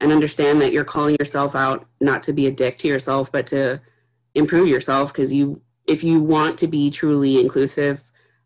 and 0.00 0.12
understand 0.12 0.60
that 0.60 0.72
you're 0.72 0.84
calling 0.84 1.16
yourself 1.18 1.54
out 1.54 1.86
not 2.00 2.22
to 2.24 2.32
be 2.32 2.46
a 2.46 2.50
dick 2.50 2.76
to 2.78 2.88
yourself 2.88 3.32
but 3.32 3.46
to 3.46 3.80
improve 4.34 4.68
yourself 4.68 5.12
because 5.12 5.32
you 5.32 5.60
if 5.86 6.02
you 6.04 6.20
want 6.20 6.58
to 6.58 6.66
be 6.66 6.90
truly 6.90 7.40
inclusive 7.40 8.02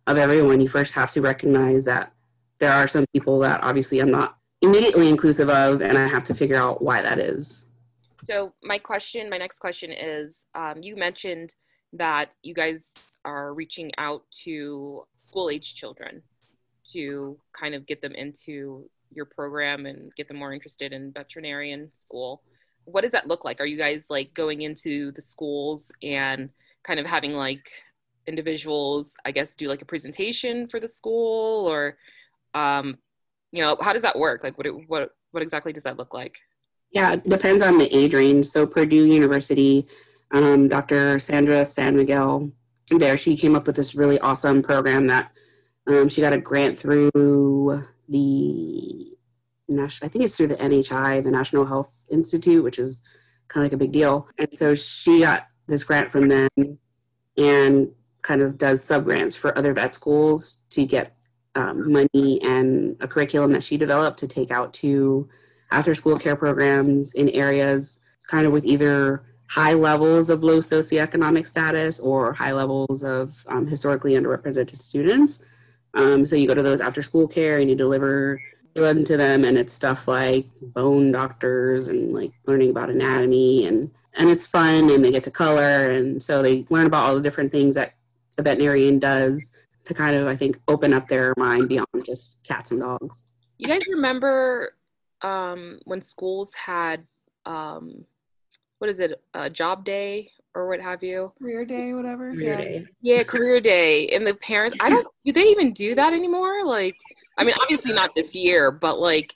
of 0.07 0.17
everyone 0.17 0.61
you 0.61 0.69
first 0.69 0.93
have 0.93 1.11
to 1.11 1.21
recognize 1.21 1.85
that 1.85 2.13
there 2.59 2.73
are 2.73 2.87
some 2.87 3.05
people 3.13 3.39
that 3.41 3.63
obviously 3.63 3.99
i'm 3.99 4.11
not 4.11 4.37
immediately 4.63 5.09
inclusive 5.09 5.49
of 5.49 5.81
and 5.83 5.99
i 5.99 6.07
have 6.07 6.25
to 6.25 6.35
figure 6.35 6.57
out 6.57 6.83
why 6.83 7.03
that 7.03 7.19
is 7.19 7.67
so 8.23 8.53
my 8.63 8.79
question, 8.79 9.31
my 9.31 9.39
next 9.39 9.59
question 9.59 9.93
is, 9.93 10.47
um, 10.55 10.83
you 10.83 10.97
mentioned 10.97 11.55
that 11.93 12.31
you 12.43 12.55
guys 12.55 13.17
are 13.25 13.55
reaching 13.55 13.91
out 13.99 14.23
to 14.45 15.05
school 15.27 15.51
age 15.51 15.75
children 15.75 16.23
to 16.93 17.39
kind 17.53 17.75
of 17.75 17.87
get 17.87 18.01
them 18.01 18.15
into 18.15 18.89
your 19.15 19.25
program 19.25 19.87
and 19.87 20.15
get 20.17 20.29
them 20.29 20.37
more 20.37 20.53
interested 20.53 20.93
in 20.93 21.13
veterinarian 21.13 21.91
school. 21.95 22.43
What 22.85 23.03
does 23.03 23.13
that 23.13 23.27
look 23.27 23.45
like? 23.45 23.61
Are 23.61 23.67
you 23.67 23.79
guys 23.79 24.07
like 24.11 24.33
going 24.35 24.63
into 24.63 25.13
the 25.13 25.23
schools 25.23 25.93
and 26.03 26.51
kind 26.83 26.99
of 26.99 27.07
having 27.07 27.33
like 27.33 27.71
individuals, 28.27 29.17
I 29.25 29.31
guess, 29.31 29.55
do 29.57 29.69
like 29.69 29.83
a 29.83 29.87
presentation 29.87 30.69
for 30.69 30.81
the 30.81 30.89
school 30.89 31.67
or, 31.67 31.97
um, 32.55 32.99
you 33.53 33.63
know, 33.63 33.77
how 33.81 33.93
does 33.93 34.03
that 34.03 34.19
work? 34.19 34.43
Like, 34.45 34.57
what, 34.59 34.67
what, 34.87 35.11
what 35.31 35.43
exactly 35.43 35.73
does 35.73 35.85
that 35.85 35.97
look 35.97 36.15
like? 36.15 36.39
Yeah, 36.91 37.15
it 37.15 37.29
depends 37.29 37.63
on 37.63 37.79
the 37.79 37.95
age 37.95 38.15
range. 38.15 38.47
So 38.47 38.67
Purdue 38.67 39.07
University, 39.07 39.87
um, 40.33 40.69
Dr. 40.69 41.19
Sandra 41.19 41.65
San 41.65 41.97
Miguel, 41.97 42.51
there 42.91 43.17
she 43.17 43.37
came 43.37 43.55
up 43.55 43.67
with 43.67 43.77
this 43.77 43.95
really 43.95 44.19
awesome 44.21 44.63
program 44.63 45.07
that 45.09 45.31
um, 45.87 46.09
she 46.09 46.21
got 46.21 46.33
a 46.33 46.39
grant 46.39 46.79
through 46.79 47.83
the 48.09 49.17
national. 49.69 50.07
I 50.07 50.11
think 50.11 50.25
it's 50.25 50.37
through 50.37 50.49
the 50.49 50.57
NHI, 50.57 51.23
the 51.23 51.31
National 51.31 51.67
Health 51.67 51.93
Institute, 52.11 52.65
which 52.65 52.79
is 52.79 53.03
kind 53.49 53.65
of 53.65 53.73
like 53.73 53.75
a 53.75 53.79
big 53.79 53.93
deal. 53.93 54.29
And 54.39 54.49
so 54.55 54.75
she 54.75 55.21
got 55.21 55.47
this 55.67 55.85
grant 55.85 56.11
from 56.11 56.29
them 56.29 56.49
and 57.37 57.91
kind 58.23 58.43
of 58.43 58.59
does 58.59 58.83
sub 58.83 59.05
grants 59.05 59.37
for 59.37 59.57
other 59.57 59.73
vet 59.73 59.95
schools 59.95 60.59
to 60.71 60.87
get 60.87 61.15
um, 61.55 61.93
money 61.93 62.41
and 62.43 62.97
a 63.01 63.09
curriculum 63.09 63.53
that 63.53 63.65
she 63.65 63.77
developed 63.77 64.19
to 64.21 64.29
take 64.29 64.51
out 64.51 64.73
to 64.75 65.29
after 65.71 65.95
school 65.95 66.17
care 66.17 66.37
programs 66.37 67.15
in 67.15 67.29
areas 67.31 68.01
kind 68.27 68.47
of 68.47 68.53
with 68.53 68.65
either 68.65 69.25
high 69.49 69.73
levels 69.73 70.29
of 70.29 70.45
low 70.45 70.59
socioeconomic 70.59 71.47
status 71.47 71.99
or 72.01 72.33
high 72.33 72.53
levels 72.53 73.03
of 73.03 73.35
um, 73.49 73.67
historically 73.67 74.13
underrepresented 74.13 74.81
students. 74.83 75.43
Um, 75.95 76.27
so 76.27 76.37
you 76.37 76.47
go 76.47 76.55
to 76.55 76.63
those 76.63 76.83
after 76.83 77.03
school 77.03 77.27
care 77.27 77.59
and 77.59 77.69
you 77.69 77.75
deliver 77.75 78.41
to 78.75 79.17
them 79.17 79.45
and 79.45 79.59
it's 79.59 79.73
stuff 79.73 80.07
like 80.07 80.47
bone 80.63 81.11
doctors 81.11 81.89
and 81.89 82.15
like 82.15 82.31
learning 82.47 82.71
about 82.71 82.89
anatomy 82.89 83.67
and 83.67 83.91
and 84.15 84.31
it's 84.31 84.47
fun 84.47 84.89
and 84.91 85.05
they 85.05 85.11
get 85.11 85.25
to 85.25 85.33
color 85.33 85.91
and 85.91 86.23
so 86.23 86.43
they 86.43 86.65
learn 86.71 86.87
about 86.87 87.05
all 87.05 87.17
the 87.17 87.21
different 87.21 87.51
things 87.51 87.75
that 87.75 87.95
a 88.39 88.43
veterinarian 88.43 89.01
does 89.01 89.51
to 89.85 89.95
kind 89.95 90.15
of 90.15 90.29
I 90.29 90.37
think 90.37 90.61
open 90.69 90.95
up 90.95 91.09
their 91.09 91.35
mind 91.37 91.69
beyond 91.69 91.89
just 92.07 92.37
cats 92.45 92.71
and 92.71 92.81
dogs. 92.81 93.25
You 93.57 93.67
guys 93.67 93.83
remember 93.91 94.75
um, 95.23 95.79
when 95.85 96.01
schools 96.01 96.55
had 96.55 97.07
um, 97.47 98.05
what 98.79 98.91
is 98.91 99.01
it, 99.01 99.21
a 99.35 99.51
job 99.51 99.85
day 99.85 100.31
or 100.55 100.69
what 100.69 100.81
have 100.81 101.03
you? 101.03 101.33
Career 101.39 101.65
day, 101.65 101.93
whatever. 101.93 102.33
Career 102.33 102.51
yeah. 102.51 102.57
Day. 102.57 102.87
Yeah, 103.03 103.23
career 103.23 103.61
day. 103.61 104.09
And 104.09 104.27
the 104.27 104.35
parents, 104.35 104.77
I 104.81 104.89
don't, 104.89 105.07
do 105.25 105.33
they 105.33 105.45
even 105.45 105.73
do 105.73 105.95
that 105.95 106.13
anymore? 106.13 106.65
Like, 106.65 106.97
I 107.37 107.45
mean, 107.45 107.55
obviously 107.61 107.93
not 107.93 108.11
this 108.15 108.35
year, 108.35 108.71
but 108.71 108.99
like, 108.99 109.35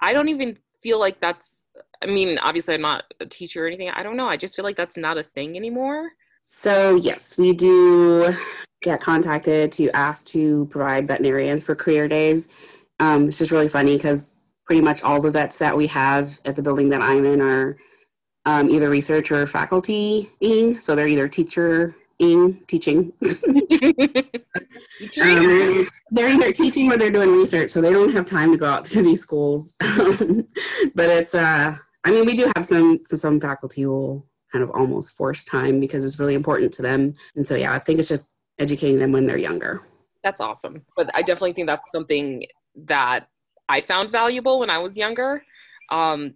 I 0.00 0.12
don't 0.12 0.28
even 0.28 0.58
feel 0.82 0.98
like 0.98 1.20
that's, 1.20 1.66
I 2.02 2.06
mean, 2.06 2.38
obviously 2.38 2.74
I'm 2.74 2.80
not 2.80 3.04
a 3.20 3.26
teacher 3.26 3.64
or 3.64 3.66
anything. 3.66 3.90
I 3.90 4.02
don't 4.02 4.16
know. 4.16 4.26
I 4.26 4.36
just 4.36 4.56
feel 4.56 4.64
like 4.64 4.76
that's 4.76 4.96
not 4.96 5.18
a 5.18 5.22
thing 5.22 5.56
anymore. 5.56 6.10
So, 6.44 6.96
yes, 6.96 7.36
we 7.38 7.52
do 7.52 8.34
get 8.82 9.00
contacted 9.00 9.72
to 9.72 9.90
ask 9.90 10.26
to 10.28 10.66
provide 10.66 11.06
veterinarians 11.06 11.62
for 11.62 11.74
career 11.74 12.08
days. 12.08 12.48
Um, 12.98 13.28
it's 13.28 13.38
just 13.38 13.50
really 13.50 13.68
funny 13.68 13.96
because 13.96 14.32
pretty 14.70 14.80
much 14.80 15.02
all 15.02 15.20
the 15.20 15.32
vets 15.32 15.58
that 15.58 15.76
we 15.76 15.84
have 15.88 16.38
at 16.44 16.54
the 16.54 16.62
building 16.62 16.88
that 16.88 17.02
I'm 17.02 17.24
in 17.24 17.40
are 17.40 17.76
um, 18.46 18.70
either 18.70 18.88
research 18.88 19.32
or 19.32 19.44
faculty 19.44 20.30
being, 20.38 20.78
so 20.78 20.94
they're 20.94 21.08
either 21.08 21.26
teacher 21.26 21.96
ing, 22.20 22.62
teaching. 22.68 23.12
um, 25.20 25.88
they're 26.12 26.30
either 26.30 26.52
teaching 26.52 26.92
or 26.92 26.96
they're 26.96 27.10
doing 27.10 27.32
research, 27.32 27.72
so 27.72 27.80
they 27.80 27.92
don't 27.92 28.14
have 28.14 28.24
time 28.24 28.52
to 28.52 28.58
go 28.58 28.66
out 28.66 28.84
to 28.84 29.02
these 29.08 29.20
schools. 29.20 29.74
but 29.80 31.10
it's, 31.10 31.34
uh, 31.34 31.74
I 32.04 32.10
mean, 32.12 32.24
we 32.24 32.34
do 32.34 32.52
have 32.54 32.64
some 32.64 33.00
some 33.12 33.40
faculty 33.40 33.86
will 33.86 34.24
kind 34.52 34.62
of 34.62 34.70
almost 34.70 35.16
force 35.16 35.44
time 35.44 35.80
because 35.80 36.04
it's 36.04 36.20
really 36.20 36.34
important 36.34 36.72
to 36.74 36.82
them. 36.82 37.12
And 37.34 37.44
so, 37.44 37.56
yeah, 37.56 37.72
I 37.72 37.80
think 37.80 37.98
it's 37.98 38.08
just 38.08 38.34
educating 38.60 39.00
them 39.00 39.10
when 39.10 39.26
they're 39.26 39.36
younger. 39.36 39.82
That's 40.22 40.40
awesome. 40.40 40.86
But 40.96 41.10
I 41.12 41.22
definitely 41.22 41.54
think 41.54 41.66
that's 41.66 41.90
something 41.90 42.46
that 42.84 43.26
I 43.70 43.80
found 43.80 44.10
valuable 44.10 44.58
when 44.60 44.68
I 44.68 44.78
was 44.78 44.98
younger. 44.98 45.44
Um, 45.90 46.34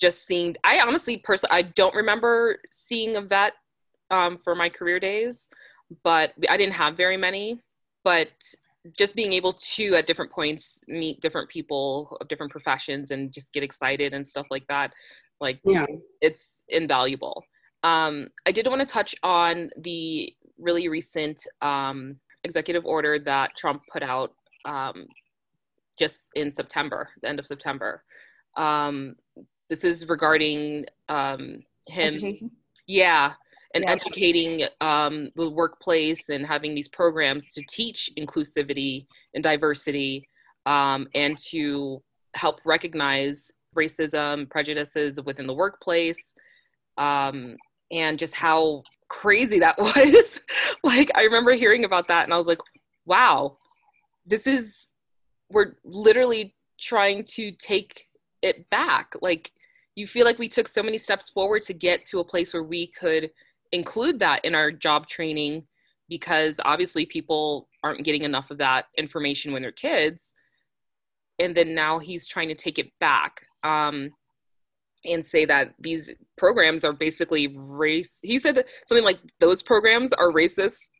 just 0.00 0.26
seeing, 0.26 0.56
I 0.64 0.80
honestly, 0.80 1.18
personally, 1.18 1.54
I 1.54 1.62
don't 1.62 1.94
remember 1.94 2.58
seeing 2.70 3.16
a 3.16 3.20
vet 3.20 3.52
um, 4.10 4.38
for 4.42 4.54
my 4.54 4.68
career 4.68 4.98
days, 4.98 5.48
but 6.02 6.32
I 6.48 6.56
didn't 6.56 6.74
have 6.74 6.96
very 6.96 7.16
many. 7.16 7.60
But 8.04 8.30
just 8.98 9.14
being 9.14 9.32
able 9.32 9.52
to, 9.52 9.94
at 9.94 10.06
different 10.06 10.32
points, 10.32 10.82
meet 10.88 11.20
different 11.20 11.48
people 11.50 12.16
of 12.20 12.28
different 12.28 12.50
professions 12.50 13.10
and 13.10 13.32
just 13.32 13.52
get 13.52 13.62
excited 13.62 14.14
and 14.14 14.26
stuff 14.26 14.46
like 14.50 14.66
that, 14.68 14.92
like, 15.40 15.60
yeah. 15.64 15.86
it's 16.20 16.64
invaluable. 16.68 17.44
Um, 17.84 18.28
I 18.46 18.52
did 18.52 18.66
want 18.66 18.80
to 18.80 18.86
touch 18.86 19.14
on 19.22 19.70
the 19.76 20.32
really 20.58 20.88
recent 20.88 21.46
um, 21.60 22.16
executive 22.44 22.84
order 22.86 23.18
that 23.20 23.56
Trump 23.56 23.82
put 23.92 24.02
out 24.02 24.32
um, 24.64 25.06
just 25.98 26.28
in 26.34 26.50
September, 26.50 27.08
the 27.22 27.28
end 27.28 27.38
of 27.38 27.46
September. 27.46 28.02
Um, 28.56 29.16
this 29.70 29.84
is 29.84 30.08
regarding 30.08 30.86
um, 31.08 31.62
him. 31.86 32.08
Education? 32.08 32.50
Yeah, 32.86 33.32
and 33.74 33.84
yeah. 33.84 33.90
educating 33.90 34.62
um, 34.80 35.30
the 35.36 35.48
workplace 35.48 36.28
and 36.28 36.46
having 36.46 36.74
these 36.74 36.88
programs 36.88 37.52
to 37.54 37.62
teach 37.68 38.10
inclusivity 38.18 39.06
and 39.34 39.42
diversity 39.42 40.28
um, 40.66 41.08
and 41.14 41.38
to 41.50 42.02
help 42.34 42.60
recognize 42.64 43.50
racism, 43.76 44.48
prejudices 44.50 45.20
within 45.22 45.46
the 45.46 45.54
workplace, 45.54 46.34
um, 46.98 47.56
and 47.90 48.18
just 48.18 48.34
how 48.34 48.82
crazy 49.08 49.58
that 49.58 49.78
was. 49.78 50.40
like, 50.84 51.10
I 51.14 51.22
remember 51.22 51.52
hearing 51.52 51.84
about 51.84 52.08
that 52.08 52.24
and 52.24 52.34
I 52.34 52.36
was 52.36 52.46
like, 52.46 52.60
wow, 53.06 53.56
this 54.26 54.46
is, 54.46 54.90
we're 55.52 55.74
literally 55.84 56.54
trying 56.80 57.22
to 57.22 57.52
take 57.52 58.08
it 58.42 58.68
back. 58.70 59.14
Like, 59.20 59.52
you 59.94 60.06
feel 60.06 60.24
like 60.24 60.38
we 60.38 60.48
took 60.48 60.68
so 60.68 60.82
many 60.82 60.98
steps 60.98 61.28
forward 61.30 61.62
to 61.62 61.74
get 61.74 62.06
to 62.06 62.20
a 62.20 62.24
place 62.24 62.54
where 62.54 62.62
we 62.62 62.86
could 62.86 63.30
include 63.72 64.18
that 64.20 64.44
in 64.44 64.54
our 64.54 64.72
job 64.72 65.06
training 65.06 65.64
because 66.08 66.60
obviously 66.64 67.06
people 67.06 67.68
aren't 67.84 68.04
getting 68.04 68.24
enough 68.24 68.50
of 68.50 68.58
that 68.58 68.86
information 68.96 69.52
when 69.52 69.62
they're 69.62 69.72
kids 69.72 70.34
and 71.38 71.56
then 71.56 71.74
now 71.74 71.98
he's 71.98 72.26
trying 72.26 72.48
to 72.48 72.54
take 72.54 72.78
it 72.78 72.90
back 73.00 73.42
um, 73.64 74.10
and 75.04 75.24
say 75.24 75.44
that 75.44 75.74
these 75.80 76.12
programs 76.36 76.84
are 76.84 76.92
basically 76.92 77.48
race. 77.56 78.20
He 78.22 78.38
said 78.38 78.64
something 78.86 79.04
like 79.04 79.18
those 79.40 79.62
programs 79.62 80.12
are 80.12 80.30
racist 80.30 80.90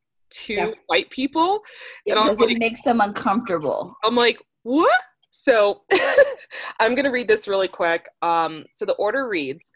to 0.44 0.54
yeah. 0.54 0.70
white 0.86 1.10
people. 1.10 1.60
Because 2.04 2.40
it 2.40 2.48
like, 2.48 2.58
makes 2.58 2.82
them 2.82 3.00
uncomfortable. 3.00 3.94
I'm 4.04 4.16
like, 4.16 4.38
what? 4.62 5.00
So 5.30 5.82
I'm 6.80 6.94
going 6.94 7.04
to 7.04 7.10
read 7.10 7.28
this 7.28 7.48
really 7.48 7.68
quick. 7.68 8.06
Um, 8.20 8.64
so 8.72 8.84
the 8.84 8.94
order 8.94 9.28
reads 9.28 9.72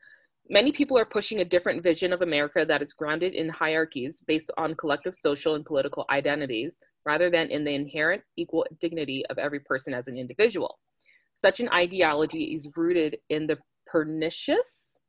Many 0.48 0.70
people 0.70 0.96
are 0.96 1.04
pushing 1.04 1.40
a 1.40 1.44
different 1.44 1.82
vision 1.82 2.12
of 2.12 2.22
America 2.22 2.64
that 2.64 2.80
is 2.80 2.92
grounded 2.92 3.34
in 3.34 3.48
hierarchies 3.48 4.22
based 4.28 4.50
on 4.56 4.76
collective 4.76 5.16
social 5.16 5.56
and 5.56 5.64
political 5.64 6.04
identities 6.08 6.78
rather 7.04 7.30
than 7.30 7.48
in 7.48 7.64
the 7.64 7.74
inherent 7.74 8.22
equal 8.36 8.64
dignity 8.80 9.26
of 9.26 9.38
every 9.38 9.58
person 9.58 9.92
as 9.92 10.06
an 10.06 10.16
individual. 10.16 10.78
Such 11.34 11.58
an 11.58 11.68
ideology 11.70 12.54
is 12.54 12.68
rooted 12.76 13.18
in 13.28 13.48
the 13.48 13.58
pernicious 13.88 15.00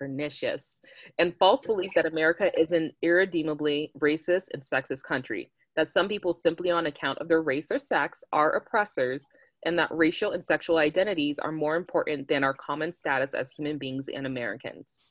pernicious 0.00 0.80
and 1.18 1.36
false 1.38 1.64
belief 1.64 1.90
that 1.94 2.06
America 2.06 2.50
is 2.58 2.72
an 2.72 2.90
irredeemably 3.02 3.92
racist 4.00 4.46
and 4.54 4.62
sexist 4.62 5.04
country, 5.06 5.50
that 5.76 5.88
some 5.88 6.08
people 6.08 6.32
simply 6.32 6.70
on 6.70 6.86
account 6.86 7.18
of 7.18 7.28
their 7.28 7.42
race 7.42 7.70
or 7.70 7.78
sex 7.78 8.24
are 8.32 8.52
oppressors, 8.52 9.26
and 9.66 9.78
that 9.78 9.90
racial 9.92 10.32
and 10.32 10.42
sexual 10.42 10.78
identities 10.78 11.38
are 11.38 11.52
more 11.52 11.76
important 11.76 12.26
than 12.28 12.42
our 12.42 12.54
common 12.54 12.94
status 12.94 13.34
as 13.34 13.52
human 13.52 13.76
beings 13.76 14.08
and 14.08 14.26
Americans. 14.26 15.02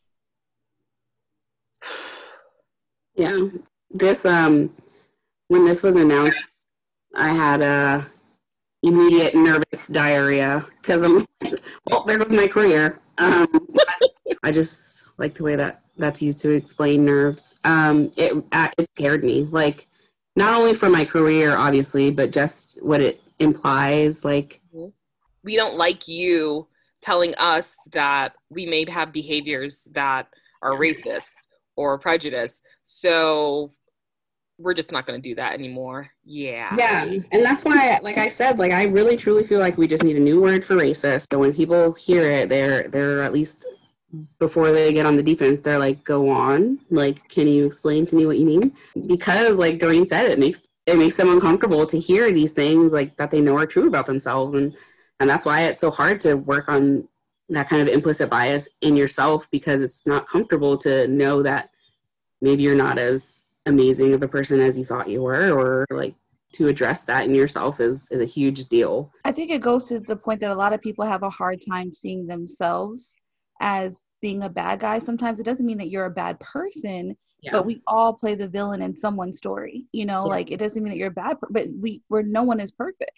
Yeah. 3.15 3.49
This 3.91 4.23
um 4.23 4.73
when 5.49 5.65
this 5.65 5.83
was 5.83 5.95
announced, 5.95 6.67
I 7.17 7.29
had 7.29 7.61
a 7.61 8.07
immediate 8.81 9.35
nervous 9.35 9.87
diarrhea 9.91 10.65
because 10.81 11.01
I'm 11.01 11.25
well, 11.89 12.05
there 12.05 12.17
goes 12.17 12.31
my 12.31 12.47
career. 12.47 13.01
Um, 13.17 13.47
I 14.43 14.51
just 14.51 15.05
like 15.17 15.33
the 15.33 15.43
way 15.43 15.55
that 15.55 15.81
that's 15.97 16.21
used 16.21 16.39
to 16.39 16.51
explain 16.51 17.05
nerves. 17.05 17.59
Um, 17.63 18.11
it 18.15 18.33
uh, 18.51 18.69
it 18.77 18.87
scared 18.95 19.23
me, 19.23 19.43
like 19.43 19.87
not 20.35 20.53
only 20.53 20.73
for 20.73 20.89
my 20.89 21.05
career, 21.05 21.57
obviously, 21.57 22.11
but 22.11 22.31
just 22.31 22.79
what 22.81 23.01
it 23.01 23.21
implies. 23.39 24.23
Like 24.23 24.61
we 25.43 25.55
don't 25.55 25.75
like 25.75 26.07
you 26.07 26.67
telling 27.01 27.33
us 27.35 27.77
that 27.91 28.33
we 28.49 28.65
may 28.65 28.89
have 28.89 29.13
behaviors 29.13 29.87
that 29.93 30.27
are 30.61 30.73
racist 30.73 31.29
or 31.75 31.97
prejudice. 31.97 32.61
So 32.83 33.73
we're 34.57 34.73
just 34.73 34.91
not 34.91 35.07
going 35.07 35.21
to 35.21 35.29
do 35.29 35.35
that 35.35 35.53
anymore. 35.53 36.09
Yeah. 36.25 36.75
Yeah. 36.77 37.05
And 37.31 37.45
that's 37.45 37.63
why, 37.63 37.99
like 38.03 38.17
I 38.17 38.27
said, 38.27 38.59
like 38.59 38.73
I 38.73 38.83
really 38.83 39.15
truly 39.15 39.45
feel 39.45 39.61
like 39.61 39.77
we 39.77 39.87
just 39.87 40.03
need 40.03 40.17
a 40.17 40.19
new 40.19 40.41
word 40.41 40.65
for 40.65 40.75
racist. 40.75 41.27
So 41.31 41.39
when 41.39 41.53
people 41.53 41.93
hear 41.93 42.23
it, 42.23 42.49
they're, 42.49 42.89
they're 42.89 43.21
at 43.21 43.31
least 43.31 43.65
before 44.39 44.71
they 44.71 44.91
get 44.93 45.05
on 45.05 45.15
the 45.15 45.23
defense, 45.23 45.59
they're 45.59 45.79
like, 45.79 46.03
go 46.03 46.29
on. 46.29 46.79
Like, 46.89 47.27
can 47.29 47.47
you 47.47 47.65
explain 47.65 48.05
to 48.07 48.15
me 48.15 48.25
what 48.25 48.37
you 48.37 48.45
mean? 48.45 48.73
Because 49.07 49.57
like 49.57 49.79
Doreen 49.79 50.05
said, 50.05 50.25
it 50.25 50.39
makes, 50.39 50.61
it 50.85 50.97
makes 50.97 51.15
them 51.15 51.29
uncomfortable 51.29 51.85
to 51.85 51.99
hear 51.99 52.31
these 52.31 52.51
things 52.51 52.91
like 52.91 53.15
that 53.17 53.31
they 53.31 53.41
know 53.41 53.57
are 53.57 53.67
true 53.67 53.87
about 53.87 54.05
themselves. 54.05 54.55
And, 54.55 54.75
and 55.19 55.29
that's 55.29 55.45
why 55.45 55.63
it's 55.63 55.79
so 55.79 55.91
hard 55.91 56.21
to 56.21 56.35
work 56.35 56.69
on 56.69 57.07
that 57.49 57.69
kind 57.69 57.81
of 57.81 57.87
implicit 57.87 58.29
bias 58.29 58.69
in 58.81 58.95
yourself 58.95 59.49
because 59.51 59.81
it's 59.81 60.05
not 60.05 60.27
comfortable 60.27 60.77
to 60.77 61.07
know 61.07 61.41
that 61.43 61.69
maybe 62.41 62.63
you're 62.63 62.75
not 62.75 62.97
as 62.97 63.47
amazing 63.65 64.13
of 64.13 64.23
a 64.23 64.27
person 64.27 64.59
as 64.59 64.77
you 64.77 64.85
thought 64.85 65.09
you 65.09 65.21
were 65.21 65.51
or 65.51 65.85
like 65.91 66.15
to 66.53 66.67
address 66.67 67.03
that 67.03 67.25
in 67.25 67.35
yourself 67.35 67.79
is 67.79 68.09
is 68.11 68.21
a 68.21 68.25
huge 68.25 68.65
deal. 68.69 69.11
I 69.25 69.31
think 69.31 69.51
it 69.51 69.61
goes 69.61 69.87
to 69.89 69.99
the 69.99 70.15
point 70.15 70.39
that 70.41 70.51
a 70.51 70.55
lot 70.55 70.73
of 70.73 70.81
people 70.81 71.05
have 71.05 71.23
a 71.23 71.29
hard 71.29 71.59
time 71.67 71.91
seeing 71.91 72.25
themselves 72.25 73.15
as 73.59 74.01
being 74.21 74.43
a 74.43 74.49
bad 74.49 74.79
guy. 74.79 74.99
Sometimes 74.99 75.39
it 75.39 75.43
doesn't 75.43 75.65
mean 75.65 75.77
that 75.77 75.89
you're 75.89 76.05
a 76.05 76.11
bad 76.11 76.39
person, 76.39 77.15
yeah. 77.41 77.51
but 77.51 77.65
we 77.65 77.81
all 77.87 78.13
play 78.13 78.35
the 78.35 78.47
villain 78.47 78.81
in 78.81 78.95
someone's 78.95 79.37
story. 79.37 79.85
You 79.91 80.05
know, 80.05 80.25
yeah. 80.25 80.31
like 80.31 80.51
it 80.51 80.57
doesn't 80.57 80.81
mean 80.81 80.91
that 80.91 80.97
you're 80.97 81.07
a 81.07 81.11
bad, 81.11 81.37
but 81.49 81.67
we 81.79 82.01
where 82.07 82.23
no 82.23 82.43
one 82.43 82.59
is 82.59 82.71
perfect. 82.71 83.11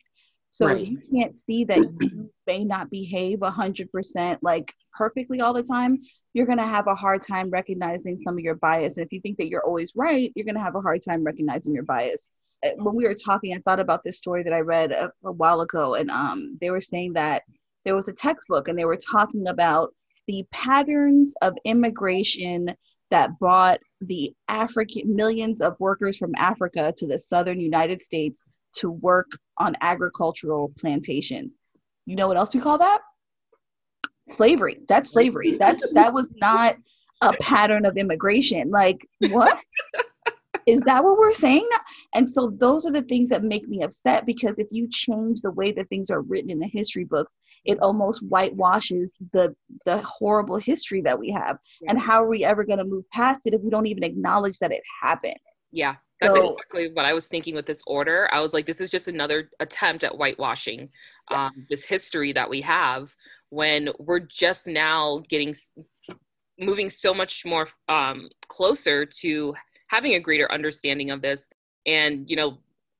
So 0.51 0.67
right. 0.67 0.85
you 0.85 0.99
can't 1.13 1.35
see 1.35 1.63
that 1.65 1.77
you 1.77 2.29
may 2.45 2.65
not 2.65 2.89
behave 2.89 3.39
100% 3.39 4.37
like 4.41 4.73
perfectly 4.93 5.39
all 5.39 5.53
the 5.53 5.63
time. 5.63 6.01
You're 6.33 6.45
going 6.45 6.57
to 6.57 6.65
have 6.65 6.87
a 6.87 6.95
hard 6.95 7.21
time 7.21 7.49
recognizing 7.49 8.17
some 8.21 8.37
of 8.37 8.41
your 8.41 8.55
bias. 8.55 8.97
And 8.97 9.05
if 9.05 9.13
you 9.13 9.21
think 9.21 9.37
that 9.37 9.47
you're 9.47 9.63
always 9.65 9.93
right, 9.95 10.31
you're 10.35 10.45
going 10.45 10.55
to 10.55 10.61
have 10.61 10.75
a 10.75 10.81
hard 10.81 11.01
time 11.07 11.23
recognizing 11.23 11.73
your 11.73 11.83
bias. 11.83 12.27
Uh, 12.65 12.71
when 12.77 12.95
we 12.95 13.07
were 13.07 13.15
talking, 13.15 13.53
I 13.55 13.59
thought 13.59 13.79
about 13.79 14.03
this 14.03 14.17
story 14.17 14.43
that 14.43 14.53
I 14.53 14.59
read 14.59 14.91
a, 14.91 15.09
a 15.23 15.31
while 15.31 15.61
ago, 15.61 15.95
and 15.95 16.11
um, 16.11 16.57
they 16.59 16.69
were 16.69 16.81
saying 16.81 17.13
that 17.13 17.43
there 17.85 17.95
was 17.95 18.09
a 18.09 18.13
textbook 18.13 18.67
and 18.67 18.77
they 18.77 18.85
were 18.85 18.97
talking 18.97 19.47
about 19.47 19.93
the 20.31 20.45
patterns 20.51 21.33
of 21.41 21.53
immigration 21.65 22.73
that 23.09 23.37
brought 23.37 23.81
the 23.99 24.33
African 24.47 25.13
millions 25.13 25.59
of 25.59 25.75
workers 25.77 26.17
from 26.17 26.31
Africa 26.37 26.93
to 26.95 27.05
the 27.05 27.19
southern 27.19 27.59
United 27.59 28.01
States 28.01 28.41
to 28.77 28.89
work 28.89 29.27
on 29.57 29.75
agricultural 29.81 30.71
plantations. 30.79 31.59
You 32.05 32.15
know 32.15 32.29
what 32.29 32.37
else 32.37 32.53
we 32.53 32.61
call 32.61 32.77
that? 32.77 33.01
Slavery. 34.25 34.79
That's 34.87 35.11
slavery. 35.11 35.57
That's 35.57 35.85
that 35.91 36.13
was 36.13 36.31
not 36.37 36.77
a 37.21 37.33
pattern 37.41 37.85
of 37.85 37.97
immigration. 37.97 38.69
Like 38.69 39.05
what? 39.19 39.59
Is 40.67 40.81
that 40.81 41.03
what 41.03 41.17
we're 41.17 41.33
saying? 41.33 41.67
And 42.15 42.29
so 42.29 42.51
those 42.57 42.85
are 42.85 42.91
the 42.91 43.01
things 43.03 43.29
that 43.29 43.43
make 43.43 43.67
me 43.67 43.83
upset 43.83 44.25
because 44.25 44.59
if 44.59 44.67
you 44.71 44.87
change 44.89 45.41
the 45.41 45.51
way 45.51 45.71
that 45.71 45.89
things 45.89 46.09
are 46.09 46.21
written 46.21 46.49
in 46.49 46.59
the 46.59 46.67
history 46.67 47.03
books, 47.03 47.35
it 47.65 47.79
almost 47.81 48.21
whitewashes 48.23 49.13
the 49.33 49.55
the 49.85 50.01
horrible 50.01 50.57
history 50.57 51.01
that 51.01 51.19
we 51.19 51.31
have. 51.31 51.57
And 51.87 51.99
how 51.99 52.23
are 52.23 52.27
we 52.27 52.43
ever 52.43 52.63
going 52.63 52.79
to 52.79 52.85
move 52.85 53.09
past 53.11 53.45
it 53.45 53.53
if 53.53 53.61
we 53.61 53.69
don't 53.69 53.87
even 53.87 54.03
acknowledge 54.03 54.57
that 54.59 54.71
it 54.71 54.81
happened? 55.01 55.35
Yeah. 55.71 55.95
That's 56.19 56.35
so, 56.35 56.53
exactly 56.53 56.91
what 56.93 57.05
I 57.05 57.13
was 57.13 57.27
thinking 57.27 57.55
with 57.55 57.65
this 57.65 57.81
order. 57.87 58.29
I 58.31 58.41
was 58.41 58.53
like, 58.53 58.67
this 58.67 58.79
is 58.79 58.91
just 58.91 59.07
another 59.07 59.49
attempt 59.59 60.03
at 60.03 60.15
whitewashing 60.15 60.89
um, 61.29 61.65
this 61.67 61.83
history 61.83 62.31
that 62.33 62.47
we 62.47 62.61
have 62.61 63.15
when 63.49 63.89
we're 63.97 64.19
just 64.19 64.67
now 64.67 65.23
getting 65.29 65.55
moving 66.59 66.91
so 66.91 67.13
much 67.13 67.43
more 67.43 67.67
um, 67.89 68.29
closer 68.47 69.03
to 69.05 69.55
having 69.91 70.15
a 70.15 70.19
greater 70.19 70.51
understanding 70.51 71.11
of 71.11 71.21
this 71.21 71.49
and 71.85 72.29
you 72.29 72.35
know 72.35 72.57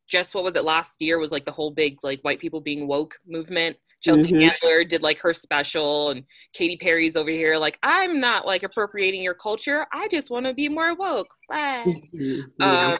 just 0.10 0.36
what 0.36 0.44
was 0.44 0.58
it 0.58 0.66
last 0.66 1.02
year 1.02 1.18
was 1.18 1.32
like 1.32 1.46
the 1.46 1.52
whole 1.52 1.72
big 1.72 1.98
like 2.04 2.22
white 2.22 2.40
people 2.40 2.60
being 2.60 2.88
woke 2.88 3.18
movement 3.26 3.78
Chelsea 4.04 4.32
mm-hmm. 4.32 4.50
Handler 4.50 4.84
did 4.84 5.04
like 5.04 5.20
her 5.20 5.34
special, 5.34 6.10
and 6.10 6.24
Katy 6.54 6.78
Perry's 6.78 7.16
over 7.16 7.30
here 7.30 7.58
like, 7.58 7.78
I'm 7.84 8.20
not 8.20 8.46
like 8.46 8.64
appropriating 8.64 9.22
your 9.22 9.36
culture. 9.36 9.86
I 9.94 10.08
just 10.08 10.32
want 10.32 10.48
to 10.48 10.54
be 10.54 10.68
more 10.70 10.96
woke. 10.96 11.34
Mm-hmm. 11.52 12.62
Um, 12.62 12.98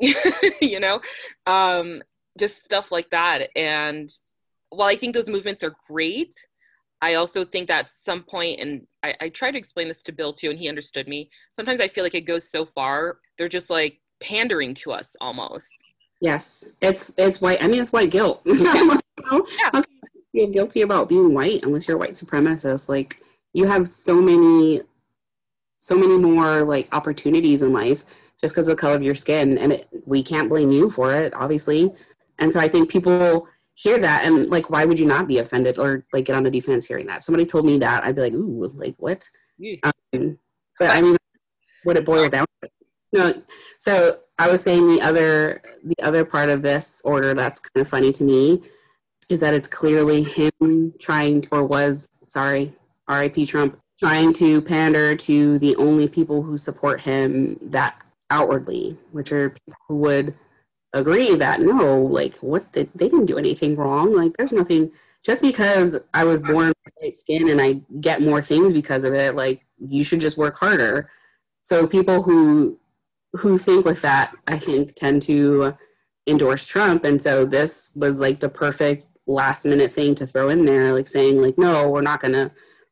you 0.60 0.80
know, 0.80 1.00
um, 1.46 2.02
just 2.38 2.62
stuff 2.62 2.90
like 2.90 3.10
that. 3.10 3.48
And 3.56 4.10
while 4.70 4.88
I 4.88 4.96
think 4.96 5.14
those 5.14 5.28
movements 5.28 5.62
are 5.62 5.74
great, 5.88 6.34
I 7.00 7.14
also 7.14 7.44
think 7.44 7.68
that 7.68 7.88
some 7.88 8.24
point, 8.24 8.60
and 8.60 8.86
I, 9.02 9.14
I 9.20 9.28
try 9.28 9.50
to 9.50 9.58
explain 9.58 9.88
this 9.88 10.02
to 10.04 10.12
Bill 10.12 10.32
too, 10.32 10.50
and 10.50 10.58
he 10.58 10.68
understood 10.68 11.06
me. 11.06 11.30
Sometimes 11.52 11.80
I 11.80 11.88
feel 11.88 12.04
like 12.04 12.14
it 12.14 12.22
goes 12.22 12.50
so 12.50 12.66
far, 12.66 13.18
they're 13.36 13.48
just 13.48 13.70
like 13.70 14.00
pandering 14.20 14.74
to 14.74 14.92
us 14.92 15.16
almost. 15.20 15.70
Yes, 16.20 16.64
it's 16.80 17.12
it's 17.16 17.40
white. 17.40 17.62
I 17.62 17.68
mean, 17.68 17.80
it's 17.80 17.92
white 17.92 18.10
guilt. 18.10 18.42
Yeah. 19.30 19.40
yeah 19.74 19.82
feel 20.32 20.48
guilty 20.48 20.82
about 20.82 21.08
being 21.08 21.34
white 21.34 21.62
unless 21.64 21.88
you're 21.88 21.96
a 21.96 22.00
white 22.00 22.12
supremacist. 22.12 22.88
Like 22.88 23.20
you 23.52 23.66
have 23.66 23.86
so 23.88 24.20
many, 24.20 24.82
so 25.78 25.96
many 25.96 26.18
more 26.18 26.62
like 26.62 26.88
opportunities 26.92 27.62
in 27.62 27.72
life 27.72 28.04
just 28.40 28.54
because 28.54 28.68
of 28.68 28.76
the 28.76 28.80
color 28.80 28.94
of 28.94 29.02
your 29.02 29.16
skin, 29.16 29.58
and 29.58 29.72
it, 29.72 29.88
we 30.06 30.22
can't 30.22 30.48
blame 30.48 30.70
you 30.70 30.90
for 30.90 31.12
it, 31.14 31.34
obviously. 31.34 31.92
And 32.38 32.52
so 32.52 32.60
I 32.60 32.68
think 32.68 32.88
people 32.88 33.48
hear 33.78 33.98
that 33.98 34.24
and 34.24 34.50
like, 34.50 34.70
why 34.70 34.84
would 34.84 34.98
you 34.98 35.06
not 35.06 35.28
be 35.28 35.38
offended 35.38 35.78
or 35.78 36.04
like 36.12 36.24
get 36.24 36.36
on 36.36 36.42
the 36.42 36.50
defense 36.50 36.84
hearing 36.84 37.06
that? 37.06 37.22
Somebody 37.22 37.46
told 37.46 37.64
me 37.64 37.78
that, 37.78 38.04
I'd 38.04 38.16
be 38.16 38.22
like, 38.22 38.32
ooh, 38.32 38.70
like 38.74 38.96
what? 38.98 39.28
Yeah. 39.56 39.76
Um, 40.12 40.36
but 40.80 40.90
I 40.90 41.00
mean, 41.00 41.16
what 41.84 41.96
it 41.96 42.04
boils 42.04 42.32
down 42.32 42.46
to. 42.62 42.70
No, 43.12 43.42
so 43.78 44.18
I 44.38 44.50
was 44.50 44.60
saying 44.60 44.86
the 44.86 45.00
other 45.00 45.62
the 45.82 45.94
other 46.02 46.24
part 46.24 46.48
of 46.48 46.60
this 46.62 47.00
order 47.04 47.34
that's 47.34 47.60
kind 47.60 47.80
of 47.80 47.88
funny 47.88 48.12
to 48.12 48.24
me 48.24 48.62
is 49.30 49.40
that 49.40 49.54
it's 49.54 49.68
clearly 49.68 50.22
him 50.22 50.92
trying 50.98 51.46
or 51.50 51.64
was 51.64 52.08
sorry 52.26 52.74
rip 53.08 53.34
trump 53.46 53.78
trying 53.98 54.32
to 54.34 54.60
pander 54.60 55.16
to 55.16 55.58
the 55.60 55.74
only 55.76 56.06
people 56.06 56.42
who 56.42 56.56
support 56.56 57.00
him 57.00 57.58
that 57.62 57.96
outwardly 58.30 58.96
which 59.12 59.32
are 59.32 59.50
people 59.50 59.74
who 59.88 59.96
would 59.96 60.34
agree 60.94 61.34
that 61.34 61.60
no 61.60 62.00
like 62.00 62.36
what 62.36 62.72
they, 62.72 62.84
they 62.94 63.08
didn't 63.08 63.26
do 63.26 63.36
anything 63.36 63.76
wrong 63.76 64.14
like 64.14 64.32
there's 64.36 64.52
nothing 64.52 64.90
just 65.22 65.42
because 65.42 65.98
i 66.14 66.24
was 66.24 66.40
born 66.40 66.68
with 66.68 66.94
white 67.00 67.16
skin 67.16 67.50
and 67.50 67.60
i 67.60 67.74
get 68.00 68.22
more 68.22 68.40
things 68.40 68.72
because 68.72 69.04
of 69.04 69.12
it 69.12 69.34
like 69.34 69.66
you 69.78 70.04
should 70.04 70.20
just 70.20 70.36
work 70.36 70.58
harder. 70.58 71.10
So 71.62 71.86
people 71.86 72.22
who 72.22 72.78
who 73.34 73.58
think 73.58 73.84
with 73.84 74.00
that 74.02 74.32
i 74.46 74.58
think 74.58 74.94
tend 74.94 75.22
to 75.22 75.74
endorse 76.26 76.66
trump. 76.66 77.04
And 77.04 77.20
so 77.20 77.44
this 77.44 77.90
was 77.94 78.18
like 78.18 78.40
the 78.40 78.48
perfect 78.48 79.06
last 79.26 79.64
minute 79.64 79.92
thing 79.92 80.14
to 80.16 80.26
throw 80.26 80.50
in 80.50 80.64
there, 80.64 80.92
like 80.92 81.08
saying 81.08 81.40
like, 81.40 81.58
no, 81.58 81.88
we're 81.88 82.02
not 82.02 82.20
going 82.20 82.34
to 82.34 82.50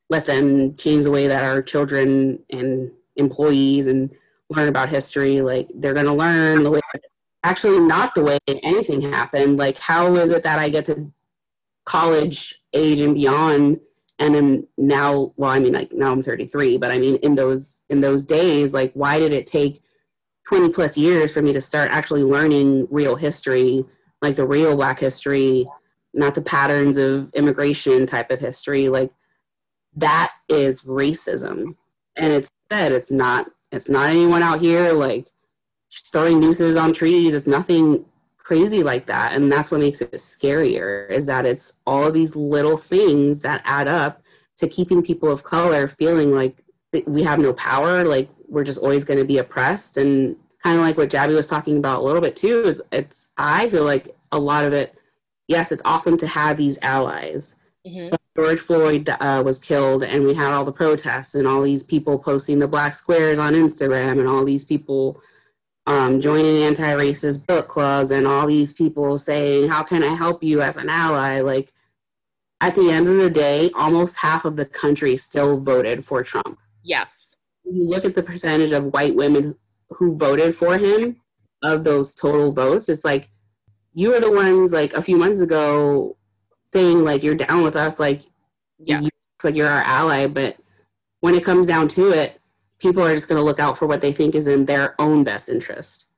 let 0.09 0.25
them 0.25 0.75
change 0.77 1.05
the 1.05 1.11
way 1.11 1.29
that 1.29 1.45
our 1.45 1.63
children 1.63 2.39
and 2.51 2.91
employees 3.17 3.89
and 3.89 4.11
learn 4.49 4.69
about 4.69 4.89
history. 4.89 5.43
Like 5.43 5.69
they're 5.75 5.95
going 5.95 6.07
to 6.07 6.13
learn 6.13 6.63
the 6.63 6.71
way, 6.71 6.81
actually 7.47 7.81
not 7.81 8.15
the 8.15 8.23
way 8.23 8.39
anything 8.49 9.01
happened. 9.01 9.57
Like 9.57 9.79
how 9.79 10.15
is 10.17 10.31
it 10.31 10.43
that 10.43 10.59
I 10.59 10.69
get 10.69 10.85
to 10.87 11.13
college 11.87 12.61
age 12.75 13.01
and 13.01 13.15
beyond 13.15 13.81
and 14.19 14.35
then 14.35 14.67
now 14.77 15.33
well 15.37 15.51
i 15.51 15.59
mean 15.59 15.73
like 15.73 15.93
now 15.93 16.11
i'm 16.11 16.23
33 16.23 16.79
but 16.79 16.91
i 16.91 16.99
mean 16.99 17.17
in 17.17 17.37
those 17.37 17.83
in 17.89 18.01
those 18.01 18.27
days 18.27 18.75
like 18.75 18.93
why 18.95 19.21
did 19.21 19.33
it 19.33 19.47
take 19.47 19.83
20 20.49 20.73
plus 20.73 20.97
years 20.97 21.33
for 21.33 21.43
me 21.43 21.53
to 21.53 21.61
start 21.61 21.91
actually 21.91 22.25
learning 22.25 22.87
real 22.91 23.15
history 23.15 23.85
like 24.21 24.35
the 24.35 24.47
real 24.47 24.75
black 24.77 24.99
history 24.99 25.65
not 26.13 26.35
the 26.35 26.43
patterns 26.43 26.97
of 26.97 27.33
immigration 27.35 28.05
type 28.05 28.31
of 28.31 28.41
history 28.41 28.89
like 28.89 29.13
that 29.95 30.33
is 30.49 30.83
racism 30.83 31.77
and 32.17 32.33
it's 32.33 32.51
said 32.71 32.91
it's 32.91 33.11
not 33.13 33.47
it's 33.71 33.89
not 33.89 34.11
anyone 34.11 34.43
out 34.43 34.61
here 34.61 34.93
like 34.93 35.31
throwing 36.13 36.41
nooses 36.41 36.77
on 36.77 36.93
trees 36.93 37.35
it's 37.35 37.47
nothing 37.47 38.05
crazy 38.39 38.83
like 38.83 39.07
that 39.07 39.33
and 39.33 39.51
that's 39.51 39.71
what 39.71 39.81
makes 39.81 40.01
it 40.01 40.13
scarier 40.13 41.11
is 41.11 41.27
that 41.27 41.45
it's 41.45 41.75
all 41.87 42.13
these 42.13 42.37
little 42.37 42.77
things 42.77 43.41
that 43.41 43.61
add 43.65 43.89
up 43.89 44.23
to 44.57 44.69
keeping 44.69 45.03
people 45.03 45.31
of 45.31 45.43
color 45.43 45.89
feeling 45.89 46.33
like 46.33 46.63
we 47.07 47.23
have 47.23 47.39
no 47.39 47.53
power 47.55 48.05
like 48.05 48.29
we're 48.49 48.65
just 48.65 48.79
always 48.79 49.05
going 49.05 49.19
to 49.19 49.25
be 49.25 49.39
oppressed 49.39 49.97
and 49.97 50.37
kind 50.63 50.77
of 50.77 50.83
like 50.83 50.97
what 50.97 51.11
Jabby 51.11 51.35
was 51.35 51.49
talking 51.49 51.77
about 51.77 52.01
a 52.01 52.05
little 52.05 52.21
bit 52.21 52.37
too 52.37 52.63
is 52.63 52.81
it's 52.93 53.29
I 53.37 53.69
feel 53.69 53.85
like 53.85 54.17
a 54.33 54.39
lot 54.39 54.65
of 54.65 54.73
it 54.73 54.97
yes, 55.49 55.73
it's 55.73 55.83
awesome 55.85 56.17
to 56.19 56.27
have 56.27 56.57
these 56.57 56.79
allies. 56.83 57.57
Mm-hmm. 57.87 58.15
George 58.37 58.61
Floyd 58.61 59.09
uh, 59.09 59.43
was 59.45 59.59
killed, 59.59 60.03
and 60.03 60.25
we 60.25 60.35
had 60.35 60.53
all 60.53 60.65
the 60.65 60.73
protests 60.73 61.35
and 61.35 61.47
all 61.47 61.63
these 61.63 61.83
people 61.83 62.19
posting 62.19 62.59
the 62.59 62.69
black 62.69 62.95
squares 62.95 63.39
on 63.39 63.55
Instagram, 63.55 64.19
and 64.19 64.29
all 64.29 64.45
these 64.45 64.65
people 64.65 65.21
um, 65.87 66.21
joining 66.21 66.65
anti-racist 66.65 67.47
book 67.47 67.69
clubs, 67.69 68.11
and 68.11 68.27
all 68.27 68.47
these 68.47 68.73
people 68.73 69.19
saying, 69.19 69.69
"How 69.69 69.83
can 69.83 70.03
I 70.03 70.15
help 70.15 70.43
you 70.43 70.63
as 70.63 70.77
an 70.77 70.89
ally?" 70.89 71.41
Like, 71.41 71.73
at 72.61 72.75
the 72.75 72.91
end 72.91 73.09
of 73.09 73.17
the 73.17 73.31
day, 73.31 73.71
almost 73.75 74.17
half 74.17 74.45
of 74.45 74.57
the 74.57 74.65
country 74.65 75.17
still 75.17 75.61
voted 75.61 76.05
for 76.05 76.23
Trump. 76.23 76.59
Yes. 76.83 77.35
You 77.65 77.89
look 77.89 78.05
at 78.05 78.15
the 78.15 78.23
percentage 78.23 78.73
of 78.73 78.93
white 78.93 79.15
women 79.15 79.57
who 79.91 80.17
voted 80.17 80.57
for 80.57 80.79
him 80.79 81.17
of 81.63 81.85
those 81.85 82.15
total 82.15 82.53
votes. 82.53 82.89
It's 82.89 83.05
like 83.05 83.29
you 83.95 84.11
were 84.11 84.21
the 84.21 84.31
ones 84.31 84.73
like 84.73 84.95
a 84.95 85.03
few 85.03 85.17
months 85.17 85.41
ago 85.41 86.17
saying 86.73 87.05
like 87.05 87.23
you're 87.23 87.35
down 87.35 87.63
with 87.63 87.77
us, 87.77 87.99
like 87.99 88.23
yeah, 88.79 89.01
you, 89.01 89.11
like 89.43 89.55
you're 89.55 89.69
our 89.69 89.83
ally. 89.83 90.27
But 90.27 90.57
when 91.21 91.35
it 91.35 91.45
comes 91.45 91.67
down 91.67 91.89
to 91.89 92.11
it, 92.11 92.41
people 92.79 93.03
are 93.03 93.15
just 93.15 93.29
going 93.29 93.39
to 93.39 93.45
look 93.45 93.61
out 93.61 93.79
for 93.79 93.87
what 93.87 94.01
they 94.01 94.13
think 94.13 94.35
is 94.35 94.47
in 94.47 94.65
their 94.65 95.01
own 95.01 95.25
best 95.25 95.49
interest. 95.49 96.09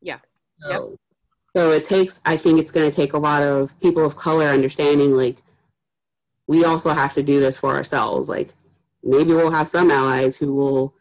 Yeah. 0.00 0.18
So, 0.60 0.90
yep. 0.90 0.98
so 1.56 1.70
it 1.72 1.84
takes. 1.84 2.20
I 2.24 2.36
think 2.36 2.58
it's 2.58 2.72
going 2.72 2.88
to 2.88 2.94
take 2.94 3.12
a 3.12 3.18
lot 3.18 3.42
of 3.42 3.78
people 3.80 4.04
of 4.04 4.16
color 4.16 4.46
understanding 4.46 5.16
like 5.16 5.42
we 6.46 6.64
also 6.64 6.90
have 6.90 7.12
to 7.14 7.22
do 7.22 7.40
this 7.40 7.56
for 7.56 7.74
ourselves. 7.74 8.28
Like 8.28 8.54
maybe 9.02 9.32
we'll 9.32 9.50
have 9.50 9.68
some 9.68 9.90
allies 9.90 10.36
who 10.36 10.52
will 10.54 10.94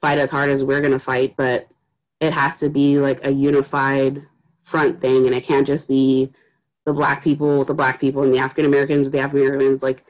fight 0.00 0.18
as 0.18 0.30
hard 0.30 0.50
as 0.50 0.64
we're 0.64 0.80
going 0.80 0.92
to 0.92 0.98
fight, 0.98 1.34
but 1.36 1.68
it 2.20 2.32
has 2.32 2.58
to 2.60 2.68
be 2.68 2.98
like 2.98 3.24
a 3.24 3.30
unified 3.30 4.26
front 4.62 5.00
thing, 5.00 5.26
and 5.26 5.34
it 5.34 5.44
can't 5.44 5.66
just 5.66 5.88
be 5.88 6.32
the 6.84 6.92
black 6.92 7.22
people 7.22 7.58
with 7.58 7.68
the 7.68 7.74
black 7.74 8.00
people 8.00 8.22
and 8.22 8.32
the 8.32 8.38
African 8.38 8.64
Americans 8.64 9.06
with 9.06 9.12
the 9.12 9.18
African 9.18 9.46
Americans. 9.46 9.82
Like 9.82 10.04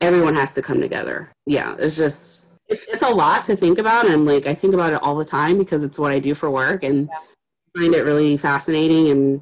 everyone 0.00 0.34
has 0.34 0.54
to 0.54 0.62
come 0.62 0.80
together. 0.80 1.30
Yeah, 1.46 1.74
it's 1.78 1.96
just 1.96 2.46
it's, 2.68 2.84
it's 2.84 3.02
a 3.02 3.08
lot 3.08 3.44
to 3.46 3.56
think 3.56 3.78
about, 3.78 4.06
and 4.06 4.26
like 4.26 4.46
I 4.46 4.54
think 4.54 4.74
about 4.74 4.92
it 4.92 5.02
all 5.02 5.16
the 5.16 5.24
time 5.24 5.58
because 5.58 5.82
it's 5.82 5.98
what 5.98 6.12
I 6.12 6.18
do 6.18 6.34
for 6.34 6.50
work, 6.50 6.84
and 6.84 7.08
yeah. 7.08 7.80
find 7.80 7.94
it 7.94 8.04
really 8.04 8.36
fascinating 8.36 9.08
and 9.08 9.40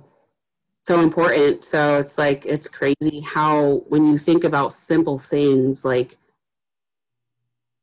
so 0.86 1.00
important. 1.00 1.64
So 1.64 1.98
it's 1.98 2.18
like 2.18 2.46
it's 2.46 2.68
crazy 2.68 3.20
how 3.20 3.84
when 3.88 4.06
you 4.06 4.18
think 4.18 4.44
about 4.44 4.72
simple 4.72 5.18
things 5.18 5.84
like 5.84 6.16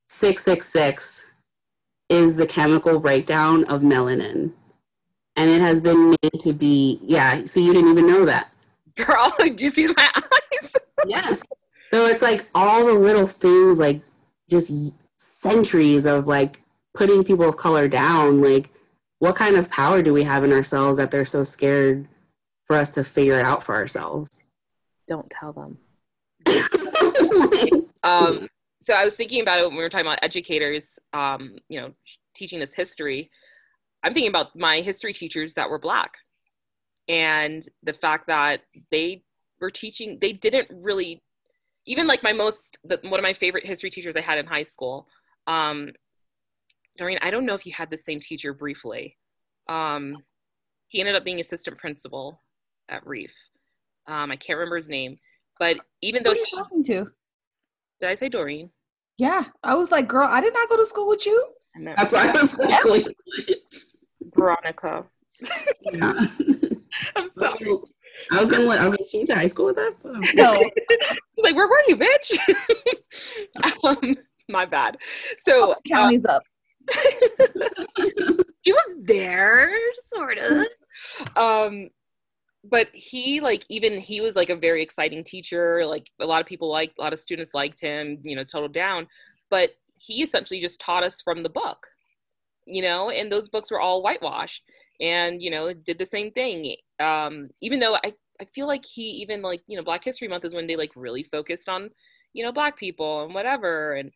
666 0.09 1.25
is 2.09 2.35
the 2.35 2.47
chemical 2.47 2.99
breakdown 2.99 3.63
of 3.65 3.81
melanin 3.81 4.51
and 5.35 5.49
it 5.49 5.61
has 5.61 5.81
been 5.81 6.11
made 6.11 6.39
to 6.39 6.53
be 6.53 6.99
yeah 7.03 7.43
see 7.45 7.65
you 7.65 7.73
didn't 7.73 7.89
even 7.89 8.05
know 8.05 8.25
that 8.25 8.51
girl 8.95 9.33
do 9.39 9.63
you 9.63 9.69
see 9.69 9.87
my 9.87 10.09
eyes 10.15 10.75
yes 11.05 11.41
so 11.89 12.05
it's 12.05 12.21
like 12.21 12.47
all 12.53 12.85
the 12.85 12.93
little 12.93 13.27
things 13.27 13.79
like 13.79 14.01
just 14.49 14.71
centuries 15.43 16.05
of 16.05 16.27
like 16.27 16.61
putting 16.93 17.23
people 17.23 17.47
of 17.47 17.57
color 17.57 17.87
down 17.87 18.41
like 18.41 18.69
what 19.19 19.35
kind 19.35 19.55
of 19.55 19.69
power 19.69 20.01
do 20.01 20.13
we 20.13 20.23
have 20.23 20.43
in 20.43 20.51
ourselves 20.51 20.97
that 20.97 21.11
they're 21.11 21.25
so 21.25 21.43
scared 21.43 22.07
for 22.65 22.75
us 22.75 22.93
to 22.93 23.03
figure 23.03 23.39
it 23.39 23.45
out 23.45 23.61
for 23.63 23.75
ourselves 23.75 24.41
don't 25.07 25.29
tell 25.29 25.53
them 25.53 25.77
um 28.03 28.47
so 28.81 28.93
i 28.93 29.03
was 29.03 29.15
thinking 29.15 29.41
about 29.41 29.59
it 29.59 29.67
when 29.67 29.75
we 29.75 29.83
were 29.83 29.89
talking 29.89 30.07
about 30.07 30.19
educators 30.21 30.97
um 31.13 31.55
you 31.69 31.79
know 31.79 31.93
teaching 32.35 32.59
this 32.59 32.73
history 32.73 33.29
I'm 34.03 34.13
thinking 34.13 34.29
about 34.29 34.55
my 34.55 34.81
history 34.81 35.13
teachers 35.13 35.53
that 35.53 35.69
were 35.69 35.79
black 35.79 36.17
and 37.07 37.67
the 37.83 37.93
fact 37.93 38.27
that 38.27 38.61
they 38.91 39.23
were 39.59 39.71
teaching, 39.71 40.17
they 40.21 40.33
didn't 40.33 40.67
really, 40.71 41.23
even 41.85 42.05
like 42.05 42.21
my 42.21 42.33
most, 42.33 42.77
the, 42.83 42.99
one 43.03 43.19
of 43.19 43.23
my 43.23 43.33
favorite 43.33 43.65
history 43.65 43.89
teachers 43.89 44.15
I 44.15 44.21
had 44.21 44.37
in 44.37 44.45
high 44.45 44.63
school. 44.63 45.07
Um, 45.47 45.91
Doreen, 46.97 47.19
I 47.21 47.31
don't 47.31 47.45
know 47.45 47.55
if 47.55 47.65
you 47.65 47.73
had 47.73 47.89
the 47.89 47.97
same 47.97 48.19
teacher 48.19 48.53
briefly. 48.53 49.17
Um, 49.67 50.17
he 50.89 50.99
ended 50.99 51.15
up 51.15 51.23
being 51.23 51.39
assistant 51.39 51.77
principal 51.77 52.39
at 52.89 53.05
Reef. 53.05 53.31
Um, 54.07 54.31
I 54.31 54.35
can't 54.35 54.57
remember 54.57 54.75
his 54.75 54.89
name, 54.89 55.17
but 55.59 55.77
even 56.01 56.23
though 56.23 56.31
Who 56.31 56.35
are 56.35 56.39
you 56.39 56.45
he, 56.49 56.57
talking 56.57 56.83
to? 56.85 57.07
Did 57.99 58.09
I 58.09 58.13
say 58.13 58.29
Doreen? 58.29 58.69
Yeah, 59.17 59.43
I 59.63 59.75
was 59.75 59.91
like, 59.91 60.07
girl, 60.07 60.27
I 60.29 60.41
did 60.41 60.53
not 60.53 60.69
go 60.69 60.77
to 60.77 60.85
school 60.85 61.07
with 61.07 61.25
you. 61.25 61.45
That's 61.79 62.11
why 62.11 62.29
I 62.29 62.41
was 62.41 62.57
like, 62.57 63.15
Veronica. 64.35 65.05
Yeah. 65.91 66.13
I'm 67.15 67.25
sorry. 67.27 67.77
I 68.31 68.43
was 68.43 68.51
gonna. 68.51 68.69
I 68.69 68.83
was 68.83 68.91
like, 68.91 69.05
she 69.09 69.17
went 69.17 69.27
to 69.29 69.35
high 69.35 69.47
school 69.47 69.65
with 69.65 69.75
that. 69.75 69.99
So. 69.99 70.11
No, 70.33 70.53
like, 71.37 71.55
where 71.55 71.67
were 71.67 71.81
you, 71.87 71.97
bitch? 71.97 72.37
um, 73.83 74.15
my 74.49 74.65
bad. 74.65 74.97
So 75.37 75.71
uh, 75.71 75.75
county's 75.87 76.25
up. 76.25 76.43
she 76.93 78.73
was 78.73 78.95
there, 79.01 79.71
sort 79.95 80.37
of. 80.37 80.67
Um, 81.35 81.89
but 82.63 82.87
he 82.93 83.41
like 83.41 83.65
even 83.69 83.99
he 83.99 84.21
was 84.21 84.35
like 84.35 84.49
a 84.49 84.55
very 84.55 84.81
exciting 84.81 85.23
teacher. 85.23 85.85
Like 85.85 86.09
a 86.19 86.25
lot 86.25 86.41
of 86.41 86.47
people 86.47 86.69
like 86.69 86.93
a 86.97 87.01
lot 87.01 87.13
of 87.13 87.19
students 87.19 87.53
liked 87.53 87.81
him. 87.81 88.19
You 88.23 88.35
know, 88.35 88.43
total 88.43 88.69
down. 88.69 89.07
But 89.49 89.71
he 89.97 90.21
essentially 90.21 90.59
just 90.59 90.81
taught 90.81 91.03
us 91.03 91.21
from 91.21 91.41
the 91.41 91.49
book. 91.49 91.87
You 92.65 92.81
know, 92.81 93.09
and 93.09 93.31
those 93.31 93.49
books 93.49 93.71
were 93.71 93.81
all 93.81 94.01
whitewashed. 94.01 94.63
And 95.01 95.41
you 95.41 95.51
know, 95.51 95.73
did 95.73 95.99
the 95.99 96.05
same 96.05 96.31
thing. 96.31 96.75
Um, 96.99 97.49
even 97.61 97.79
though 97.79 97.95
I 97.95 98.13
I 98.41 98.45
feel 98.53 98.67
like 98.67 98.85
he 98.85 99.03
even 99.03 99.41
like 99.41 99.61
you 99.67 99.77
know 99.77 99.83
Black 99.83 100.03
History 100.03 100.27
Month 100.27 100.45
is 100.45 100.55
when 100.55 100.67
they 100.67 100.75
like 100.75 100.91
really 100.95 101.23
focused 101.23 101.67
on 101.67 101.89
you 102.33 102.43
know 102.43 102.51
black 102.51 102.77
people 102.77 103.23
and 103.23 103.33
whatever 103.33 103.93
and 103.93 104.11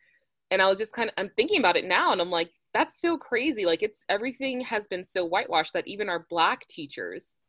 and 0.52 0.62
I 0.62 0.68
was 0.68 0.80
just 0.80 0.94
kind 0.94 1.10
of 1.10 1.14
I'm 1.18 1.30
thinking 1.30 1.60
about 1.60 1.78
it 1.78 1.86
now 1.86 2.12
and 2.12 2.22
I'm 2.22 2.30
like 2.32 2.52
that's 2.74 3.00
so 3.00 3.18
crazy 3.18 3.66
like 3.66 3.84
it's 3.84 4.04
everything 4.10 4.62
has 4.62 4.88
been 4.88 5.04
so 5.04 5.26
whitewashed 5.26 5.74
that 5.74 5.88
even 5.88 6.10
our 6.10 6.26
black 6.30 6.68
teachers 6.68 7.40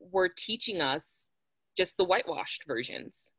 were 0.00 0.28
teaching 0.28 0.80
us 0.80 1.28
just 1.76 1.96
the 1.96 2.04
whitewashed 2.04 2.64
versions 2.66 3.32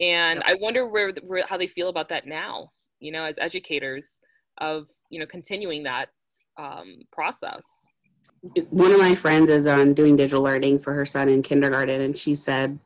and 0.00 0.42
yep. 0.46 0.56
I 0.56 0.60
wonder 0.60 0.86
where, 0.86 1.12
where 1.22 1.44
how 1.46 1.56
they 1.56 1.66
feel 1.66 1.88
about 1.88 2.08
that 2.08 2.26
now 2.26 2.70
you 3.00 3.12
know 3.12 3.24
as 3.24 3.38
educators 3.38 4.20
of 4.58 4.88
you 5.10 5.20
know 5.20 5.26
continuing 5.26 5.82
that 5.84 6.06
um, 6.58 6.94
process 7.12 7.64
one 8.70 8.90
of 8.90 8.98
my 8.98 9.14
friends 9.14 9.48
is 9.48 9.66
um, 9.66 9.94
doing 9.94 10.16
digital 10.16 10.42
learning 10.42 10.78
for 10.78 10.92
her 10.92 11.06
son 11.06 11.28
in 11.28 11.42
kindergarten 11.42 12.00
and 12.00 12.16
she 12.16 12.34
said 12.34 12.78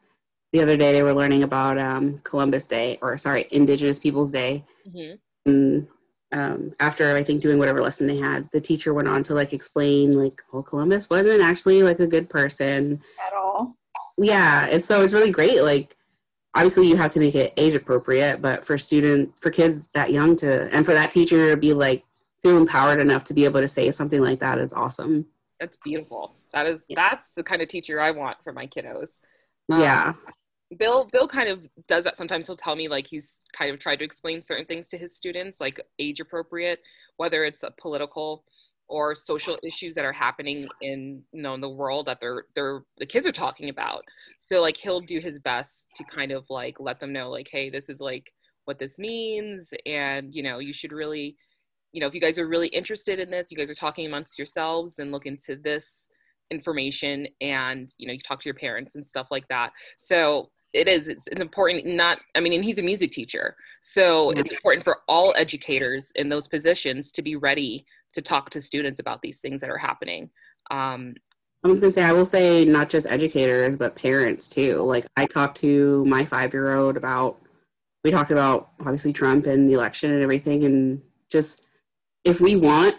the 0.52 0.60
other 0.60 0.76
day 0.76 0.92
they 0.92 1.02
were 1.02 1.14
learning 1.14 1.42
about 1.42 1.78
um, 1.78 2.20
columbus 2.24 2.64
day 2.64 2.98
or 3.00 3.16
sorry 3.16 3.46
indigenous 3.50 3.98
peoples 3.98 4.30
day 4.30 4.64
mm-hmm. 4.86 5.16
And 5.46 5.86
um, 6.32 6.72
after 6.80 7.14
i 7.14 7.22
think 7.22 7.40
doing 7.40 7.58
whatever 7.58 7.80
lesson 7.80 8.06
they 8.06 8.16
had 8.16 8.48
the 8.52 8.60
teacher 8.60 8.92
went 8.92 9.08
on 9.08 9.22
to 9.22 9.34
like 9.34 9.52
explain 9.52 10.12
like 10.12 10.42
well 10.52 10.62
columbus 10.62 11.08
wasn't 11.08 11.40
actually 11.40 11.82
like 11.82 12.00
a 12.00 12.06
good 12.06 12.28
person 12.28 13.00
at 13.26 13.32
all 13.32 13.76
yeah 14.18 14.66
and 14.70 14.84
so 14.84 15.02
it's 15.02 15.12
really 15.12 15.30
great 15.30 15.62
like 15.62 15.96
obviously 16.54 16.88
you 16.88 16.96
have 16.96 17.12
to 17.12 17.20
make 17.20 17.34
it 17.34 17.52
age 17.56 17.74
appropriate 17.74 18.42
but 18.42 18.64
for 18.64 18.76
student 18.76 19.32
for 19.40 19.50
kids 19.50 19.88
that 19.94 20.10
young 20.10 20.34
to 20.34 20.68
and 20.74 20.84
for 20.84 20.92
that 20.92 21.10
teacher 21.10 21.50
to 21.50 21.56
be 21.56 21.72
like 21.72 22.04
feel 22.42 22.56
empowered 22.56 23.00
enough 23.00 23.24
to 23.24 23.34
be 23.34 23.44
able 23.44 23.60
to 23.60 23.68
say 23.68 23.90
something 23.90 24.20
like 24.20 24.40
that 24.40 24.58
is 24.58 24.72
awesome 24.72 25.26
that's 25.60 25.76
beautiful. 25.78 26.34
That 26.52 26.66
is 26.66 26.84
yeah. 26.88 26.96
that's 26.96 27.32
the 27.32 27.42
kind 27.42 27.62
of 27.62 27.68
teacher 27.68 28.00
I 28.00 28.10
want 28.10 28.38
for 28.42 28.52
my 28.52 28.66
kiddos. 28.66 29.20
Um, 29.70 29.80
yeah. 29.80 30.12
Bill 30.78 31.08
Bill 31.12 31.28
kind 31.28 31.48
of 31.48 31.66
does 31.88 32.04
that 32.04 32.16
sometimes. 32.16 32.46
He'll 32.46 32.56
tell 32.56 32.76
me 32.76 32.88
like 32.88 33.06
he's 33.06 33.42
kind 33.56 33.70
of 33.70 33.78
tried 33.78 33.96
to 33.96 34.04
explain 34.04 34.40
certain 34.40 34.66
things 34.66 34.88
to 34.88 34.98
his 34.98 35.16
students 35.16 35.60
like 35.60 35.80
age 35.98 36.20
appropriate 36.20 36.80
whether 37.18 37.44
it's 37.44 37.62
a 37.62 37.70
political 37.80 38.44
or 38.88 39.14
social 39.14 39.58
issues 39.64 39.94
that 39.94 40.04
are 40.04 40.12
happening 40.12 40.66
in 40.82 41.22
you 41.32 41.42
know 41.42 41.54
in 41.54 41.60
the 41.60 41.68
world 41.68 42.06
that 42.06 42.18
they're 42.20 42.46
they're 42.54 42.82
the 42.98 43.06
kids 43.06 43.26
are 43.26 43.32
talking 43.32 43.68
about. 43.68 44.02
So 44.40 44.60
like 44.60 44.76
he'll 44.76 45.00
do 45.00 45.20
his 45.20 45.38
best 45.38 45.88
to 45.96 46.04
kind 46.04 46.32
of 46.32 46.44
like 46.50 46.80
let 46.80 47.00
them 47.00 47.12
know 47.12 47.30
like 47.30 47.48
hey 47.50 47.70
this 47.70 47.88
is 47.88 48.00
like 48.00 48.32
what 48.64 48.78
this 48.78 48.98
means. 48.98 49.72
And 49.86 50.34
you 50.34 50.42
know 50.42 50.58
you 50.58 50.72
should 50.72 50.92
really 50.92 51.36
you 51.96 52.00
know, 52.00 52.06
if 52.06 52.14
you 52.14 52.20
guys 52.20 52.38
are 52.38 52.46
really 52.46 52.68
interested 52.68 53.18
in 53.18 53.30
this, 53.30 53.50
you 53.50 53.56
guys 53.56 53.70
are 53.70 53.74
talking 53.74 54.04
amongst 54.04 54.38
yourselves, 54.38 54.96
then 54.96 55.10
look 55.10 55.24
into 55.24 55.56
this 55.56 56.10
information 56.50 57.26
and, 57.40 57.88
you 57.96 58.06
know, 58.06 58.12
you 58.12 58.18
talk 58.18 58.38
to 58.40 58.48
your 58.48 58.54
parents 58.54 58.96
and 58.96 59.06
stuff 59.06 59.28
like 59.30 59.48
that. 59.48 59.72
So 59.98 60.50
it 60.76 60.88
is, 60.88 61.08
it's, 61.08 61.26
it's 61.28 61.40
important 61.40 61.86
not, 61.86 62.18
I 62.34 62.40
mean, 62.40 62.52
and 62.52 62.64
he's 62.64 62.78
a 62.78 62.82
music 62.82 63.10
teacher. 63.10 63.56
So 63.80 64.30
it's 64.32 64.52
important 64.52 64.84
for 64.84 64.98
all 65.08 65.32
educators 65.36 66.12
in 66.16 66.28
those 66.28 66.46
positions 66.46 67.10
to 67.12 67.22
be 67.22 67.34
ready 67.36 67.86
to 68.12 68.20
talk 68.20 68.50
to 68.50 68.60
students 68.60 68.98
about 68.98 69.22
these 69.22 69.40
things 69.40 69.60
that 69.62 69.70
are 69.70 69.78
happening. 69.78 70.28
Um, 70.70 71.14
I 71.64 71.68
was 71.68 71.80
gonna 71.80 71.92
say, 71.92 72.02
I 72.02 72.12
will 72.12 72.26
say 72.26 72.64
not 72.64 72.90
just 72.90 73.06
educators, 73.06 73.76
but 73.76 73.96
parents 73.96 74.48
too. 74.48 74.82
Like 74.82 75.06
I 75.16 75.24
talked 75.24 75.56
to 75.58 76.04
my 76.04 76.24
five 76.24 76.52
year 76.52 76.76
old 76.76 76.96
about, 76.96 77.40
we 78.04 78.10
talked 78.10 78.30
about 78.30 78.70
obviously 78.80 79.12
Trump 79.12 79.46
and 79.46 79.68
the 79.68 79.74
election 79.74 80.12
and 80.12 80.22
everything, 80.22 80.64
and 80.64 81.00
just 81.30 81.66
if 82.24 82.40
we 82.40 82.54
want 82.54 82.96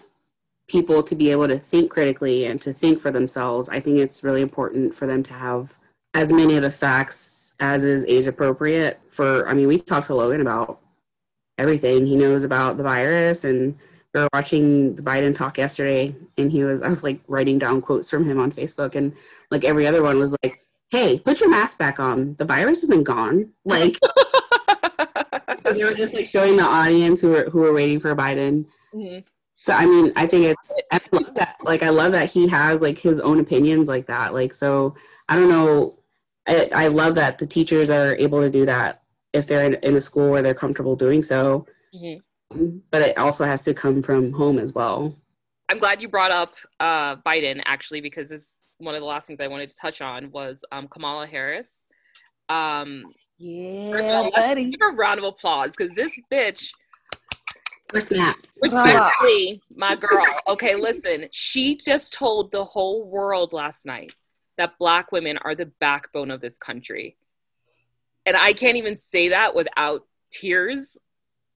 people 0.68 1.02
to 1.02 1.14
be 1.14 1.30
able 1.30 1.48
to 1.48 1.58
think 1.58 1.90
critically 1.90 2.44
and 2.44 2.60
to 2.60 2.72
think 2.72 3.00
for 3.00 3.10
themselves, 3.10 3.68
I 3.68 3.80
think 3.80 3.98
it's 3.98 4.24
really 4.24 4.42
important 4.42 4.94
for 4.94 5.06
them 5.06 5.22
to 5.24 5.32
have 5.32 5.78
as 6.14 6.32
many 6.32 6.56
of 6.56 6.62
the 6.62 6.70
facts 6.70 7.37
as 7.60 7.84
is 7.84 8.04
age 8.06 8.26
appropriate. 8.26 9.00
For, 9.10 9.48
I 9.48 9.54
mean, 9.54 9.68
we 9.68 9.78
talked 9.78 10.06
to 10.08 10.14
Logan 10.14 10.40
about 10.40 10.80
everything. 11.58 12.06
He 12.06 12.16
knows 12.16 12.44
about 12.44 12.76
the 12.76 12.82
virus, 12.82 13.44
and 13.44 13.76
we 14.14 14.20
were 14.20 14.28
watching 14.32 14.96
the 14.96 15.02
Biden 15.02 15.34
talk 15.34 15.58
yesterday, 15.58 16.14
and 16.36 16.50
he 16.50 16.64
was, 16.64 16.82
I 16.82 16.88
was 16.88 17.02
like 17.02 17.20
writing 17.28 17.58
down 17.58 17.80
quotes 17.80 18.08
from 18.08 18.24
him 18.24 18.38
on 18.40 18.52
Facebook, 18.52 18.94
and 18.94 19.12
like 19.50 19.64
every 19.64 19.86
other 19.86 20.02
one 20.02 20.18
was 20.18 20.34
like, 20.42 20.64
hey, 20.90 21.18
put 21.18 21.40
your 21.40 21.50
mask 21.50 21.78
back 21.78 22.00
on. 22.00 22.34
The 22.36 22.44
virus 22.44 22.82
isn't 22.84 23.04
gone. 23.04 23.50
Like, 23.64 23.98
they 25.64 25.84
were 25.84 25.94
just 25.94 26.14
like 26.14 26.26
showing 26.26 26.56
the 26.56 26.62
audience 26.62 27.20
who 27.20 27.28
were 27.28 27.50
who 27.50 27.58
were 27.58 27.74
waiting 27.74 28.00
for 28.00 28.16
Biden 28.16 28.64
Mm-hmm. 28.94 29.20
So 29.62 29.72
I 29.72 29.86
mean, 29.86 30.12
I 30.16 30.26
think 30.26 30.46
it's 30.46 30.72
I 30.92 31.00
love 31.12 31.34
that. 31.34 31.56
Like 31.62 31.82
I 31.82 31.88
love 31.90 32.12
that 32.12 32.30
he 32.30 32.46
has 32.48 32.80
like 32.80 32.98
his 32.98 33.18
own 33.20 33.40
opinions 33.40 33.88
like 33.88 34.06
that. 34.06 34.32
Like 34.32 34.54
so, 34.54 34.94
I 35.28 35.36
don't 35.36 35.48
know. 35.48 35.97
I, 36.48 36.70
I 36.74 36.86
love 36.88 37.14
that 37.16 37.38
the 37.38 37.46
teachers 37.46 37.90
are 37.90 38.16
able 38.16 38.40
to 38.40 38.50
do 38.50 38.64
that 38.66 39.02
if 39.32 39.46
they're 39.46 39.64
in, 39.64 39.74
in 39.74 39.96
a 39.96 40.00
school 40.00 40.30
where 40.30 40.42
they're 40.42 40.54
comfortable 40.54 40.96
doing 40.96 41.22
so. 41.22 41.66
Mm-hmm. 41.94 42.78
But 42.90 43.02
it 43.02 43.18
also 43.18 43.44
has 43.44 43.62
to 43.64 43.74
come 43.74 44.02
from 44.02 44.32
home 44.32 44.58
as 44.58 44.72
well. 44.72 45.14
I'm 45.68 45.78
glad 45.78 46.00
you 46.00 46.08
brought 46.08 46.30
up 46.30 46.54
uh, 46.80 47.16
Biden 47.16 47.60
actually 47.66 48.00
because 48.00 48.32
it's 48.32 48.52
one 48.78 48.94
of 48.94 49.02
the 49.02 49.06
last 49.06 49.26
things 49.26 49.40
I 49.40 49.48
wanted 49.48 49.68
to 49.70 49.76
touch 49.76 50.00
on 50.00 50.30
was 50.30 50.64
um, 50.72 50.88
Kamala 50.88 51.26
Harris. 51.26 51.86
Um, 52.48 53.04
yeah, 53.36 54.02
all, 54.08 54.30
buddy. 54.30 54.70
Give 54.70 54.80
a 54.80 54.94
round 54.94 55.18
of 55.18 55.24
applause 55.24 55.74
because 55.76 55.94
this 55.94 56.18
bitch 56.32 56.70
snaps. 58.00 58.58
Respectfully, 58.62 59.60
my 59.74 59.94
girl. 59.96 60.24
Okay, 60.48 60.74
listen. 60.74 61.26
She 61.32 61.76
just 61.76 62.14
told 62.14 62.50
the 62.50 62.64
whole 62.64 63.06
world 63.06 63.52
last 63.52 63.84
night 63.84 64.12
that 64.58 64.78
black 64.78 65.10
women 65.12 65.38
are 65.38 65.54
the 65.54 65.66
backbone 65.80 66.30
of 66.30 66.40
this 66.40 66.58
country. 66.58 67.16
And 68.26 68.36
I 68.36 68.52
can't 68.52 68.76
even 68.76 68.96
say 68.96 69.30
that 69.30 69.54
without 69.54 70.06
tears 70.30 70.98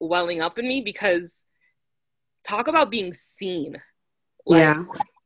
welling 0.00 0.40
up 0.40 0.58
in 0.58 0.66
me 0.66 0.80
because 0.80 1.44
talk 2.46 2.68
about 2.68 2.90
being 2.90 3.12
seen. 3.12 3.80
Like, 4.46 4.60
yeah. 4.60 4.84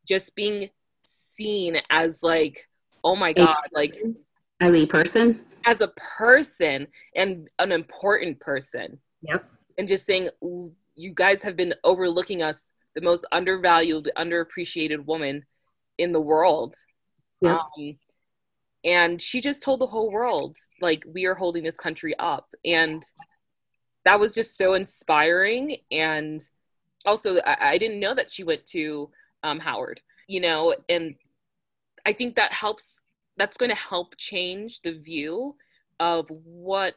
Just 0.08 0.34
being 0.34 0.70
seen 1.04 1.78
as 1.90 2.22
like, 2.22 2.68
oh 3.04 3.14
my 3.14 3.32
God, 3.32 3.56
like 3.72 3.94
as 4.60 4.74
a 4.74 4.86
person. 4.86 5.40
As 5.66 5.80
a 5.80 5.88
person 6.18 6.86
and 7.14 7.48
an 7.58 7.72
important 7.72 8.40
person. 8.40 8.98
Yep. 9.22 9.48
And 9.78 9.88
just 9.88 10.06
saying 10.06 10.28
you 10.40 11.12
guys 11.14 11.42
have 11.42 11.56
been 11.56 11.74
overlooking 11.84 12.42
us, 12.42 12.72
the 12.94 13.00
most 13.02 13.26
undervalued, 13.32 14.10
underappreciated 14.16 15.04
woman 15.04 15.44
in 15.98 16.12
the 16.12 16.20
world. 16.20 16.76
Yeah. 17.40 17.58
Um, 17.78 17.98
and 18.84 19.20
she 19.20 19.40
just 19.40 19.62
told 19.62 19.80
the 19.80 19.86
whole 19.86 20.10
world, 20.10 20.56
like, 20.80 21.04
we 21.12 21.26
are 21.26 21.34
holding 21.34 21.64
this 21.64 21.76
country 21.76 22.14
up. 22.18 22.48
And 22.64 23.02
that 24.04 24.20
was 24.20 24.34
just 24.34 24.56
so 24.56 24.74
inspiring. 24.74 25.78
And 25.90 26.40
also, 27.04 27.38
I, 27.40 27.56
I 27.60 27.78
didn't 27.78 28.00
know 28.00 28.14
that 28.14 28.32
she 28.32 28.44
went 28.44 28.64
to 28.66 29.10
um, 29.42 29.58
Howard, 29.58 30.00
you 30.28 30.40
know, 30.40 30.74
and 30.88 31.16
I 32.04 32.12
think 32.12 32.36
that 32.36 32.52
helps, 32.52 33.00
that's 33.36 33.56
going 33.56 33.70
to 33.70 33.76
help 33.76 34.16
change 34.16 34.80
the 34.82 34.92
view 34.92 35.56
of 35.98 36.28
what 36.28 36.94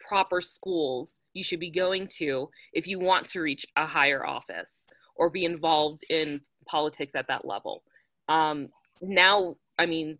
proper 0.00 0.40
schools 0.40 1.20
you 1.32 1.42
should 1.42 1.60
be 1.60 1.70
going 1.70 2.06
to 2.18 2.48
if 2.72 2.86
you 2.86 2.98
want 2.98 3.26
to 3.26 3.40
reach 3.40 3.66
a 3.76 3.86
higher 3.86 4.26
office 4.26 4.88
or 5.14 5.30
be 5.30 5.44
involved 5.44 6.00
in 6.10 6.40
politics 6.66 7.14
at 7.14 7.28
that 7.28 7.44
level. 7.44 7.82
Um, 8.28 8.68
now, 9.00 9.56
I 9.78 9.86
mean, 9.86 10.18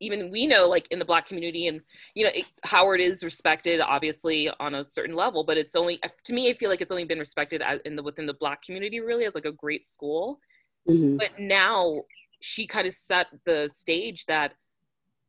even 0.00 0.30
we 0.30 0.46
know, 0.46 0.68
like 0.68 0.88
in 0.90 0.98
the 0.98 1.04
Black 1.04 1.26
community, 1.26 1.68
and 1.68 1.80
you 2.14 2.24
know, 2.24 2.30
it, 2.34 2.46
Howard 2.64 3.00
is 3.00 3.22
respected, 3.22 3.80
obviously, 3.80 4.50
on 4.58 4.74
a 4.74 4.84
certain 4.84 5.14
level, 5.14 5.44
but 5.44 5.56
it's 5.56 5.76
only 5.76 6.00
to 6.24 6.32
me, 6.32 6.50
I 6.50 6.54
feel 6.54 6.70
like 6.70 6.80
it's 6.80 6.92
only 6.92 7.04
been 7.04 7.18
respected 7.18 7.62
as, 7.62 7.80
in 7.84 7.96
the 7.96 8.02
within 8.02 8.26
the 8.26 8.34
Black 8.34 8.62
community, 8.62 9.00
really, 9.00 9.24
as 9.24 9.34
like 9.34 9.44
a 9.44 9.52
great 9.52 9.84
school. 9.84 10.40
Mm-hmm. 10.88 11.18
But 11.18 11.38
now 11.38 12.02
she 12.40 12.66
kind 12.66 12.88
of 12.88 12.92
set 12.92 13.28
the 13.46 13.70
stage 13.72 14.26
that 14.26 14.54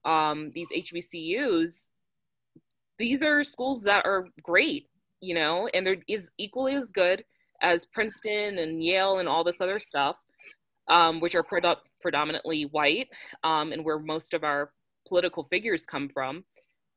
um, 0.04 0.52
these 0.56 0.72
HBCUs 0.72 1.90
these 2.98 3.24
are 3.24 3.44
schools 3.44 3.84
that 3.84 4.06
are 4.06 4.28
great, 4.42 4.88
you 5.22 5.34
know, 5.34 5.68
and 5.74 5.86
they're 5.86 5.98
is 6.08 6.32
equally 6.38 6.76
as 6.76 6.92
good 6.92 7.24
as 7.62 7.86
Princeton 7.86 8.60
and 8.60 8.84
Yale 8.84 9.20
and 9.20 9.28
all 9.28 9.44
this 9.44 9.62
other 9.62 9.80
stuff. 9.80 10.18
Um, 10.88 11.20
which 11.20 11.36
are 11.36 11.44
pred- 11.44 11.78
predominantly 12.02 12.64
white 12.64 13.08
um, 13.44 13.72
and 13.72 13.84
where 13.84 14.00
most 14.00 14.34
of 14.34 14.44
our 14.44 14.72
political 15.08 15.44
figures 15.44 15.86
come 15.86 16.10
from. 16.10 16.44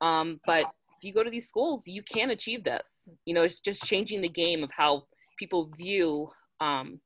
Um, 0.01 0.41
but 0.47 0.64
if 0.99 1.05
you 1.05 1.12
go 1.12 1.22
to 1.22 1.30
these 1.30 1.49
schools, 1.49 1.87
you 1.87 2.03
can 2.03 2.30
achieve 2.30 2.64
this. 2.64 3.09
You 3.24 3.34
know, 3.34 3.43
it's 3.43 3.61
just 3.61 3.84
changing 3.84 4.22
the 4.22 4.28
game 4.28 4.62
of 4.62 4.70
how 4.76 5.05
people 5.39 5.70
view, 5.76 6.30
um, 6.61 7.01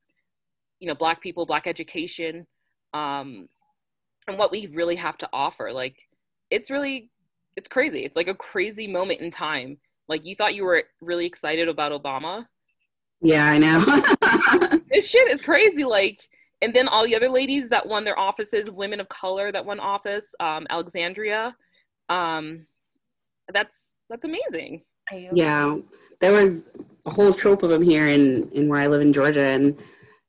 you 0.79 0.87
know, 0.87 0.95
Black 0.95 1.21
people, 1.21 1.45
Black 1.45 1.67
education, 1.67 2.47
um, 2.93 3.47
and 4.27 4.37
what 4.37 4.51
we 4.51 4.67
really 4.67 4.95
have 4.95 5.17
to 5.19 5.29
offer. 5.33 5.71
Like, 5.71 5.97
it's 6.49 6.69
really, 6.69 7.09
it's 7.55 7.69
crazy. 7.69 8.03
It's 8.05 8.15
like 8.15 8.27
a 8.27 8.35
crazy 8.35 8.87
moment 8.87 9.21
in 9.21 9.29
time. 9.29 9.77
Like, 10.07 10.25
you 10.25 10.35
thought 10.35 10.55
you 10.55 10.63
were 10.63 10.83
really 11.01 11.25
excited 11.25 11.67
about 11.69 11.91
Obama. 11.91 12.45
Yeah, 13.21 13.45
I 13.45 13.57
know. 13.57 14.79
this 14.91 15.09
shit 15.09 15.29
is 15.29 15.41
crazy. 15.41 15.83
Like, 15.83 16.17
and 16.61 16.73
then 16.73 16.87
all 16.87 17.05
the 17.05 17.15
other 17.15 17.29
ladies 17.29 17.69
that 17.69 17.85
won 17.85 18.03
their 18.03 18.17
offices, 18.17 18.69
women 18.69 18.99
of 18.99 19.09
color 19.09 19.51
that 19.51 19.65
won 19.65 19.79
office, 19.79 20.35
um, 20.39 20.67
Alexandria. 20.69 21.55
Um, 22.09 22.67
that's 23.51 23.95
that's 24.09 24.25
amazing. 24.25 24.83
Yeah, 25.33 25.77
there 26.19 26.31
was 26.31 26.69
a 27.05 27.09
whole 27.09 27.33
trope 27.33 27.63
of 27.63 27.69
them 27.69 27.81
here 27.81 28.07
in 28.07 28.49
in 28.51 28.67
where 28.69 28.79
I 28.79 28.87
live 28.87 29.01
in 29.01 29.13
Georgia, 29.13 29.41
and 29.41 29.77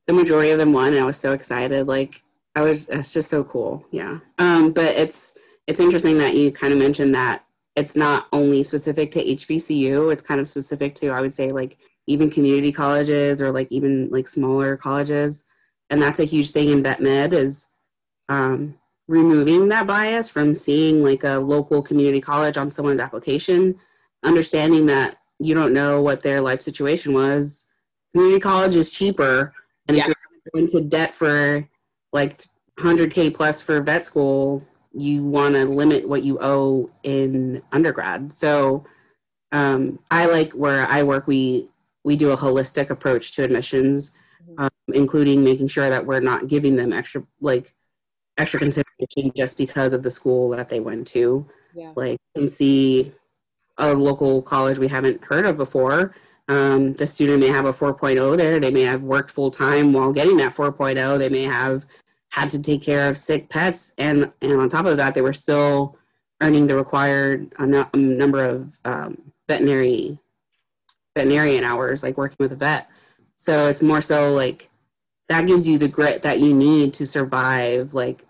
the 0.06 0.12
majority 0.12 0.50
of 0.50 0.58
them 0.58 0.72
won. 0.72 0.94
I 0.94 1.04
was 1.04 1.18
so 1.18 1.32
excited. 1.32 1.86
Like 1.86 2.22
I 2.54 2.62
was, 2.62 2.88
it's 2.88 3.12
just 3.12 3.28
so 3.28 3.44
cool. 3.44 3.84
Yeah. 3.90 4.18
Um, 4.38 4.72
but 4.72 4.96
it's 4.96 5.38
it's 5.66 5.80
interesting 5.80 6.18
that 6.18 6.34
you 6.34 6.50
kind 6.50 6.72
of 6.72 6.78
mentioned 6.78 7.14
that 7.14 7.44
it's 7.76 7.94
not 7.96 8.26
only 8.32 8.62
specific 8.64 9.10
to 9.12 9.24
HBCU. 9.24 10.12
It's 10.12 10.22
kind 10.22 10.40
of 10.40 10.48
specific 10.48 10.94
to 10.96 11.10
I 11.10 11.20
would 11.20 11.34
say 11.34 11.52
like 11.52 11.78
even 12.06 12.30
community 12.30 12.72
colleges 12.72 13.40
or 13.40 13.52
like 13.52 13.68
even 13.70 14.08
like 14.10 14.26
smaller 14.26 14.76
colleges 14.76 15.44
and 15.90 16.02
that's 16.02 16.20
a 16.20 16.24
huge 16.24 16.50
thing 16.50 16.68
in 16.68 16.82
vet 16.82 17.00
med 17.00 17.32
is 17.32 17.66
um, 18.28 18.74
removing 19.08 19.68
that 19.68 19.86
bias 19.86 20.28
from 20.28 20.54
seeing 20.54 21.02
like 21.02 21.24
a 21.24 21.38
local 21.38 21.82
community 21.82 22.20
college 22.20 22.56
on 22.56 22.70
someone's 22.70 23.00
application 23.00 23.78
understanding 24.24 24.86
that 24.86 25.16
you 25.38 25.54
don't 25.54 25.72
know 25.72 26.00
what 26.00 26.22
their 26.22 26.40
life 26.40 26.62
situation 26.62 27.12
was. 27.12 27.66
Community 28.14 28.40
college 28.40 28.76
is 28.76 28.90
cheaper. 28.90 29.52
And 29.88 29.96
yeah. 29.96 30.04
if 30.04 30.08
you're 30.08 30.52
going 30.52 30.64
into 30.66 30.80
debt 30.80 31.14
for 31.14 31.68
like 32.12 32.44
100k 32.78 33.34
plus 33.34 33.60
for 33.60 33.80
vet 33.80 34.04
school 34.04 34.66
you 34.94 35.24
want 35.24 35.54
to 35.54 35.64
limit 35.64 36.06
what 36.06 36.22
you 36.22 36.38
owe 36.40 36.90
in 37.02 37.62
undergrad. 37.72 38.32
So 38.32 38.84
um, 39.50 39.98
i 40.10 40.26
like 40.26 40.52
where 40.52 40.86
i 40.88 41.02
work. 41.02 41.26
We 41.26 41.68
we 42.04 42.16
do 42.16 42.30
a 42.30 42.36
holistic 42.36 42.90
approach 42.90 43.32
to 43.32 43.44
admissions 43.44 44.12
including 44.88 45.44
making 45.44 45.68
sure 45.68 45.88
that 45.88 46.04
we're 46.04 46.20
not 46.20 46.48
giving 46.48 46.76
them 46.76 46.92
extra 46.92 47.22
like 47.40 47.74
extra 48.38 48.58
consideration 48.58 49.32
just 49.36 49.56
because 49.56 49.92
of 49.92 50.02
the 50.02 50.10
school 50.10 50.48
that 50.50 50.68
they 50.68 50.80
went 50.80 51.06
to. 51.08 51.46
Yeah. 51.74 51.92
Like 51.94 52.18
can 52.34 52.48
see 52.48 53.12
a 53.78 53.92
local 53.94 54.42
college 54.42 54.78
we 54.78 54.88
haven't 54.88 55.24
heard 55.24 55.46
of 55.46 55.56
before. 55.56 56.14
Um, 56.48 56.92
the 56.94 57.06
student 57.06 57.40
may 57.40 57.48
have 57.48 57.66
a 57.66 57.72
4.0 57.72 58.36
there. 58.36 58.58
They 58.58 58.70
may 58.70 58.82
have 58.82 59.02
worked 59.02 59.30
full 59.30 59.50
time 59.50 59.92
while 59.92 60.12
getting 60.12 60.36
that 60.38 60.54
4.0. 60.54 61.18
They 61.18 61.28
may 61.28 61.44
have 61.44 61.86
had 62.30 62.50
to 62.50 62.60
take 62.60 62.82
care 62.82 63.08
of 63.08 63.16
sick 63.16 63.48
pets, 63.48 63.94
and 63.98 64.32
and 64.40 64.60
on 64.60 64.68
top 64.68 64.86
of 64.86 64.96
that, 64.96 65.14
they 65.14 65.20
were 65.20 65.32
still 65.32 65.96
earning 66.40 66.66
the 66.66 66.74
required 66.74 67.52
a 67.58 67.66
number 67.96 68.44
of 68.44 68.78
um, 68.84 69.18
veterinary 69.48 70.18
veterinarian 71.14 71.62
hours, 71.62 72.02
like 72.02 72.16
working 72.16 72.38
with 72.40 72.52
a 72.52 72.56
vet. 72.56 72.88
So 73.36 73.68
it's 73.68 73.82
more 73.82 74.00
so 74.00 74.32
like 74.32 74.70
that 75.32 75.46
gives 75.46 75.66
you 75.66 75.78
the 75.78 75.88
grit 75.88 76.22
that 76.22 76.40
you 76.40 76.52
need 76.52 76.92
to 76.94 77.06
survive 77.06 77.94
like 77.94 78.26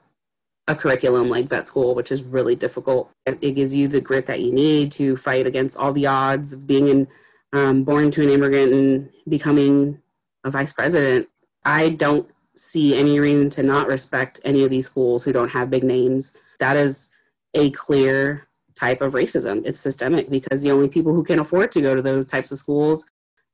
a 0.68 0.74
curriculum 0.74 1.28
like 1.28 1.48
vet 1.48 1.66
school, 1.66 1.96
which 1.96 2.12
is 2.12 2.22
really 2.22 2.54
difficult. 2.54 3.10
It 3.26 3.40
gives 3.56 3.74
you 3.74 3.88
the 3.88 4.00
grit 4.00 4.26
that 4.26 4.40
you 4.40 4.52
need 4.52 4.92
to 4.92 5.16
fight 5.16 5.46
against 5.46 5.76
all 5.76 5.92
the 5.92 6.06
odds 6.06 6.52
of 6.52 6.64
being 6.64 6.86
in, 6.86 7.08
um, 7.52 7.82
born 7.82 8.12
to 8.12 8.22
an 8.22 8.28
immigrant 8.28 8.72
and 8.72 9.10
becoming 9.28 10.00
a 10.44 10.50
vice 10.50 10.72
president. 10.72 11.28
I 11.64 11.88
don't 11.88 12.28
see 12.54 12.96
any 12.96 13.18
reason 13.18 13.50
to 13.50 13.64
not 13.64 13.88
respect 13.88 14.40
any 14.44 14.62
of 14.62 14.70
these 14.70 14.86
schools 14.86 15.24
who 15.24 15.32
don't 15.32 15.48
have 15.48 15.70
big 15.70 15.82
names. 15.82 16.36
That 16.60 16.76
is 16.76 17.10
a 17.54 17.70
clear 17.70 18.46
type 18.76 19.02
of 19.02 19.14
racism. 19.14 19.66
It's 19.66 19.80
systemic 19.80 20.30
because 20.30 20.62
the 20.62 20.70
only 20.70 20.88
people 20.88 21.12
who 21.12 21.24
can 21.24 21.40
afford 21.40 21.72
to 21.72 21.80
go 21.80 21.96
to 21.96 22.02
those 22.02 22.26
types 22.26 22.52
of 22.52 22.58
schools 22.58 23.04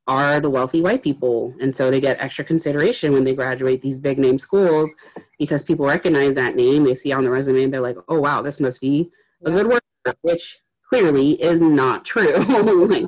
are 0.09 0.39
the 0.39 0.49
wealthy 0.49 0.81
white 0.81 1.03
people. 1.03 1.53
And 1.61 1.73
so 1.73 1.91
they 1.91 2.01
get 2.01 2.21
extra 2.21 2.43
consideration 2.43 3.13
when 3.13 3.23
they 3.23 3.35
graduate 3.35 3.81
these 3.81 3.99
big 3.99 4.17
name 4.17 4.39
schools 4.39 4.95
because 5.37 5.61
people 5.61 5.85
recognize 5.85 6.33
that 6.35 6.55
name. 6.55 6.83
They 6.83 6.95
see 6.95 7.13
on 7.13 7.23
the 7.23 7.29
resume 7.29 7.63
and 7.63 7.73
they're 7.73 7.79
like, 7.79 7.97
oh, 8.07 8.19
wow, 8.19 8.41
this 8.41 8.59
must 8.59 8.81
be 8.81 9.11
a 9.45 9.51
good 9.51 9.67
worker, 9.67 10.17
which 10.21 10.57
clearly 10.89 11.41
is 11.41 11.61
not 11.61 12.05
true. 12.05 12.33
like, 12.87 13.05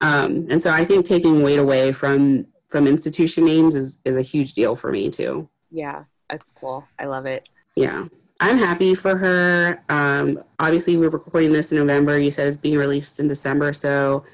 um, 0.00 0.46
and 0.48 0.62
so 0.62 0.70
I 0.70 0.84
think 0.84 1.04
taking 1.04 1.42
weight 1.42 1.58
away 1.58 1.92
from 1.92 2.46
from 2.68 2.86
institution 2.86 3.44
names 3.44 3.74
is, 3.74 3.98
is 4.06 4.16
a 4.16 4.22
huge 4.22 4.54
deal 4.54 4.74
for 4.74 4.90
me 4.90 5.10
too. 5.10 5.46
Yeah, 5.70 6.04
that's 6.30 6.52
cool. 6.52 6.86
I 6.98 7.04
love 7.04 7.26
it. 7.26 7.46
Yeah. 7.76 8.06
I'm 8.40 8.56
happy 8.56 8.94
for 8.94 9.16
her. 9.16 9.84
Um, 9.90 10.42
obviously, 10.58 10.96
we're 10.96 11.10
recording 11.10 11.52
this 11.52 11.70
in 11.70 11.78
November. 11.78 12.18
You 12.18 12.30
said 12.30 12.48
it's 12.48 12.56
being 12.56 12.78
released 12.78 13.20
in 13.20 13.28
December. 13.28 13.74
So 13.74 14.24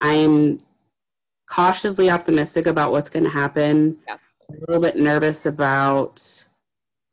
I'm 0.00 0.58
cautiously 1.46 2.10
optimistic 2.10 2.66
about 2.66 2.92
what's 2.92 3.10
going 3.10 3.24
to 3.24 3.30
happen. 3.30 3.98
Yes. 4.08 4.20
A 4.50 4.60
little 4.66 4.82
bit 4.82 4.96
nervous 4.96 5.46
about 5.46 6.46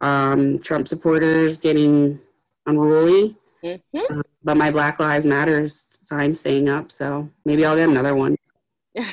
um, 0.01 0.59
Trump 0.59 0.87
supporters 0.87 1.57
getting 1.57 2.19
unruly. 2.65 3.35
Mm-hmm. 3.63 4.19
Uh, 4.19 4.21
but 4.43 4.57
my 4.57 4.71
Black 4.71 4.99
Lives 4.99 5.25
Matters 5.25 5.87
sign 6.03 6.33
staying 6.33 6.67
up, 6.67 6.91
so 6.91 7.29
maybe 7.45 7.65
I'll 7.65 7.75
get 7.75 7.89
another 7.89 8.15
one. 8.15 8.35
you 8.95 9.03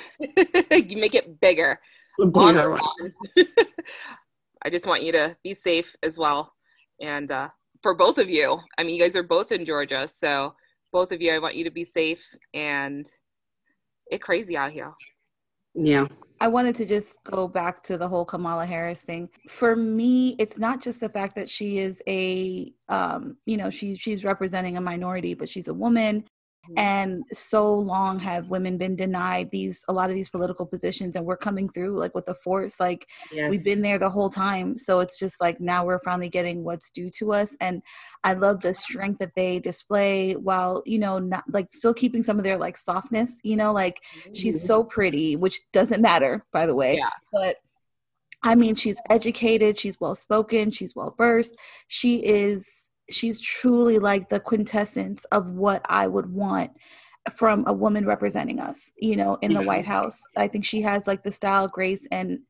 make 0.97 1.15
it 1.15 1.41
bigger. 1.41 1.79
bigger 2.19 2.79
I 4.65 4.71
just 4.71 4.87
want 4.87 5.03
you 5.03 5.13
to 5.13 5.37
be 5.45 5.55
safe 5.55 5.95
as 6.03 6.19
well. 6.19 6.53
And 7.01 7.31
uh, 7.31 7.49
for 7.83 7.95
both 7.95 8.19
of 8.19 8.29
you, 8.29 8.59
I 8.77 8.83
mean, 8.83 8.97
you 8.97 9.01
guys 9.01 9.15
are 9.15 9.23
both 9.23 9.53
in 9.53 9.65
Georgia, 9.65 10.09
so 10.09 10.55
both 10.93 11.13
of 11.13 11.21
you, 11.21 11.33
I 11.33 11.39
want 11.39 11.55
you 11.55 11.65
to 11.65 11.71
be 11.71 11.85
safe 11.85 12.27
and 12.55 13.07
it's 14.11 14.25
crazy 14.25 14.57
out 14.57 14.73
here. 14.73 14.93
Yeah. 15.75 16.07
I 16.41 16.49
wanted 16.49 16.77
to 16.77 16.87
just 16.87 17.23
go 17.25 17.49
back 17.49 17.83
to 17.85 17.99
the 17.99 18.07
whole 18.07 18.25
Kamala 18.25 18.65
Harris 18.65 19.01
thing. 19.01 19.29
For 19.49 19.75
me, 19.75 20.37
it's 20.39 20.59
not 20.59 20.81
just 20.81 21.01
the 21.01 21.09
fact 21.09 21.35
that 21.35 21.49
she 21.49 21.79
is 21.79 22.01
a, 22.07 22.73
um, 22.89 23.37
you 23.45 23.57
know, 23.57 23.71
she, 23.71 23.97
she's 23.97 24.25
representing 24.25 24.77
a 24.77 24.81
minority, 24.81 25.35
but 25.35 25.49
she's 25.49 25.69
a 25.69 25.75
woman. 25.75 26.25
Mm-hmm. 26.69 26.79
and 26.79 27.25
so 27.33 27.75
long 27.75 28.19
have 28.19 28.51
women 28.51 28.77
been 28.77 28.95
denied 28.95 29.51
these 29.51 29.83
a 29.89 29.93
lot 29.93 30.11
of 30.11 30.15
these 30.15 30.29
political 30.29 30.67
positions 30.67 31.17
and 31.17 31.25
we're 31.25 31.39
coming 31.39 31.71
through 31.71 31.97
like 31.97 32.15
with 32.15 32.27
the 32.27 32.35
force 32.35 32.79
like 32.79 33.09
yes. 33.33 33.51
we've 33.51 33.65
been 33.65 33.81
there 33.81 33.99
the 33.99 34.11
whole 34.11 34.29
time 34.29 34.77
so 34.77 35.01
it's 35.01 35.19
just 35.19 35.41
like 35.41 35.61
now 35.61 35.83
we're 35.83 36.01
finally 36.01 36.29
getting 36.29 36.65
what's 36.65 36.91
due 36.91 37.09
to 37.11 37.33
us 37.33 37.57
and 37.63 37.81
i 38.23 38.35
love 38.35 38.61
the 38.61 38.75
strength 38.75 39.19
that 39.19 39.35
they 39.35 39.59
display 39.59 40.35
while 40.35 40.83
you 40.85 40.99
know 40.99 41.19
not 41.19 41.43
like 41.49 41.69
still 41.73 41.95
keeping 41.95 42.23
some 42.23 42.37
of 42.37 42.45
their 42.45 42.59
like 42.59 42.77
softness 42.77 43.41
you 43.43 43.57
know 43.57 43.73
like 43.73 44.03
mm-hmm. 44.19 44.35
she's 44.35 44.63
so 44.63 44.85
pretty 44.85 45.37
which 45.37 45.63
doesn't 45.73 46.03
matter 46.03 46.45
by 46.53 46.67
the 46.67 46.75
way 46.75 46.97
yeah. 46.97 47.09
but 47.33 47.57
I 48.45 48.55
mean, 48.55 48.77
she's 48.77 49.01
educated, 49.11 49.77
she's 49.77 49.99
well 49.99 50.15
spoken, 50.15 50.71
she's 50.71 50.95
well 50.95 51.13
versed. 51.19 51.57
She 51.89 52.25
is 52.25 52.88
she's 53.11 53.41
truly 53.41 53.99
like 53.99 54.29
the 54.29 54.41
quintessence 54.41 55.25
of 55.27 55.51
what 55.51 55.83
I 55.89 56.07
would 56.07 56.33
want 56.33 56.71
from 57.35 57.65
a 57.67 57.73
woman 57.73 58.07
representing 58.07 58.59
us, 58.59 58.93
you 58.97 59.17
know, 59.17 59.39
in 59.43 59.53
the 59.53 59.63
White 59.63 59.87
House. 59.87 60.23
I 60.37 60.49
think 60.49 60.65
she 60.65 60.81
has 60.83 61.07
like 61.07 61.23
the 61.23 61.33
style, 61.33 61.69
grace, 61.69 62.07
and 62.11 62.41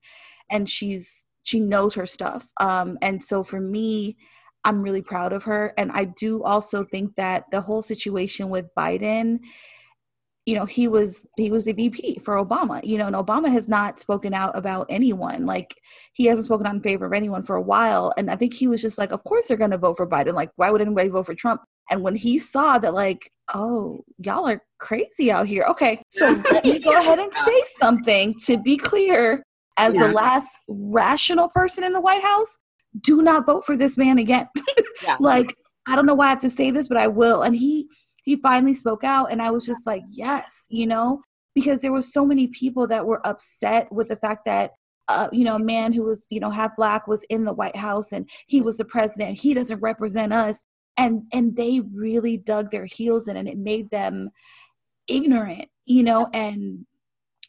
and 0.50 0.68
she's 0.68 1.26
she 1.42 1.60
knows 1.60 1.94
her 1.94 2.06
stuff. 2.06 2.50
Um, 2.60 2.98
and 3.02 3.22
so 3.22 3.42
for 3.42 3.60
me, 3.60 4.16
I'm 4.64 4.82
really 4.82 5.02
proud 5.02 5.32
of 5.32 5.44
her. 5.44 5.72
And 5.78 5.90
I 5.92 6.04
do 6.04 6.42
also 6.42 6.84
think 6.84 7.14
that 7.16 7.44
the 7.50 7.60
whole 7.60 7.82
situation 7.82 8.50
with 8.50 8.66
Biden 8.76 9.38
you 10.48 10.54
know 10.54 10.64
he 10.64 10.88
was 10.88 11.26
he 11.36 11.50
was 11.50 11.66
the 11.66 11.74
vp 11.74 12.18
for 12.24 12.42
obama 12.42 12.80
you 12.82 12.96
know 12.96 13.06
and 13.06 13.14
obama 13.14 13.52
has 13.52 13.68
not 13.68 14.00
spoken 14.00 14.32
out 14.32 14.56
about 14.56 14.86
anyone. 14.88 15.44
Like 15.44 15.74
he 16.14 16.24
hasn't 16.24 16.46
spoken 16.46 16.66
out 16.66 16.74
in 16.74 16.80
favor 16.80 17.04
of 17.04 17.12
anyone 17.12 17.42
for 17.42 17.56
a 17.56 17.60
while. 17.60 18.12
And 18.16 18.30
i 18.30 18.36
think 18.36 18.54
he 18.54 18.66
was 18.66 18.80
just 18.80 18.96
like 18.96 19.12
of 19.12 19.22
course 19.24 19.46
they're 19.46 19.58
going 19.58 19.72
to 19.72 19.78
vote 19.78 19.98
for 19.98 20.08
biden. 20.08 20.32
Like 20.32 20.50
why 20.56 20.70
would 20.70 20.80
anybody 20.80 21.08
vote 21.10 21.26
for 21.26 21.34
trump? 21.34 21.60
And 21.90 22.02
when 22.02 22.14
he 22.14 22.38
saw 22.38 22.78
that 22.78 22.94
like 22.94 23.30
oh 23.54 24.04
y'all 24.18 24.48
are 24.48 24.62
crazy 24.78 25.30
out 25.30 25.46
here. 25.46 25.64
Okay 25.68 26.00
so 26.10 26.24
let 26.50 26.64
me 26.64 26.78
go 26.78 26.98
ahead 26.98 27.18
and 27.18 27.32
say 27.32 27.62
something 27.78 28.34
to 28.46 28.56
be 28.56 28.78
clear. 28.78 29.42
As 29.76 29.94
yeah. 29.94 30.06
the 30.06 30.12
last 30.12 30.58
rational 30.66 31.48
person 31.50 31.84
in 31.84 31.92
the 31.92 32.00
white 32.00 32.22
house 32.22 32.56
do 33.02 33.22
not 33.22 33.46
vote 33.46 33.64
for 33.66 33.76
this 33.76 33.98
man 33.98 34.18
again. 34.18 34.48
Yeah. 35.04 35.16
like 35.20 35.54
i 35.86 35.94
don't 35.94 36.06
know 36.06 36.14
why 36.14 36.26
i 36.26 36.30
have 36.30 36.40
to 36.40 36.50
say 36.50 36.72
this 36.72 36.88
but 36.88 36.96
i 36.96 37.06
will. 37.06 37.42
And 37.42 37.54
he 37.54 37.88
he 38.28 38.36
finally 38.36 38.74
spoke 38.74 39.04
out 39.04 39.32
and 39.32 39.40
i 39.40 39.50
was 39.50 39.64
just 39.64 39.86
like 39.86 40.02
yes 40.10 40.66
you 40.68 40.86
know 40.86 41.20
because 41.54 41.80
there 41.80 41.92
were 41.92 42.02
so 42.02 42.24
many 42.24 42.46
people 42.48 42.86
that 42.86 43.06
were 43.06 43.26
upset 43.26 43.90
with 43.90 44.08
the 44.08 44.16
fact 44.16 44.44
that 44.44 44.72
uh, 45.08 45.28
you 45.32 45.42
know, 45.42 45.56
a 45.56 45.58
man 45.58 45.92
who 45.92 46.04
was, 46.04 46.26
you 46.30 46.38
know, 46.38 46.50
half 46.50 46.76
black 46.76 47.06
was 47.06 47.24
in 47.30 47.44
the 47.44 47.52
White 47.52 47.76
House 47.76 48.12
and 48.12 48.28
he 48.46 48.60
was 48.60 48.76
the 48.76 48.84
president. 48.84 49.38
He 49.38 49.54
doesn't 49.54 49.80
represent 49.80 50.32
us. 50.32 50.62
And 50.98 51.22
and 51.32 51.56
they 51.56 51.80
really 51.94 52.36
dug 52.36 52.70
their 52.70 52.84
heels 52.84 53.28
in 53.28 53.36
and 53.36 53.48
it 53.48 53.56
made 53.56 53.88
them 53.90 54.30
ignorant, 55.06 55.68
you 55.86 56.02
know, 56.02 56.28
and 56.34 56.84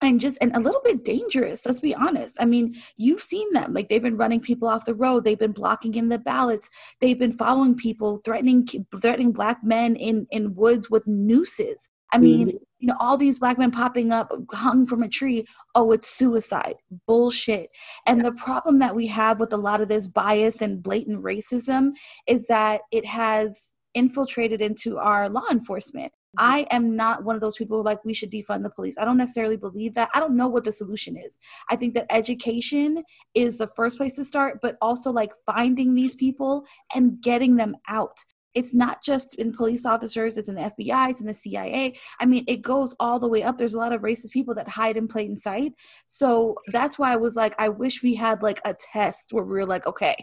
and 0.02 0.20
just 0.20 0.38
and 0.42 0.56
a 0.56 0.60
little 0.60 0.82
bit 0.84 1.04
dangerous 1.04 1.66
let's 1.66 1.82
be 1.82 1.96
honest. 1.96 2.38
I 2.40 2.46
mean 2.46 2.76
you've 2.98 3.22
seen 3.22 3.52
them 3.54 3.74
like 3.74 3.90
they've 3.90 4.02
been 4.02 4.18
running 4.18 4.42
people 4.42 4.68
off 4.68 4.86
the 4.86 4.96
road 4.96 5.24
they've 5.24 5.40
been 5.40 5.52
blocking 5.52 5.96
in 5.96 6.10
the 6.10 6.20
ballots 6.20 6.70
they've 7.00 7.20
been 7.20 7.32
following 7.32 7.76
people 7.76 8.20
threatening 8.20 8.68
threatening 9.02 9.32
black 9.32 9.64
men 9.64 9.96
in 9.96 10.28
in 10.32 10.56
woods 10.56 10.90
with 10.90 11.08
nooses. 11.08 11.90
I 12.12 12.18
mean 12.18 12.48
mm-hmm. 12.48 12.58
you 12.80 12.88
know 12.88 12.96
all 13.00 13.18
these 13.18 13.40
black 13.40 13.58
men 13.58 13.72
popping 13.72 14.12
up 14.12 14.32
hung 14.52 14.86
from 14.86 15.04
a 15.04 15.10
tree 15.10 15.46
oh 15.76 15.92
it's 15.92 16.10
suicide 16.10 16.76
bullshit. 17.08 17.70
And 18.06 18.24
the 18.24 18.32
problem 18.32 18.80
that 18.80 18.96
we 18.96 19.08
have 19.08 19.40
with 19.40 19.54
a 19.54 19.58
lot 19.58 19.82
of 19.82 19.90
this 19.90 20.08
bias 20.08 20.62
and 20.62 20.82
blatant 20.82 21.24
racism 21.24 21.92
is 22.28 22.48
that 22.48 22.82
it 22.92 23.06
has 23.06 23.74
infiltrated 23.96 24.62
into 24.62 24.98
our 24.98 25.30
law 25.30 25.46
enforcement 25.52 26.14
Mm-hmm. 26.38 26.52
I 26.52 26.68
am 26.72 26.96
not 26.96 27.24
one 27.24 27.36
of 27.36 27.42
those 27.42 27.56
people 27.56 27.82
like 27.82 28.06
we 28.06 28.14
should 28.14 28.32
defund 28.32 28.64
the 28.64 28.70
police. 28.70 28.98
I 28.98 29.06
don't 29.06 29.18
necessarily 29.18 29.58
believe 29.58 29.96
that. 29.96 30.10
I 30.14 30.20
don't 30.20 30.38
know 30.38 30.48
what 30.48 30.64
the 30.64 30.72
solution 30.72 31.18
is. 31.18 31.40
I 31.70 31.76
think 31.76 31.94
that 31.96 32.06
education 32.12 33.04
is 33.34 33.58
the 33.58 33.70
first 33.76 33.98
place 33.98 34.16
to 34.18 34.24
start, 34.24 34.60
but 34.62 34.78
also 34.82 35.12
like 35.12 35.32
finding 35.46 35.96
these 35.96 36.16
people 36.16 36.66
and 36.94 37.22
getting 37.22 37.56
them 37.56 37.76
out. 37.88 38.18
It's 38.56 38.74
not 38.74 39.04
just 39.04 39.36
in 39.36 39.54
police 39.54 39.86
officers, 39.86 40.38
it's 40.38 40.50
in 40.50 40.56
the 40.56 40.72
FBI, 40.78 41.12
it's 41.12 41.22
in 41.22 41.28
the 41.28 41.34
CIA. 41.34 41.98
I 42.20 42.26
mean, 42.26 42.44
it 42.48 42.62
goes 42.62 42.96
all 43.00 43.20
the 43.20 43.28
way 43.28 43.44
up. 43.44 43.58
There's 43.58 43.76
a 43.76 43.80
lot 43.80 43.94
of 43.94 44.02
racist 44.02 44.32
people 44.32 44.56
that 44.56 44.68
hide 44.68 44.98
in 44.98 45.08
plain 45.08 45.38
sight. 45.38 45.74
So 46.08 46.56
that's 46.72 46.98
why 46.98 47.14
I 47.14 47.18
was 47.18 47.36
like, 47.36 47.54
I 47.60 47.70
wish 47.70 48.02
we 48.02 48.16
had 48.16 48.42
like 48.42 48.60
a 48.66 48.76
test 48.92 49.30
where 49.32 49.44
we 49.44 49.52
were 49.52 49.68
like, 49.68 49.86
okay, 49.86 50.16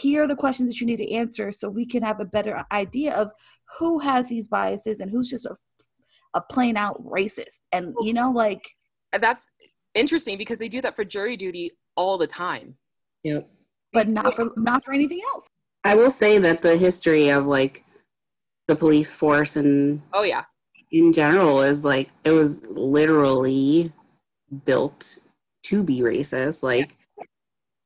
here 0.00 0.24
are 0.24 0.28
the 0.28 0.34
questions 0.34 0.68
that 0.68 0.80
you 0.80 0.86
need 0.86 0.96
to 0.96 1.12
answer 1.12 1.52
so 1.52 1.68
we 1.68 1.86
can 1.86 2.02
have 2.02 2.18
a 2.18 2.24
better 2.24 2.64
idea 2.72 3.14
of 3.14 3.30
who 3.78 4.00
has 4.00 4.28
these 4.28 4.48
biases 4.48 5.00
and 5.00 5.10
who's 5.10 5.30
just 5.30 5.46
a, 5.46 5.56
a 6.34 6.40
plain 6.50 6.76
out 6.76 7.00
racist. 7.04 7.60
And 7.70 7.94
you 8.00 8.12
know 8.12 8.32
like 8.32 8.68
that's 9.18 9.48
interesting 9.94 10.36
because 10.36 10.58
they 10.58 10.68
do 10.68 10.80
that 10.80 10.96
for 10.96 11.04
jury 11.04 11.36
duty 11.36 11.72
all 11.96 12.18
the 12.18 12.26
time. 12.26 12.74
Yep. 13.22 13.48
But 13.92 14.08
not 14.08 14.34
for 14.34 14.50
not 14.56 14.84
for 14.84 14.92
anything 14.92 15.20
else. 15.32 15.46
I 15.84 15.94
will 15.94 16.10
say 16.10 16.38
that 16.38 16.60
the 16.60 16.76
history 16.76 17.28
of 17.28 17.46
like 17.46 17.84
the 18.66 18.74
police 18.74 19.14
force 19.14 19.54
and 19.54 20.02
oh 20.12 20.22
yeah. 20.24 20.42
in 20.90 21.12
general 21.12 21.62
is 21.62 21.84
like 21.84 22.10
it 22.24 22.32
was 22.32 22.66
literally 22.66 23.92
built 24.64 25.18
to 25.64 25.84
be 25.84 26.00
racist. 26.00 26.64
Like 26.64 26.96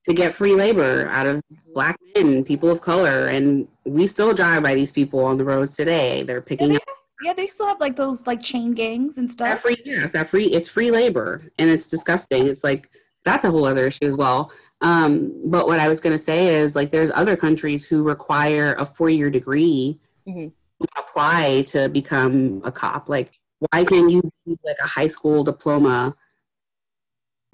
to 0.05 0.15
get 0.15 0.35
free 0.35 0.55
labor 0.55 1.09
out 1.13 1.27
of 1.27 1.43
black 1.75 1.99
men, 2.15 2.45
people 2.45 2.71
of 2.71 2.81
color, 2.81 3.27
and 3.27 3.69
we 3.85 4.07
still 4.07 4.33
drive 4.33 4.63
by 4.63 4.75
these 4.75 4.93
people 4.93 5.25
on 5.25 5.37
the 5.37 5.45
roads 5.45 5.77
today. 5.77 6.23
They're 6.23 6.41
picking 6.41 6.73
yeah, 6.73 6.79
they, 6.79 6.93
up. 6.93 6.99
Yeah, 7.23 7.33
they 7.35 7.47
still 7.47 7.67
have 7.67 7.81
like 7.81 7.97
those 7.97 8.27
like 8.27 8.43
chain 8.43 8.73
gangs 8.73 9.19
and 9.19 9.31
stuff. 9.31 9.49
That 9.49 9.63
free, 9.63 9.77
yes, 9.85 10.13
that 10.13 10.29
free. 10.29 10.47
It's 10.47 10.69
free 10.69 10.91
labor, 10.91 11.43
and 11.59 11.69
it's 11.69 11.91
disgusting. 11.91 12.47
It's 12.47 12.65
like 12.65 12.91
that's 13.25 13.45
a 13.45 13.51
whole 13.51 13.65
other 13.65 13.87
issue 13.87 14.07
as 14.07 14.17
well. 14.17 14.53
Um, 14.81 15.33
but 15.45 15.67
what 15.67 15.81
I 15.81 15.89
was 15.89 16.01
going 16.01 16.17
to 16.17 16.23
say 16.23 16.55
is 16.55 16.77
like 16.77 16.91
there's 16.91 17.11
other 17.15 17.37
countries 17.37 17.85
who 17.85 18.03
require 18.03 18.75
a 18.79 18.87
four 18.87 19.11
year 19.11 19.31
degree 19.31 19.99
mm-hmm. 20.27 20.49
to 20.49 20.89
apply 20.97 21.63
to 21.69 21.89
become 21.89 22.63
a 22.65 22.73
cop. 22.73 23.09
Like, 23.09 23.33
why 23.71 23.85
can't 23.85 24.11
you 24.11 24.23
be 24.47 24.57
like 24.65 24.77
a 24.83 24.87
high 24.87 25.09
school 25.09 25.43
diploma? 25.43 26.15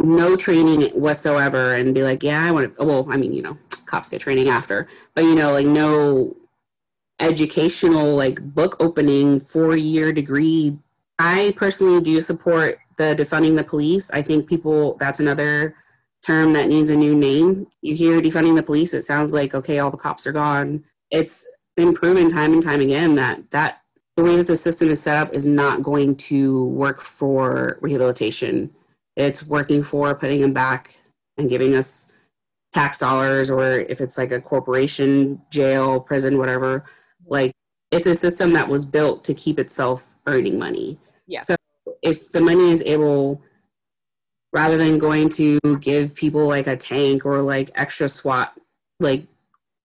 No 0.05 0.37
training 0.37 0.83
whatsoever 0.93 1.75
and 1.75 1.95
be 1.95 2.03
like, 2.03 2.23
yeah, 2.23 2.45
I 2.45 2.51
want 2.51 2.77
to, 2.77 2.85
well, 2.85 3.07
I 3.11 3.17
mean, 3.17 3.33
you 3.33 3.43
know, 3.43 3.57
cops 3.87 4.09
get 4.09 4.21
training 4.21 4.49
after, 4.49 4.89
but 5.15 5.25
you 5.25 5.35
know, 5.35 5.53
like 5.53 5.67
no 5.67 6.37
educational, 7.21 8.17
like 8.17 8.41
book 8.55 8.77
opening, 8.81 9.41
four 9.41 9.77
year 9.77 10.13
degree. 10.13 10.77
I 11.19 11.55
personally 11.57 12.01
do 12.01 12.21
support 12.21 12.79
the 12.97 13.15
defunding 13.17 13.57
the 13.57 13.65
police. 13.65 14.11
I 14.11 14.23
think 14.23 14.49
people, 14.49 14.97
that's 14.99 15.21
another 15.21 15.77
term 16.25 16.53
that 16.55 16.69
needs 16.69 16.91
a 16.91 16.97
new 16.97 17.15
name. 17.15 17.67
You 17.83 17.95
hear 17.95 18.21
defunding 18.21 18.57
the 18.57 18.63
police, 18.63 18.95
it 18.95 19.05
sounds 19.05 19.33
like, 19.33 19.55
okay, 19.55 19.79
all 19.79 19.91
the 19.91 19.97
cops 19.97 20.27
are 20.27 20.33
gone. 20.33 20.85
It's 21.11 21.47
been 21.77 21.93
proven 21.93 22.31
time 22.31 22.53
and 22.53 22.63
time 22.63 22.81
again 22.81 23.15
that 23.17 23.51
that 23.51 23.81
the 24.17 24.23
way 24.23 24.37
that 24.37 24.47
the 24.47 24.57
system 24.57 24.89
is 24.91 25.03
set 25.03 25.17
up 25.17 25.35
is 25.35 25.45
not 25.45 25.83
going 25.83 26.15
to 26.15 26.67
work 26.67 27.01
for 27.01 27.79
rehabilitation 27.81 28.71
it's 29.17 29.47
working 29.47 29.83
for 29.83 30.15
putting 30.15 30.41
them 30.41 30.53
back 30.53 30.97
and 31.39 31.49
giving 31.49 31.75
us 31.75 32.07
tax 32.73 32.99
dollars 32.99 33.51
or 33.51 33.81
if 33.81 34.01
it's 34.01 34.19
like 34.19 34.33
a 34.33 34.41
corporation 34.41 35.41
jail 35.51 36.01
prison 36.01 36.39
whatever 36.39 36.85
like 37.27 37.53
it's 37.95 38.07
a 38.07 38.15
system 38.15 38.53
that 38.53 38.69
was 38.69 38.85
built 38.85 39.25
to 39.25 39.35
keep 39.35 39.59
itself 39.59 40.05
earning 40.27 40.59
money. 40.59 40.99
Yeah. 41.27 41.41
So 41.41 41.57
if 42.03 42.33
the 42.33 42.41
money 42.41 42.73
is 42.73 42.83
able 42.83 43.41
rather 44.53 44.77
than 44.77 44.99
going 44.99 45.29
to 45.29 45.59
give 45.81 46.15
people 46.15 46.47
like 46.47 46.67
a 46.67 46.77
tank 46.77 47.25
or 47.25 47.43
like 47.43 47.71
extra 47.75 48.09
swat 48.09 48.55
like 49.01 49.27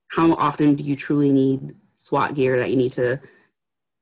how 0.10 0.34
often 0.34 0.76
do 0.76 0.84
you 0.84 0.96
truly 0.96 1.32
need 1.32 1.76
swat 1.96 2.36
gear 2.36 2.58
that 2.58 2.70
you 2.70 2.76
need 2.76 2.92
to 2.92 3.20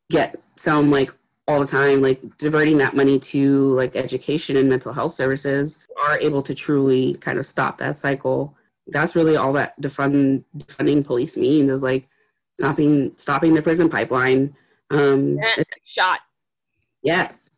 get 0.10 0.36
some 0.58 0.92
like 0.92 1.14
all 1.48 1.60
the 1.60 1.68
time 1.68 2.02
like 2.02 2.22
diverting 2.38 2.78
that 2.78 2.96
money 2.96 3.18
to 3.18 3.74
like 3.76 3.96
education 3.96 4.58
and 4.58 4.68
mental 4.68 4.92
health 4.92 5.14
services 5.14 5.80
are 6.06 6.20
able 6.20 6.42
to 6.44 6.54
truly 6.54 7.14
kind 7.16 7.40
of 7.40 7.46
stop 7.46 7.78
that 7.78 7.96
cycle. 7.96 8.56
That's 8.88 9.16
really 9.16 9.38
all 9.38 9.54
that 9.54 9.80
defund 9.82 10.44
defunding 10.58 11.06
police 11.06 11.38
means 11.38 11.72
is 11.72 11.84
like 11.84 12.08
stopping 12.54 13.14
stopping 13.16 13.54
the 13.54 13.62
prison 13.62 13.90
pipeline. 13.90 14.56
Um 14.90 15.40
shot. 15.84 16.20
Yes. 17.02 17.50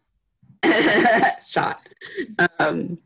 Shot. 1.48 1.82
Um 2.60 3.00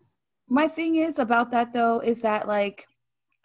my 0.50 0.68
thing 0.68 0.98
is 0.98 1.18
about 1.18 1.52
that 1.52 1.72
though 1.72 2.00
is 2.00 2.22
that 2.22 2.48
like 2.48 2.88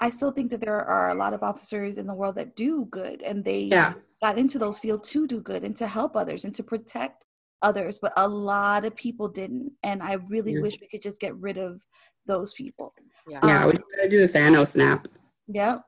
i 0.01 0.11
still 0.11 0.31
think 0.31 0.51
that 0.51 0.61
there 0.61 0.85
are 0.85 1.11
a 1.11 1.15
lot 1.15 1.33
of 1.33 1.43
officers 1.43 1.97
in 1.97 2.07
the 2.07 2.15
world 2.15 2.35
that 2.35 2.57
do 2.57 2.87
good 2.91 3.23
and 3.23 3.45
they 3.45 3.63
yeah. 3.63 3.95
got 4.21 4.39
into 4.39 4.59
those 4.59 4.79
fields 4.79 5.09
to 5.09 5.27
do 5.27 5.41
good 5.41 5.65
and 5.65 5.77
to 5.77 5.87
help 5.87 6.17
others 6.17 6.45
and 6.45 6.55
to 6.55 6.63
protect 6.63 7.25
others, 7.63 7.99
but 8.01 8.13
a 8.17 8.29
lot 8.29 8.85
of 8.85 8.95
people 8.97 9.29
didn't. 9.29 9.73
And 9.83 10.03
I 10.03 10.15
really 10.15 10.55
yeah. 10.55 10.61
wish 10.61 10.81
we 10.81 10.89
could 10.89 11.03
just 11.03 11.21
get 11.21 11.37
rid 11.37 11.59
of 11.59 11.83
those 12.27 12.53
people. 12.53 12.95
Yeah, 13.29 13.41
yeah 13.45 13.65
um, 13.65 13.67
we 13.69 13.97
gotta 13.97 14.09
do 14.09 14.27
the 14.27 14.33
Thanos 14.33 14.69
snap. 14.69 15.09
Yep. 15.49 15.83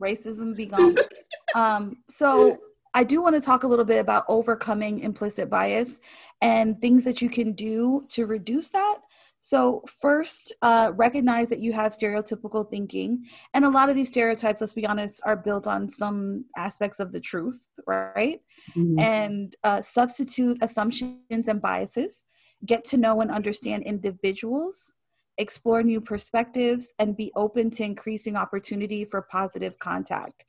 Racism 0.00 0.56
be 0.56 0.66
gone. 0.66 0.96
um, 1.54 1.96
so 2.08 2.58
I 2.94 3.04
do 3.04 3.22
want 3.22 3.36
to 3.36 3.40
talk 3.40 3.62
a 3.62 3.68
little 3.68 3.84
bit 3.84 3.98
about 3.98 4.24
overcoming 4.28 5.00
implicit 5.00 5.48
bias 5.48 6.00
and 6.42 6.80
things 6.80 7.04
that 7.04 7.22
you 7.22 7.30
can 7.30 7.52
do 7.52 8.04
to 8.08 8.26
reduce 8.26 8.68
that. 8.70 8.98
So, 9.42 9.82
first, 10.00 10.52
uh, 10.60 10.92
recognize 10.94 11.48
that 11.48 11.60
you 11.60 11.72
have 11.72 11.92
stereotypical 11.92 12.68
thinking. 12.70 13.24
And 13.54 13.64
a 13.64 13.70
lot 13.70 13.88
of 13.88 13.96
these 13.96 14.08
stereotypes, 14.08 14.60
let's 14.60 14.74
be 14.74 14.86
honest, 14.86 15.22
are 15.24 15.36
built 15.36 15.66
on 15.66 15.88
some 15.88 16.44
aspects 16.58 17.00
of 17.00 17.10
the 17.10 17.20
truth, 17.20 17.66
right? 17.86 18.42
Mm-hmm. 18.76 18.98
And 18.98 19.56
uh, 19.64 19.80
substitute 19.80 20.58
assumptions 20.60 21.48
and 21.48 21.60
biases. 21.60 22.26
Get 22.66 22.84
to 22.86 22.98
know 22.98 23.22
and 23.22 23.30
understand 23.30 23.84
individuals, 23.84 24.92
explore 25.38 25.82
new 25.82 26.02
perspectives, 26.02 26.92
and 26.98 27.16
be 27.16 27.32
open 27.34 27.70
to 27.70 27.84
increasing 27.84 28.36
opportunity 28.36 29.06
for 29.06 29.22
positive 29.22 29.78
contact. 29.78 30.44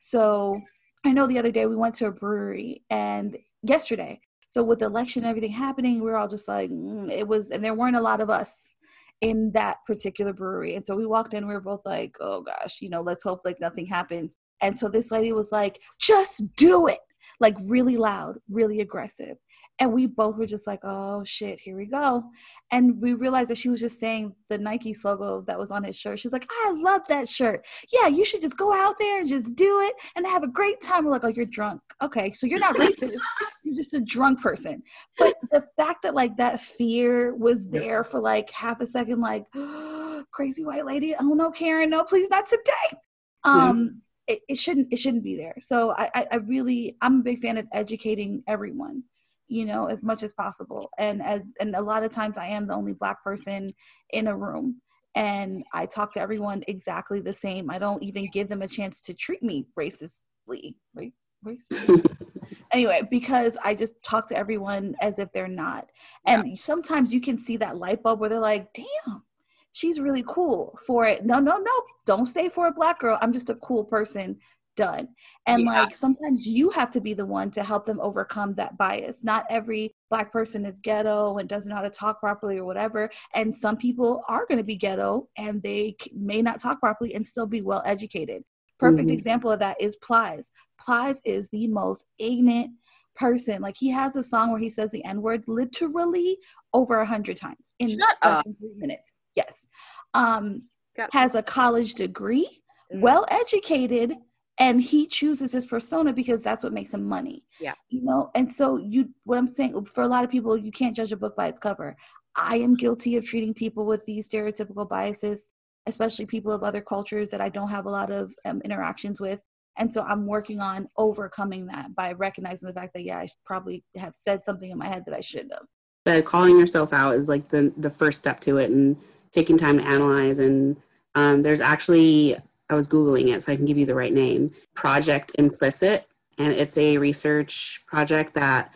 So, 0.00 0.60
I 1.06 1.12
know 1.12 1.26
the 1.26 1.38
other 1.38 1.50
day 1.50 1.64
we 1.64 1.76
went 1.76 1.94
to 1.96 2.06
a 2.06 2.12
brewery, 2.12 2.82
and 2.90 3.38
yesterday, 3.62 4.20
so 4.54 4.62
with 4.62 4.78
the 4.78 4.84
election 4.84 5.24
and 5.24 5.30
everything 5.30 5.50
happening, 5.50 6.00
we 6.00 6.08
are 6.12 6.16
all 6.16 6.28
just 6.28 6.46
like, 6.46 6.70
mm, 6.70 7.10
it 7.10 7.26
was, 7.26 7.50
and 7.50 7.64
there 7.64 7.74
weren't 7.74 7.96
a 7.96 8.00
lot 8.00 8.20
of 8.20 8.30
us 8.30 8.76
in 9.20 9.50
that 9.50 9.78
particular 9.84 10.32
brewery. 10.32 10.76
And 10.76 10.86
so 10.86 10.94
we 10.94 11.06
walked 11.06 11.34
in, 11.34 11.48
we 11.48 11.54
were 11.54 11.60
both 11.60 11.80
like, 11.84 12.14
oh 12.20 12.40
gosh, 12.42 12.80
you 12.80 12.88
know, 12.88 13.00
let's 13.00 13.24
hope 13.24 13.40
like 13.44 13.60
nothing 13.60 13.84
happens. 13.84 14.36
And 14.60 14.78
so 14.78 14.88
this 14.88 15.10
lady 15.10 15.32
was 15.32 15.50
like, 15.50 15.80
just 15.98 16.54
do 16.54 16.86
it, 16.86 17.00
like 17.40 17.56
really 17.64 17.96
loud, 17.96 18.38
really 18.48 18.78
aggressive. 18.78 19.38
And 19.80 19.92
we 19.92 20.06
both 20.06 20.36
were 20.36 20.46
just 20.46 20.66
like, 20.66 20.80
oh 20.84 21.24
shit, 21.24 21.58
here 21.58 21.76
we 21.76 21.86
go. 21.86 22.24
And 22.70 23.00
we 23.00 23.14
realized 23.14 23.50
that 23.50 23.58
she 23.58 23.68
was 23.68 23.80
just 23.80 23.98
saying 23.98 24.34
the 24.48 24.56
Nike 24.56 24.94
logo 25.04 25.42
that 25.42 25.58
was 25.58 25.70
on 25.72 25.82
his 25.82 25.96
shirt. 25.96 26.20
She's 26.20 26.32
like, 26.32 26.46
I 26.64 26.74
love 26.76 27.02
that 27.08 27.28
shirt. 27.28 27.66
Yeah, 27.92 28.06
you 28.06 28.24
should 28.24 28.40
just 28.40 28.56
go 28.56 28.72
out 28.72 28.96
there 28.98 29.20
and 29.20 29.28
just 29.28 29.56
do 29.56 29.80
it 29.82 29.94
and 30.14 30.26
have 30.26 30.44
a 30.44 30.48
great 30.48 30.80
time. 30.80 31.04
We're 31.04 31.10
like, 31.10 31.24
oh, 31.24 31.32
you're 31.34 31.44
drunk. 31.44 31.80
Okay, 32.02 32.30
so 32.32 32.46
you're 32.46 32.60
not 32.60 32.76
racist. 32.76 33.18
you're 33.64 33.74
just 33.74 33.94
a 33.94 34.00
drunk 34.00 34.40
person. 34.40 34.82
But 35.18 35.34
the 35.50 35.66
fact 35.76 36.02
that 36.02 36.14
like 36.14 36.36
that 36.36 36.60
fear 36.60 37.34
was 37.34 37.68
there 37.68 38.04
for 38.04 38.20
like 38.20 38.50
half 38.50 38.80
a 38.80 38.86
second, 38.86 39.20
like, 39.20 39.44
oh, 39.54 40.24
crazy 40.32 40.64
white 40.64 40.86
lady. 40.86 41.14
Oh 41.18 41.34
no, 41.34 41.50
Karen, 41.50 41.90
no, 41.90 42.04
please 42.04 42.28
not 42.30 42.46
today. 42.46 42.98
Um, 43.44 44.02
it, 44.26 44.40
it 44.48 44.58
shouldn't 44.58 44.92
it 44.92 44.98
shouldn't 44.98 45.24
be 45.24 45.36
there. 45.36 45.54
So 45.60 45.94
I, 45.96 46.26
I 46.30 46.36
really 46.36 46.96
I'm 47.02 47.20
a 47.20 47.22
big 47.22 47.40
fan 47.40 47.58
of 47.58 47.66
educating 47.72 48.42
everyone 48.46 49.02
you 49.48 49.64
know 49.64 49.86
as 49.86 50.02
much 50.02 50.22
as 50.22 50.32
possible 50.32 50.88
and 50.98 51.22
as 51.22 51.52
and 51.60 51.74
a 51.76 51.82
lot 51.82 52.02
of 52.02 52.10
times 52.10 52.38
i 52.38 52.46
am 52.46 52.66
the 52.66 52.74
only 52.74 52.94
black 52.94 53.22
person 53.22 53.72
in 54.10 54.28
a 54.28 54.36
room 54.36 54.80
and 55.14 55.64
I 55.72 55.86
talk 55.86 56.12
to 56.14 56.20
everyone 56.20 56.64
exactly 56.66 57.20
the 57.20 57.32
same. 57.32 57.70
I 57.70 57.78
don't 57.78 58.02
even 58.02 58.26
give 58.26 58.48
them 58.48 58.62
a 58.62 58.68
chance 58.68 59.00
to 59.02 59.14
treat 59.14 59.42
me 59.42 59.66
racistly, 59.78 60.74
right? 60.94 61.12
Racist. 61.46 62.16
anyway, 62.72 63.02
because 63.10 63.56
I 63.62 63.74
just 63.74 63.94
talk 64.02 64.28
to 64.28 64.36
everyone 64.36 64.96
as 65.00 65.18
if 65.18 65.30
they're 65.32 65.46
not. 65.46 65.90
And 66.26 66.48
yeah. 66.48 66.54
sometimes 66.56 67.12
you 67.12 67.20
can 67.20 67.38
see 67.38 67.56
that 67.58 67.76
light 67.76 68.02
bulb 68.02 68.20
where 68.20 68.28
they're 68.28 68.40
like, 68.40 68.72
damn, 68.72 69.22
she's 69.70 70.00
really 70.00 70.24
cool 70.26 70.76
for 70.84 71.06
it. 71.06 71.24
No, 71.24 71.38
no, 71.38 71.58
no, 71.58 71.82
don't 72.06 72.26
stay 72.26 72.48
for 72.48 72.66
a 72.66 72.72
black 72.72 72.98
girl. 72.98 73.18
I'm 73.20 73.32
just 73.32 73.50
a 73.50 73.56
cool 73.56 73.84
person 73.84 74.38
done. 74.76 75.08
And 75.46 75.64
yeah. 75.64 75.82
like 75.82 75.96
sometimes 75.96 76.46
you 76.46 76.70
have 76.70 76.90
to 76.90 77.00
be 77.00 77.14
the 77.14 77.26
one 77.26 77.50
to 77.52 77.62
help 77.62 77.84
them 77.84 78.00
overcome 78.00 78.54
that 78.54 78.76
bias. 78.76 79.24
Not 79.24 79.46
every 79.50 79.94
black 80.10 80.32
person 80.32 80.64
is 80.64 80.80
ghetto 80.80 81.38
and 81.38 81.48
doesn't 81.48 81.70
know 81.70 81.76
how 81.76 81.82
to 81.82 81.90
talk 81.90 82.20
properly 82.20 82.58
or 82.58 82.64
whatever. 82.64 83.10
And 83.34 83.56
some 83.56 83.76
people 83.76 84.22
are 84.28 84.46
going 84.46 84.58
to 84.58 84.64
be 84.64 84.76
ghetto 84.76 85.28
and 85.36 85.62
they 85.62 85.96
may 86.12 86.42
not 86.42 86.60
talk 86.60 86.80
properly 86.80 87.14
and 87.14 87.26
still 87.26 87.46
be 87.46 87.62
well 87.62 87.82
educated. 87.84 88.42
Perfect 88.78 89.08
mm-hmm. 89.08 89.10
example 89.10 89.50
of 89.50 89.60
that 89.60 89.80
is 89.80 89.96
Plies. 89.96 90.50
Plies 90.80 91.20
is 91.24 91.48
the 91.50 91.68
most 91.68 92.04
ignorant 92.18 92.72
person. 93.14 93.62
Like 93.62 93.76
he 93.78 93.90
has 93.90 94.16
a 94.16 94.24
song 94.24 94.50
where 94.50 94.60
he 94.60 94.68
says 94.68 94.90
the 94.90 95.04
N 95.04 95.22
word 95.22 95.44
literally 95.46 96.38
over 96.72 97.00
a 97.00 97.06
hundred 97.06 97.36
times 97.36 97.72
in 97.78 97.98
less 97.98 98.42
than 98.44 98.56
three 98.56 98.74
minutes. 98.76 99.12
Yes. 99.36 99.68
Um, 100.12 100.64
has 101.12 101.34
a 101.34 101.42
college 101.42 101.94
degree, 101.94 102.48
mm-hmm. 102.92 103.00
well 103.00 103.26
educated, 103.30 104.14
and 104.58 104.80
he 104.80 105.06
chooses 105.06 105.52
his 105.52 105.66
persona 105.66 106.12
because 106.12 106.42
that's 106.42 106.62
what 106.62 106.72
makes 106.72 106.94
him 106.94 107.04
money. 107.04 107.44
Yeah. 107.60 107.74
You 107.88 108.02
know? 108.02 108.30
And 108.34 108.50
so 108.50 108.76
you 108.76 109.10
what 109.24 109.38
i'm 109.38 109.48
saying 109.48 109.84
for 109.86 110.02
a 110.02 110.08
lot 110.08 110.24
of 110.24 110.30
people 110.30 110.56
you 110.56 110.72
can't 110.72 110.96
judge 110.96 111.12
a 111.12 111.16
book 111.16 111.36
by 111.36 111.48
its 111.48 111.58
cover. 111.58 111.96
I 112.36 112.56
am 112.56 112.74
guilty 112.74 113.16
of 113.16 113.24
treating 113.24 113.54
people 113.54 113.86
with 113.86 114.04
these 114.06 114.28
stereotypical 114.28 114.88
biases 114.88 115.50
especially 115.86 116.24
people 116.24 116.50
of 116.50 116.62
other 116.62 116.80
cultures 116.80 117.30
that 117.30 117.40
i 117.40 117.48
don't 117.48 117.68
have 117.68 117.86
a 117.86 117.90
lot 117.90 118.10
of 118.10 118.32
um, 118.44 118.60
interactions 118.62 119.20
with. 119.20 119.40
And 119.76 119.92
so 119.92 120.02
i'm 120.02 120.26
working 120.26 120.60
on 120.60 120.88
overcoming 120.96 121.66
that 121.66 121.94
by 121.94 122.12
recognizing 122.12 122.68
the 122.68 122.74
fact 122.74 122.94
that 122.94 123.04
yeah 123.04 123.18
i 123.18 123.28
probably 123.44 123.84
have 123.96 124.14
said 124.14 124.44
something 124.44 124.70
in 124.70 124.78
my 124.78 124.86
head 124.86 125.04
that 125.06 125.14
i 125.14 125.20
shouldn't 125.20 125.52
have. 125.52 125.66
But 126.04 126.24
calling 126.24 126.58
yourself 126.58 126.92
out 126.92 127.16
is 127.16 127.28
like 127.28 127.48
the 127.48 127.72
the 127.76 127.90
first 127.90 128.18
step 128.18 128.40
to 128.40 128.58
it 128.58 128.70
and 128.70 128.96
taking 129.34 129.58
time 129.58 129.78
to 129.78 129.84
analyze. 129.84 130.38
And 130.38 130.76
um, 131.16 131.42
there's 131.42 131.60
actually 131.60 132.36
I 132.70 132.74
was 132.74 132.88
Googling 132.88 133.34
it 133.34 133.42
so 133.42 133.52
I 133.52 133.56
can 133.56 133.64
give 133.64 133.78
you 133.78 133.86
the 133.86 133.94
right 133.94 134.12
name 134.12 134.52
Project 134.74 135.32
Implicit. 135.38 136.06
And 136.38 136.52
it's 136.52 136.76
a 136.76 136.98
research 136.98 137.82
project 137.86 138.34
that 138.34 138.72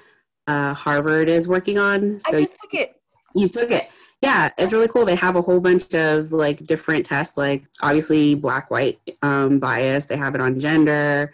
uh, 0.46 0.74
Harvard 0.74 1.28
is 1.28 1.48
working 1.48 1.78
on. 1.78 2.20
So 2.20 2.36
I 2.36 2.40
just 2.40 2.56
took 2.60 2.74
it. 2.74 3.00
You 3.34 3.48
took 3.48 3.70
it. 3.70 3.88
Yeah, 4.22 4.50
it's 4.58 4.72
really 4.72 4.88
cool. 4.88 5.04
They 5.04 5.14
have 5.14 5.36
a 5.36 5.42
whole 5.42 5.60
bunch 5.60 5.94
of 5.94 6.32
like 6.32 6.66
different 6.66 7.06
tests, 7.06 7.36
like 7.36 7.64
obviously 7.82 8.34
black 8.34 8.70
white 8.70 8.98
um, 9.22 9.58
bias. 9.60 10.06
They 10.06 10.16
have 10.16 10.34
it 10.34 10.40
on 10.40 10.58
gender. 10.58 11.32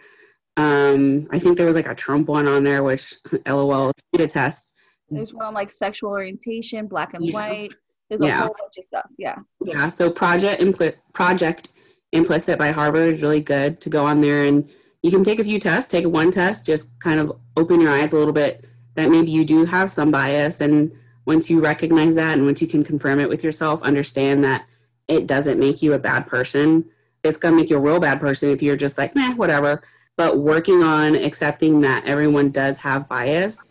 Um, 0.57 1.27
I 1.31 1.39
think 1.39 1.57
there 1.57 1.65
was 1.65 1.75
like 1.75 1.87
a 1.87 1.95
Trump 1.95 2.27
one 2.27 2.47
on 2.47 2.63
there, 2.63 2.83
which 2.83 3.15
LOL, 3.47 3.91
a 4.17 4.27
test. 4.27 4.73
There's 5.09 5.33
one 5.33 5.45
on 5.45 5.53
like 5.53 5.69
sexual 5.69 6.11
orientation, 6.11 6.87
black 6.87 7.13
and 7.13 7.25
yeah. 7.25 7.33
white. 7.33 7.73
There's 8.09 8.21
a 8.21 8.27
yeah. 8.27 8.39
whole 8.39 8.55
bunch 8.57 8.77
of 8.77 8.83
stuff. 8.83 9.07
Yeah. 9.17 9.35
Yeah. 9.61 9.87
So 9.89 10.09
project 10.09 10.61
impl- 10.61 10.95
project 11.13 11.71
implicit 12.11 12.57
by 12.57 12.71
Harvard 12.71 13.13
is 13.13 13.21
really 13.21 13.41
good 13.41 13.81
to 13.81 13.89
go 13.89 14.05
on 14.05 14.21
there 14.21 14.45
and 14.45 14.69
you 15.05 15.11
can 15.11 15.23
take 15.23 15.39
a 15.39 15.43
few 15.43 15.59
tests, 15.59 15.91
take 15.91 16.07
one 16.07 16.31
test, 16.31 16.65
just 16.65 16.99
kind 16.99 17.19
of 17.19 17.37
open 17.57 17.79
your 17.79 17.91
eyes 17.91 18.11
a 18.11 18.17
little 18.17 18.33
bit 18.33 18.65
that 18.95 19.11
maybe 19.11 19.29
you 19.29 19.45
do 19.45 19.63
have 19.65 19.91
some 19.91 20.09
bias. 20.09 20.61
And 20.61 20.91
once 21.25 21.49
you 21.49 21.61
recognize 21.61 22.15
that 22.15 22.37
and 22.37 22.45
once 22.45 22.59
you 22.61 22.67
can 22.67 22.83
confirm 22.83 23.19
it 23.19 23.29
with 23.29 23.43
yourself, 23.43 23.83
understand 23.83 24.43
that 24.43 24.67
it 25.07 25.27
doesn't 25.27 25.59
make 25.59 25.81
you 25.83 25.93
a 25.93 25.99
bad 25.99 26.25
person. 26.25 26.85
It's 27.23 27.37
going 27.37 27.53
to 27.53 27.57
make 27.57 27.69
you 27.69 27.77
a 27.77 27.81
real 27.81 27.99
bad 27.99 28.19
person 28.19 28.49
if 28.49 28.63
you're 28.63 28.75
just 28.75 28.97
like, 28.97 29.15
nah, 29.15 29.35
whatever. 29.35 29.83
But 30.17 30.39
working 30.39 30.81
on 30.81 31.15
accepting 31.15 31.81
that 31.81 32.05
everyone 32.05 32.49
does 32.49 32.77
have 32.79 33.07
bias 33.07 33.69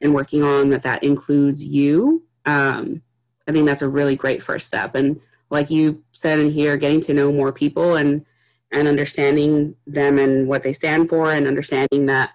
and 0.00 0.14
working 0.14 0.42
on 0.42 0.70
that 0.70 0.82
that 0.82 1.04
includes 1.04 1.64
you, 1.64 2.24
um, 2.44 3.02
I 3.46 3.52
think 3.52 3.66
that's 3.66 3.82
a 3.82 3.88
really 3.88 4.16
great 4.16 4.42
first 4.42 4.66
step. 4.66 4.94
And 4.94 5.20
like 5.52 5.68
you 5.70 6.02
said 6.12 6.38
in 6.38 6.50
here, 6.50 6.78
getting 6.78 7.02
to 7.02 7.14
know 7.14 7.30
more 7.30 7.52
people 7.52 7.96
and 7.96 8.24
and 8.72 8.88
understanding 8.88 9.76
them 9.86 10.18
and 10.18 10.48
what 10.48 10.62
they 10.62 10.72
stand 10.72 11.10
for, 11.10 11.30
and 11.30 11.46
understanding 11.46 12.06
that 12.06 12.30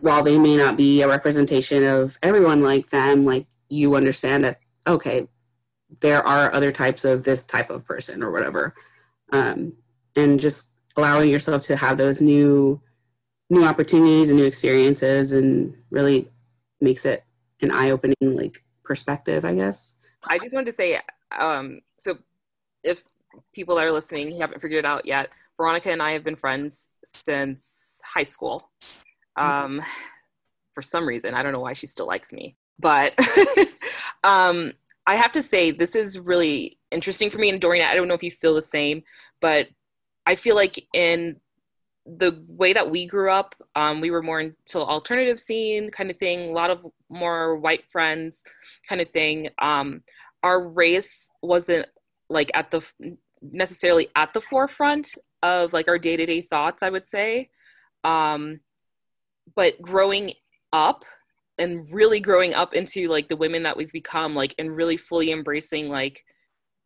while 0.00 0.22
they 0.22 0.38
may 0.38 0.54
not 0.54 0.76
be 0.76 1.00
a 1.00 1.08
representation 1.08 1.82
of 1.82 2.18
everyone 2.22 2.62
like 2.62 2.90
them, 2.90 3.24
like 3.24 3.46
you 3.70 3.96
understand 3.96 4.44
that 4.44 4.60
okay, 4.86 5.26
there 6.00 6.24
are 6.28 6.52
other 6.54 6.70
types 6.70 7.06
of 7.06 7.24
this 7.24 7.46
type 7.46 7.70
of 7.70 7.86
person 7.86 8.22
or 8.22 8.30
whatever, 8.30 8.74
um, 9.32 9.72
and 10.14 10.38
just 10.38 10.72
allowing 10.96 11.30
yourself 11.30 11.62
to 11.62 11.74
have 11.74 11.96
those 11.96 12.20
new 12.20 12.78
new 13.48 13.64
opportunities 13.64 14.28
and 14.28 14.38
new 14.38 14.44
experiences, 14.44 15.32
and 15.32 15.74
really 15.88 16.28
makes 16.82 17.06
it 17.06 17.24
an 17.62 17.70
eye 17.70 17.90
opening 17.90 18.16
like 18.20 18.62
perspective, 18.84 19.46
I 19.46 19.54
guess. 19.54 19.94
I 20.28 20.38
just 20.38 20.52
wanted 20.52 20.66
to 20.66 20.72
say, 20.72 21.00
um, 21.36 21.80
so 21.98 22.18
if 22.82 23.04
people 23.52 23.76
that 23.76 23.84
are 23.84 23.92
listening 23.92 24.38
haven't 24.40 24.60
figured 24.60 24.84
it 24.84 24.88
out 24.88 25.06
yet, 25.06 25.30
Veronica 25.56 25.90
and 25.90 26.02
I 26.02 26.12
have 26.12 26.24
been 26.24 26.36
friends 26.36 26.90
since 27.04 28.00
high 28.04 28.22
school. 28.22 28.70
Um, 29.36 29.80
mm-hmm. 29.80 29.80
For 30.72 30.82
some 30.82 31.06
reason, 31.06 31.34
I 31.34 31.42
don't 31.42 31.52
know 31.52 31.60
why 31.60 31.74
she 31.74 31.86
still 31.86 32.06
likes 32.06 32.32
me, 32.32 32.56
but 32.78 33.14
um, 34.24 34.72
I 35.06 35.16
have 35.16 35.32
to 35.32 35.42
say 35.42 35.70
this 35.70 35.94
is 35.94 36.18
really 36.18 36.78
interesting 36.90 37.30
for 37.30 37.38
me. 37.38 37.50
And 37.50 37.60
Doreen, 37.60 37.82
I 37.82 37.94
don't 37.94 38.08
know 38.08 38.14
if 38.14 38.22
you 38.22 38.30
feel 38.30 38.54
the 38.54 38.62
same, 38.62 39.02
but 39.40 39.68
I 40.26 40.34
feel 40.34 40.56
like 40.56 40.86
in 40.94 41.36
the 42.06 42.42
way 42.48 42.72
that 42.72 42.90
we 42.90 43.06
grew 43.06 43.30
up, 43.30 43.54
um, 43.76 44.00
we 44.00 44.10
were 44.10 44.22
more 44.22 44.40
into 44.40 44.78
alternative 44.78 45.38
scene 45.38 45.90
kind 45.90 46.10
of 46.10 46.16
thing, 46.16 46.50
a 46.50 46.52
lot 46.52 46.70
of 46.70 46.84
more 47.08 47.56
white 47.56 47.90
friends 47.90 48.44
kind 48.88 49.00
of 49.00 49.10
thing. 49.10 49.50
Um, 49.60 50.02
our 50.42 50.60
race 50.68 51.32
wasn't 51.42 51.86
like 52.32 52.50
at 52.54 52.70
the 52.70 52.84
necessarily 53.40 54.08
at 54.16 54.32
the 54.32 54.40
forefront 54.40 55.14
of 55.42 55.72
like 55.72 55.88
our 55.88 55.98
day-to-day 55.98 56.40
thoughts 56.40 56.82
i 56.82 56.90
would 56.90 57.02
say. 57.02 57.50
Um 58.04 58.60
but 59.56 59.80
growing 59.82 60.32
up 60.72 61.04
and 61.58 61.92
really 61.92 62.20
growing 62.20 62.54
up 62.54 62.74
into 62.74 63.08
like 63.08 63.28
the 63.28 63.36
women 63.36 63.64
that 63.64 63.76
we've 63.76 63.92
become 63.92 64.34
like 64.34 64.54
and 64.58 64.74
really 64.74 64.96
fully 64.96 65.30
embracing 65.30 65.88
like 65.88 66.24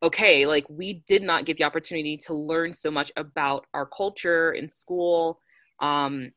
okay 0.03 0.47
like 0.47 0.67
we 0.69 1.05
did 1.07 1.23
not 1.23 1.45
get 1.45 1.57
the 1.57 1.65
opportunity 1.65 2.17
to 2.17 2.35
learn 2.35 2.73
so 2.73 2.91
much 2.91 3.13
about 3.17 3.67
our 3.73 3.87
culture 3.87 4.53
in 4.53 4.69
school 4.69 5.41
um 5.81 6.31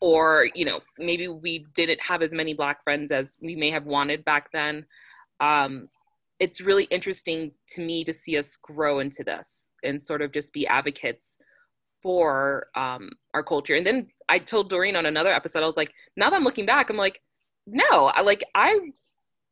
or 0.00 0.46
you 0.54 0.64
know 0.64 0.80
maybe 0.98 1.28
we 1.28 1.66
didn't 1.74 2.00
have 2.00 2.22
as 2.22 2.34
many 2.34 2.54
black 2.54 2.82
friends 2.84 3.10
as 3.10 3.36
we 3.42 3.56
may 3.56 3.70
have 3.70 3.86
wanted 3.86 4.24
back 4.24 4.50
then. 4.52 4.86
Um 5.40 5.88
it's 6.40 6.60
really 6.60 6.84
interesting 6.84 7.52
to 7.70 7.80
me 7.80 8.04
to 8.04 8.12
see 8.12 8.36
us 8.38 8.56
grow 8.56 9.00
into 9.00 9.24
this 9.24 9.72
and 9.82 10.00
sort 10.00 10.22
of 10.22 10.32
just 10.32 10.52
be 10.52 10.66
advocates 10.66 11.38
for 12.00 12.68
um, 12.76 13.10
our 13.34 13.42
culture. 13.42 13.74
And 13.74 13.86
then 13.86 14.06
I 14.28 14.38
told 14.38 14.70
Doreen 14.70 14.96
on 14.96 15.06
another 15.06 15.32
episode, 15.32 15.62
I 15.62 15.66
was 15.66 15.76
like, 15.76 15.92
now 16.16 16.30
that 16.30 16.36
I'm 16.36 16.44
looking 16.44 16.66
back, 16.66 16.90
I'm 16.90 16.96
like, 16.96 17.20
no, 17.66 18.10
I 18.14 18.22
like 18.22 18.42
I 18.54 18.78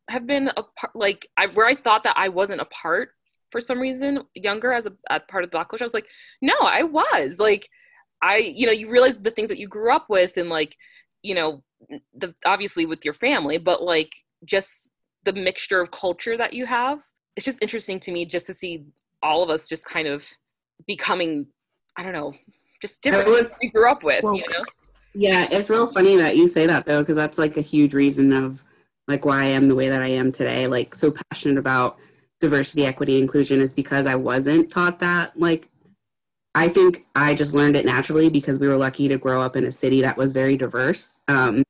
have 0.09 0.27
been 0.27 0.49
a 0.57 0.63
part, 0.63 0.95
like 0.95 1.29
I 1.37 1.47
where 1.49 1.67
I 1.67 1.75
thought 1.75 2.05
that 2.05 2.17
I 2.17 2.29
wasn't 2.29 2.61
a 2.61 2.67
part 2.67 3.11
for 3.51 3.61
some 3.61 3.79
reason 3.79 4.23
younger 4.35 4.73
as 4.73 4.87
a, 4.87 4.93
a 5.11 5.21
part 5.21 5.45
of 5.45 5.51
the 5.51 5.57
black 5.57 5.69
culture. 5.69 5.85
I 5.85 5.87
was 5.87 5.95
like, 5.95 6.09
no, 6.41 6.55
I 6.61 6.83
was 6.83 7.39
like, 7.39 7.69
I 8.23 8.39
you 8.39 8.67
know 8.67 8.73
you 8.73 8.91
realize 8.91 9.21
the 9.21 9.31
things 9.31 9.49
that 9.49 9.59
you 9.59 9.69
grew 9.69 9.93
up 9.93 10.07
with 10.09 10.37
and 10.37 10.49
like 10.49 10.77
you 11.23 11.35
know 11.35 11.63
the 12.15 12.35
obviously 12.47 12.87
with 12.87 13.05
your 13.05 13.15
family, 13.15 13.59
but 13.59 13.83
like 13.83 14.13
just 14.45 14.86
the 15.27 15.33
mixture 15.35 15.81
of 15.81 15.91
culture 15.91 16.37
that 16.39 16.55
you 16.55 16.65
have. 16.65 17.03
It's 17.37 17.45
just 17.45 17.63
interesting 17.63 18.01
to 18.01 18.13
me 18.13 18.25
just 18.25 18.47
to 18.47 18.55
see 18.55 18.87
all 19.23 19.43
of 19.43 19.51
us 19.51 19.69
just 19.69 19.85
kind 19.85 20.09
of 20.09 20.27
becoming, 20.87 21.47
I 21.97 22.03
don't 22.03 22.13
know, 22.13 22.33
just 22.81 23.03
different 23.03 23.29
was, 23.29 23.51
we 23.61 23.69
grew 23.69 23.91
up 23.91 24.03
with, 24.03 24.23
well, 24.23 24.35
you 24.35 24.45
know? 24.51 24.65
Yeah, 25.15 25.49
it's 25.51 25.69
real 25.69 25.87
funny 25.87 26.17
that 26.17 26.37
you 26.37 26.49
say 26.49 26.67
that 26.67 26.87
though, 26.87 27.01
because 27.01 27.17
that's 27.17 27.39
like 27.39 27.57
a 27.57 27.63
huge 27.63 27.93
reason 27.93 28.33
of 28.33 28.65
like 29.09 29.25
why 29.25 29.43
I 29.43 29.47
am 29.47 29.69
the 29.69 29.75
way 29.75 29.89
that 29.89 30.03
I 30.03 30.09
am 30.09 30.33
today. 30.33 30.67
Like 30.67 30.95
so 30.95 31.13
passionate 31.31 31.59
about 31.59 31.99
diversity, 32.41 32.87
equity, 32.87 33.19
inclusion 33.19 33.61
is 33.61 33.73
because 33.73 34.07
I 34.07 34.15
wasn't 34.15 34.71
taught 34.71 34.99
that. 35.01 35.39
Like 35.39 35.69
I 36.55 36.69
think 36.69 37.07
I 37.15 37.35
just 37.35 37.55
learned 37.55 37.77
it 37.77 37.85
naturally 37.85 38.29
because 38.29 38.59
we 38.59 38.69
were 38.69 38.77
lucky 38.77 39.09
to 39.09 39.19
grow 39.19 39.41
up 39.43 39.57
in 39.57 39.65
a 39.65 39.73
city 39.73 40.01
that 40.03 40.17
was 40.17 40.33
very 40.33 40.57
diverse. 40.57 41.21
Um, 41.29 41.63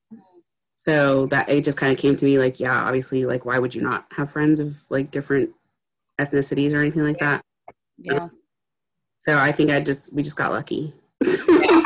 so 0.87 1.27
that 1.27 1.49
it 1.49 1.65
just 1.65 1.77
kind 1.77 1.93
of 1.93 1.99
came 1.99 2.17
to 2.17 2.25
me 2.25 2.39
like 2.39 2.61
yeah 2.61 2.85
obviously 2.85 3.27
like 3.27 3.45
why 3.45 3.59
would 3.59 3.75
you 3.75 3.83
not 3.83 4.07
have 4.13 4.31
friends 4.31 4.61
of 4.61 4.77
like 4.89 5.11
different 5.11 5.51
ethnicities 6.21 6.73
or 6.73 6.79
anything 6.79 7.03
like 7.03 7.19
that? 7.19 7.43
Yeah. 7.99 8.29
So 9.27 9.37
i 9.37 9.51
think 9.51 9.71
i 9.71 9.81
just 9.81 10.13
we 10.13 10.23
just 10.23 10.37
got 10.37 10.53
lucky. 10.53 10.95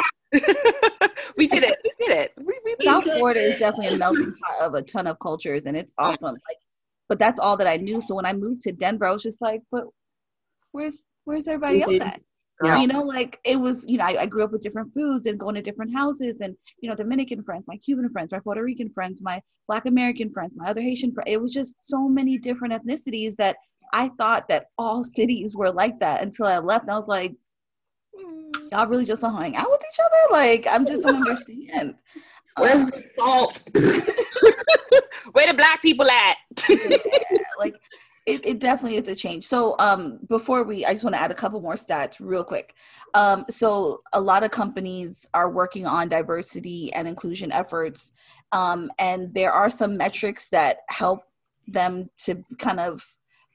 We 1.37 1.47
did 1.47 1.63
it. 1.65 1.75
We 1.83 2.07
did 2.07 2.19
it. 2.19 2.33
We, 2.37 2.55
we 2.67 2.75
south 2.85 3.05
florida 3.05 3.41
is 3.41 3.59
definitely 3.59 3.95
a 3.95 3.97
melting 3.97 4.35
pot 4.43 4.67
of 4.67 4.75
a 4.75 4.83
ton 4.83 5.07
of 5.07 5.19
cultures 5.21 5.65
and 5.65 5.75
it's 5.75 5.95
awesome. 5.97 6.33
Like 6.33 6.59
but 7.09 7.19
that's 7.19 7.41
all 7.41 7.57
that 7.57 7.67
i 7.67 7.77
knew. 7.77 8.03
So 8.03 8.15
when 8.15 8.27
i 8.27 8.35
moved 8.35 8.61
to 8.63 8.73
denver 8.73 9.07
i 9.07 9.11
was 9.11 9.23
just 9.23 9.41
like 9.41 9.63
but 9.73 9.85
where's 10.73 11.03
where's 11.25 11.49
everybody 11.49 11.83
else 11.83 11.95
mm-hmm. 11.95 12.09
at? 12.09 12.21
Yeah. 12.63 12.81
You 12.81 12.89
know, 12.89 13.03
like 13.03 13.41
it 13.45 13.59
was, 13.59 13.87
you 13.89 13.97
know, 13.97 14.05
I, 14.05 14.23
I, 14.23 14.27
grew 14.27 14.45
up 14.45 14.53
with 14.53 14.61
different 14.61 14.93
foods 14.93 15.27
and 15.27 15.41
going 15.41 15.55
to 15.55 15.63
different 15.63 15.95
houses 15.95 16.43
and, 16.43 16.55
you 16.83 16.91
know, 16.91 16.95
Dominican 16.95 17.43
friends, 17.43 17.65
my 17.67 17.79
Cuban 17.79 18.11
friends, 18.11 18.33
my 18.33 18.39
Puerto 18.39 18.63
Rican 18.63 18.91
friends, 18.91 19.23
my 19.23 19.41
Black 19.67 19.87
American 19.87 20.31
friends, 20.31 20.53
my 20.55 20.69
other 20.69 20.83
Haitian 20.83 21.15
friends. 21.15 21.31
It 21.31 21.41
was 21.41 21.55
just 21.55 21.77
so 21.83 22.07
many 22.07 22.37
different 22.37 22.75
ethnicities 22.75 23.37
that 23.37 23.57
I 23.95 24.09
thought 24.09 24.49
that 24.49 24.67
all 24.77 25.03
cities 25.05 25.57
were 25.57 25.73
like 25.73 25.99
that 26.01 26.23
until 26.23 26.47
I 26.47 26.59
left. 26.59 26.91
I 26.91 26.97
was 26.97 27.09
like, 27.09 27.35
mm, 28.15 28.71
y'all 28.71 28.87
really 28.87 29.07
just 29.07 29.23
don't 29.23 29.41
hang 29.41 29.57
out 29.57 29.71
with 29.71 29.81
each 29.81 30.01
other? 30.05 30.33
Like, 30.33 30.67
I'm 30.71 30.85
just 30.85 31.03
don't 31.03 31.17
understand. 31.17 31.95
Where's 32.59 32.79
um, 32.79 32.91
the 32.91 33.05
salt? 33.17 33.69
Where 35.33 35.47
the 35.47 35.55
black 35.55 35.81
people 35.81 36.11
at? 36.11 36.37
yeah, 36.69 36.99
like 37.59 37.75
it, 38.31 38.47
it 38.47 38.59
definitely 38.61 38.97
is 38.97 39.09
a 39.09 39.15
change. 39.15 39.45
So 39.45 39.75
um, 39.79 40.21
before 40.29 40.63
we, 40.63 40.85
I 40.85 40.93
just 40.93 41.05
want 41.05 41.17
to 41.17 41.21
add 41.21 41.31
a 41.31 41.35
couple 41.35 41.61
more 41.61 41.75
stats 41.75 42.17
real 42.21 42.45
quick. 42.45 42.75
Um, 43.15 43.45
so 43.49 44.03
a 44.13 44.21
lot 44.21 44.45
of 44.45 44.51
companies 44.51 45.29
are 45.35 45.51
working 45.51 45.87
on 45.87 46.09
diversity 46.09 46.93
and 46.93 47.09
inclusion 47.09 47.51
efforts, 47.51 48.13
um, 48.53 48.91
and 48.99 49.35
there 49.35 49.53
are 49.53 49.71
some 49.71 49.97
metrics 49.97 50.49
that 50.51 50.79
help 50.89 51.21
them 51.67 52.09
to 52.19 52.45
kind 52.59 52.81
of 52.81 53.05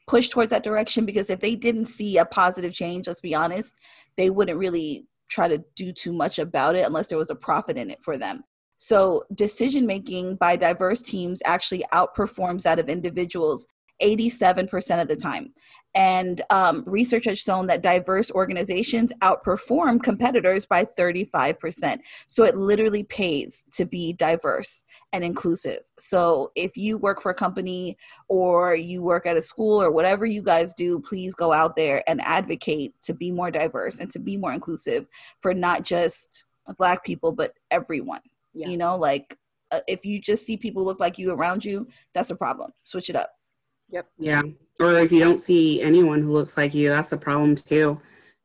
push 0.08 0.30
towards 0.30 0.52
that 0.52 0.64
direction. 0.64 1.06
Because 1.06 1.30
if 1.30 1.40
they 1.40 1.56
didn't 1.56 1.86
see 1.86 2.18
a 2.18 2.26
positive 2.26 2.74
change, 2.74 3.08
let's 3.08 3.22
be 3.22 3.36
honest, 3.36 3.76
they 4.18 4.30
wouldn't 4.30 4.60
really 4.60 5.08
try 5.30 5.48
to 5.48 5.64
do 5.76 5.92
too 5.92 6.14
much 6.14 6.38
about 6.38 6.76
it 6.76 6.86
unless 6.86 7.08
there 7.08 7.18
was 7.18 7.30
a 7.30 7.36
profit 7.36 7.78
in 7.78 7.90
it 7.90 8.04
for 8.04 8.18
them. 8.18 8.44
So, 8.78 9.24
decision 9.34 9.88
making 9.88 10.36
by 10.36 10.58
diverse 10.58 11.02
teams 11.02 11.42
actually 11.46 11.86
outperforms 11.94 12.64
that 12.64 12.78
of 12.78 12.90
individuals 12.90 13.68
87% 14.02 15.02
of 15.02 15.08
the 15.08 15.16
time. 15.16 15.54
And 15.96 16.42
um, 16.50 16.84
research 16.88 17.24
has 17.24 17.40
shown 17.40 17.68
that 17.68 17.82
diverse 17.82 18.30
organizations 18.30 19.14
outperform 19.22 20.04
competitors 20.04 20.66
by 20.66 20.84
35%. 20.84 22.00
So 22.28 22.44
it 22.44 22.58
literally 22.58 23.04
pays 23.04 23.64
to 23.72 23.86
be 23.86 24.12
diverse 24.12 24.84
and 25.14 25.24
inclusive. 25.24 25.80
So 25.98 26.52
if 26.56 26.76
you 26.76 26.98
work 26.98 27.22
for 27.22 27.32
a 27.32 27.36
company 27.36 27.98
or 28.28 28.76
you 28.76 29.04
work 29.04 29.26
at 29.26 29.38
a 29.38 29.42
school 29.42 29.82
or 29.82 29.90
whatever 29.90 30.26
you 30.26 30.42
guys 30.42 30.74
do, 30.74 31.00
please 31.00 31.34
go 31.34 31.54
out 31.54 31.78
there 31.78 32.04
and 32.10 32.20
advocate 32.22 32.94
to 33.04 33.14
be 33.14 33.32
more 33.32 33.50
diverse 33.50 34.00
and 34.00 34.12
to 34.12 34.20
be 34.20 34.36
more 34.36 34.52
inclusive 34.52 35.08
for 35.42 35.54
not 35.54 35.84
just 35.84 36.44
Black 36.78 37.06
people, 37.06 37.32
but 37.32 37.54
everyone. 37.72 38.22
Yeah. 38.54 38.68
You 38.68 38.78
know, 38.78 38.98
like 38.98 39.38
uh, 39.72 39.80
if 39.88 40.06
you 40.06 40.20
just 40.20 40.46
see 40.46 40.58
people 40.58 40.84
look 40.84 41.00
like 41.00 41.18
you 41.18 41.32
around 41.32 41.64
you, 41.64 41.88
that's 42.14 42.32
a 42.32 42.36
problem. 42.36 42.72
Switch 42.84 43.10
it 43.10 43.16
up. 43.16 43.30
Yep. 43.90 44.08
Yeah. 44.18 44.42
Or 44.80 44.94
if 45.00 45.12
you 45.12 45.20
don't 45.20 45.40
see 45.40 45.82
anyone 45.82 46.22
who 46.22 46.32
looks 46.32 46.58
like 46.58 46.74
you, 46.74 46.90
that's 46.90 47.12
a 47.12 47.18
problem 47.18 47.56
too. 47.56 48.00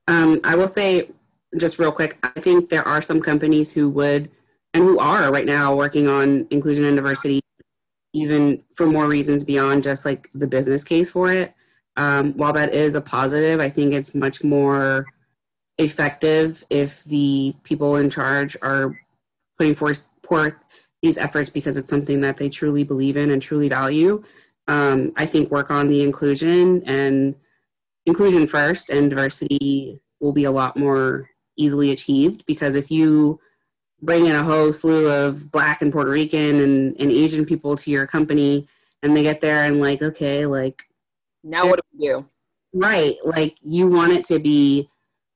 Um, 0.09 0.41
I 0.45 0.55
will 0.55 0.69
say, 0.69 1.11
just 1.57 1.79
real 1.79 1.93
quick, 1.93 2.19
I 2.23 2.41
think 2.41 2.69
there 2.69 2.87
are 2.87 3.03
some 3.03 3.21
companies 3.21 3.73
who 3.73 3.89
would 3.91 4.31
and 4.75 4.85
who 4.85 4.99
are 5.01 5.33
right 5.33 5.47
now 5.47 5.75
working 5.75 6.07
on 6.07 6.47
inclusion 6.51 6.85
and 6.85 6.97
diversity, 6.97 7.41
even 8.13 8.63
for 8.75 8.87
more 8.87 9.09
reasons 9.09 9.43
beyond 9.43 9.83
just 9.83 10.05
like 10.05 10.31
the 10.35 10.47
business 10.47 10.85
case 10.85 11.11
for 11.11 11.33
it. 11.33 11.55
Um, 11.97 12.33
while 12.35 12.53
that 12.53 12.73
is 12.73 12.95
a 12.95 13.01
positive, 13.01 13.61
I 13.61 13.69
think 13.69 13.93
it's 13.93 14.15
much 14.15 14.45
more 14.45 15.07
effective 15.79 16.63
if 16.71 17.03
the 17.05 17.55
people 17.65 17.97
in 17.97 18.09
charge 18.09 18.57
are 18.63 18.97
putting 19.59 19.75
forth, 19.75 20.09
forth 20.23 20.55
these 21.03 21.19
efforts 21.19 21.51
because 21.51 21.77
it's 21.77 21.91
something 21.91 22.21
that 22.21 22.37
they 22.37 22.49
truly 22.49 22.85
believe 22.85 23.17
in 23.17 23.31
and 23.31 23.43
truly 23.43 23.69
value 23.69 24.23
um, 24.69 25.13
I 25.17 25.27
think 25.27 25.51
work 25.51 25.71
on 25.71 25.89
the 25.89 26.03
inclusion 26.03 26.83
and 26.87 27.35
inclusion 28.07 28.47
first 28.47 28.91
and 28.91 29.11
diversity 29.11 30.01
will 30.21 30.33
be 30.33 30.45
a 30.45 30.51
lot 30.51 30.77
more 30.77 31.29
easily 31.57 31.91
achieved 31.91 32.45
because 32.47 32.75
if 32.75 32.91
you 32.91 33.41
bring 34.03 34.27
in 34.27 34.35
a 34.35 34.43
whole 34.43 34.73
slew 34.73 35.11
of 35.11 35.51
black 35.51 35.83
and 35.83 35.93
Puerto 35.93 36.11
Rican 36.11 36.61
and, 36.61 36.97
and 36.99 37.11
Asian 37.11 37.45
people 37.45 37.77
to 37.77 37.91
your 37.91 38.07
company 38.07 38.67
and 39.03 39.17
they 39.17 39.23
get 39.23 39.41
there 39.41 39.65
and 39.65 39.81
like, 39.81 40.03
okay, 40.03 40.47
like 40.47 40.85
now 41.43 41.67
what 41.67 41.77
do 41.77 41.83
we 41.99 42.07
do? 42.07 42.27
Right. 42.73 43.17
Like 43.25 43.57
you 43.61 43.89
want 43.89 44.13
it 44.13 44.25
to 44.27 44.39
be 44.39 44.89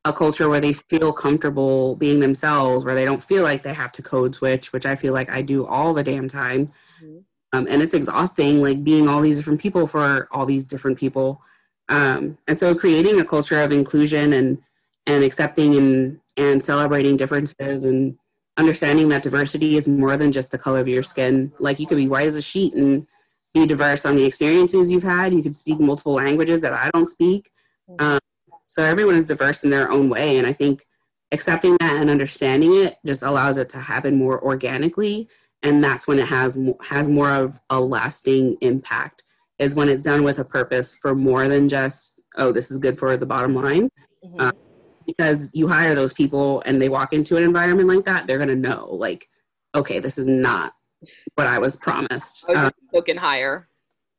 a 0.05 0.12
culture 0.12 0.49
where 0.49 0.61
they 0.61 0.75
feel 0.75 1.12
comfortable 1.12 1.97
being 1.97 2.20
themselves, 2.20 2.85
where 2.85 2.95
they 2.95 3.05
don't 3.05 3.22
feel 3.22 3.43
like 3.43 3.62
they 3.62 3.75
have 3.75 3.93
to 3.93 4.03
code 4.03 4.35
switch, 4.35 4.72
which 4.72 4.87
I 4.87 4.97
feel 4.97 5.12
like 5.12 5.31
I 5.31 5.43
do 5.43 5.66
all 5.66 5.93
the 5.93 6.05
damn 6.05 6.29
time. 6.29 6.66
Mm-hmm 7.03 7.18
um, 7.55 7.68
and 7.70 7.80
it's 7.80 7.94
exhausting 7.94 8.61
like 8.61 8.82
being 8.82 9.09
all 9.09 9.20
these 9.20 9.36
different 9.36 9.61
people 9.61 9.86
for 9.86 10.28
all 10.32 10.44
these 10.44 10.66
different 10.66 10.98
people. 10.98 11.40
Um, 11.88 12.36
and 12.48 12.59
so 12.59 12.74
creating 12.74 13.20
a 13.20 13.24
culture 13.24 13.61
of 13.61 13.70
inclusion 13.70 14.32
and 14.32 14.59
and 15.07 15.22
accepting 15.22 15.76
and 15.76 16.20
and 16.36 16.64
celebrating 16.64 17.16
differences 17.16 17.84
and 17.84 18.18
understanding 18.57 19.09
that 19.11 19.22
diversity 19.22 19.76
is 19.76 19.86
more 19.86 20.16
than 20.16 20.32
just 20.32 20.50
the 20.50 20.59
color 20.59 20.80
of 20.80 20.88
your 20.88 21.05
skin. 21.05 21.52
Like 21.61 21.78
you 21.78 21.86
could 21.86 21.98
be 21.98 22.09
white 22.09 22.26
as 22.26 22.36
a 22.36 22.42
sheet 22.42 22.74
and 22.74 23.07
be 23.52 23.66
diverse 23.66 24.05
on 24.05 24.16
the 24.16 24.24
experiences 24.24 24.90
you've 24.90 25.05
had. 25.05 25.32
You 25.32 25.42
could 25.42 25.55
speak 25.55 25.78
multiple 25.78 26.14
languages 26.14 26.61
that 26.62 26.72
i 26.72 26.90
don't 26.92 27.07
speak. 27.07 27.52
Um, 28.00 28.18
so 28.66 28.82
everyone 28.82 29.14
is 29.14 29.24
diverse 29.24 29.62
in 29.62 29.70
their 29.70 29.92
own 29.92 30.09
way. 30.09 30.38
And 30.38 30.46
i 30.46 30.52
think 30.52 30.86
accepting 31.30 31.76
that 31.80 31.96
and 31.96 32.11
understanding 32.11 32.74
it 32.74 32.96
just 33.07 33.22
allows 33.22 33.59
it 33.59 33.68
to 33.68 33.78
happen 33.78 34.16
more 34.16 34.42
organically 34.42 35.28
and 35.64 35.82
that's 35.82 36.06
when 36.06 36.18
it 36.18 36.28
has 36.28 36.58
has 36.80 37.08
more 37.08 37.30
of 37.30 37.58
a 37.70 37.80
lasting 37.80 38.56
impact 38.60 39.24
is 39.58 39.74
when 39.74 39.88
it's 39.88 40.02
done 40.02 40.22
with 40.22 40.38
a 40.38 40.44
purpose 40.44 40.94
for 40.94 41.14
more 41.14 41.48
than 41.48 41.68
just 41.68 42.20
oh 42.36 42.52
this 42.52 42.70
is 42.70 42.78
good 42.78 42.98
for 42.98 43.16
the 43.16 43.26
bottom 43.26 43.54
line. 43.54 43.88
Mm-hmm. 44.24 44.40
uh, 44.40 44.52
because 45.06 45.50
you 45.52 45.68
hire 45.68 45.94
those 45.94 46.14
people 46.14 46.62
and 46.64 46.80
they 46.80 46.88
walk 46.88 47.12
into 47.12 47.36
an 47.36 47.42
environment 47.42 47.88
like 47.88 48.06
that 48.06 48.26
they're 48.26 48.38
going 48.38 48.48
to 48.48 48.56
know 48.56 48.88
like 48.90 49.28
okay 49.74 49.98
this 49.98 50.16
is 50.16 50.26
not 50.26 50.72
what 51.34 51.46
i 51.46 51.58
was 51.58 51.76
promised. 51.76 52.44
Oh, 52.48 52.66
um, 52.66 52.72
hire. 53.18 53.68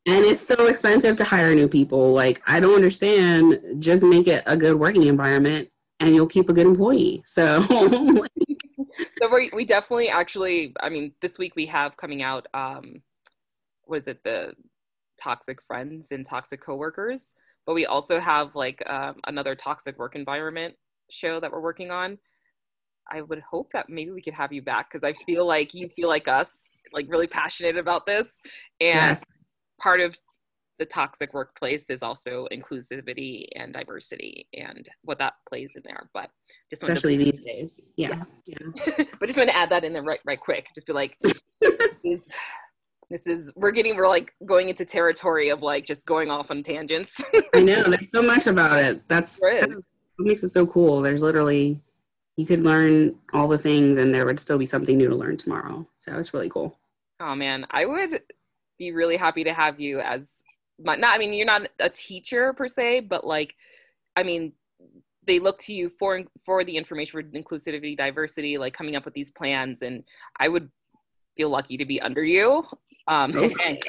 and 0.05 0.25
it's 0.25 0.45
so 0.45 0.67
expensive 0.67 1.15
to 1.15 1.23
hire 1.23 1.55
new 1.55 1.67
people. 1.67 2.13
Like 2.13 2.41
i 2.47 2.59
don't 2.59 2.75
understand. 2.75 3.59
Just 3.79 4.03
make 4.03 4.27
it 4.27 4.43
a 4.45 4.57
good 4.57 4.75
working 4.75 5.03
environment 5.03 5.69
and 5.99 6.13
you'll 6.13 6.27
keep 6.27 6.49
a 6.49 6.53
good 6.53 6.67
employee. 6.67 7.23
So 7.25 7.65
so 9.17 9.33
we 9.33 9.51
we 9.53 9.65
definitely 9.65 10.09
actually 10.09 10.73
I 10.79 10.89
mean 10.89 11.13
this 11.21 11.37
week 11.37 11.55
we 11.55 11.65
have 11.67 11.97
coming 11.97 12.21
out 12.21 12.47
um 12.53 13.01
was 13.87 14.07
it 14.07 14.23
the 14.23 14.53
toxic 15.21 15.61
friends 15.61 16.11
and 16.11 16.25
toxic 16.25 16.61
coworkers 16.61 17.35
but 17.65 17.73
we 17.73 17.85
also 17.85 18.19
have 18.19 18.55
like 18.55 18.83
um, 18.87 19.15
another 19.27 19.55
toxic 19.55 19.97
work 19.97 20.15
environment 20.15 20.75
show 21.09 21.39
that 21.39 21.51
we're 21.51 21.61
working 21.61 21.91
on 21.91 22.17
I 23.11 23.21
would 23.21 23.39
hope 23.39 23.71
that 23.73 23.89
maybe 23.89 24.11
we 24.11 24.21
could 24.21 24.33
have 24.33 24.51
you 24.51 24.61
back 24.61 24.89
because 24.89 25.03
I 25.03 25.13
feel 25.13 25.45
like 25.45 25.73
you 25.73 25.89
feel 25.89 26.09
like 26.09 26.27
us, 26.27 26.73
like 26.91 27.05
really 27.09 27.27
passionate 27.27 27.77
about 27.77 28.05
this. 28.05 28.41
And 28.81 28.95
yes. 28.95 29.23
part 29.79 29.99
of 29.99 30.17
the 30.77 30.85
toxic 30.85 31.33
workplace 31.33 31.89
is 31.89 32.03
also 32.03 32.47
inclusivity 32.51 33.47
and 33.55 33.73
diversity 33.73 34.47
and 34.53 34.87
what 35.03 35.17
that 35.19 35.33
plays 35.47 35.75
in 35.75 35.81
there. 35.85 36.09
But 36.13 36.29
just 36.69 36.83
especially 36.83 37.17
to, 37.17 37.31
these 37.31 37.45
days, 37.45 37.81
yeah. 37.95 38.23
yeah. 38.45 38.57
yeah. 38.87 39.05
but 39.19 39.27
just 39.27 39.37
want 39.37 39.49
to 39.49 39.55
add 39.55 39.69
that 39.69 39.83
in 39.83 39.93
there 39.93 40.03
right, 40.03 40.19
right 40.25 40.39
quick. 40.39 40.67
Just 40.75 40.87
be 40.87 40.93
like, 40.93 41.17
this 41.21 41.41
is, 42.03 42.35
this 43.09 43.27
is 43.27 43.53
we're 43.55 43.71
getting 43.71 43.95
we're 43.95 44.07
like 44.07 44.33
going 44.45 44.69
into 44.69 44.83
territory 44.83 45.49
of 45.49 45.61
like 45.61 45.85
just 45.85 46.05
going 46.05 46.29
off 46.29 46.51
on 46.51 46.63
tangents. 46.63 47.23
I 47.53 47.61
know 47.61 47.83
there's 47.83 48.11
so 48.11 48.21
much 48.21 48.47
about 48.47 48.79
it. 48.79 49.07
That's 49.07 49.37
kind 49.37 49.73
of 49.73 49.83
what 50.17 50.27
makes 50.27 50.43
it 50.43 50.49
so 50.49 50.65
cool. 50.67 51.01
There's 51.01 51.21
literally 51.21 51.79
you 52.37 52.45
could 52.45 52.63
learn 52.63 53.15
all 53.33 53.47
the 53.47 53.57
things 53.57 53.97
and 53.97 54.13
there 54.13 54.25
would 54.25 54.39
still 54.39 54.57
be 54.57 54.65
something 54.65 54.97
new 54.97 55.07
to 55.07 55.15
learn 55.15 55.37
tomorrow. 55.37 55.87
So 55.97 56.17
it's 56.19 56.33
really 56.33 56.49
cool. 56.49 56.77
Oh 57.19 57.35
man, 57.35 57.65
I 57.71 57.85
would 57.85 58.21
be 58.77 58.91
really 58.91 59.15
happy 59.15 59.43
to 59.45 59.53
have 59.53 59.79
you 59.79 60.01
as 60.01 60.43
not 60.79 60.99
i 61.03 61.17
mean 61.17 61.33
you're 61.33 61.45
not 61.45 61.67
a 61.79 61.89
teacher 61.89 62.53
per 62.53 62.67
se 62.67 63.01
but 63.01 63.25
like 63.25 63.55
i 64.15 64.23
mean 64.23 64.51
they 65.25 65.39
look 65.39 65.57
to 65.57 65.73
you 65.73 65.89
for 65.89 66.23
for 66.43 66.63
the 66.63 66.75
information 66.75 67.11
for 67.11 67.23
inclusivity 67.23 67.95
diversity 67.97 68.57
like 68.57 68.73
coming 68.73 68.95
up 68.95 69.05
with 69.05 69.13
these 69.13 69.31
plans 69.31 69.81
and 69.81 70.03
i 70.39 70.47
would 70.47 70.69
feel 71.37 71.49
lucky 71.49 71.77
to 71.77 71.85
be 71.85 72.01
under 72.01 72.23
you 72.23 72.63
um 73.07 73.35
and, 73.65 73.83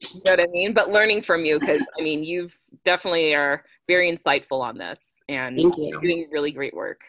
you 0.00 0.20
know 0.24 0.32
what 0.32 0.40
i 0.40 0.46
mean? 0.50 0.72
But 0.72 0.90
learning 0.90 1.22
from 1.22 1.44
you 1.44 1.60
because 1.60 1.82
i 1.98 2.02
mean 2.02 2.24
you've 2.24 2.56
definitely 2.84 3.34
are 3.34 3.64
very 3.86 4.10
insightful 4.10 4.60
on 4.60 4.76
this 4.76 5.22
and 5.28 5.56
doing 5.56 6.28
really 6.30 6.50
great 6.50 6.74
work. 6.74 7.02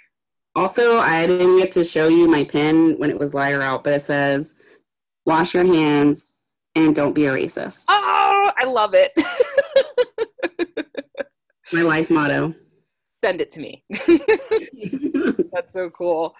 Also 0.55 0.97
i 0.97 1.25
didn't 1.25 1.57
get 1.57 1.71
to 1.71 1.83
show 1.83 2.07
you 2.07 2.27
my 2.27 2.43
pen 2.43 2.97
when 2.99 3.09
it 3.09 3.17
was 3.17 3.33
liar 3.33 3.61
out 3.61 3.83
but 3.83 3.93
it 3.93 4.01
says 4.01 4.53
wash 5.25 5.53
your 5.53 5.65
hands 5.65 6.32
and 6.75 6.95
don't 6.95 7.13
be 7.13 7.25
a 7.25 7.31
racist 7.31 7.85
oh 7.89 8.33
I 8.63 8.65
love 8.65 8.93
it. 8.93 9.11
My 11.73 11.81
life's 11.81 12.09
motto. 12.09 12.53
Send 13.03 13.41
it 13.41 13.49
to 13.51 13.59
me. 13.59 13.83
That's 15.51 15.73
so 15.73 15.89
cool. 15.89 16.35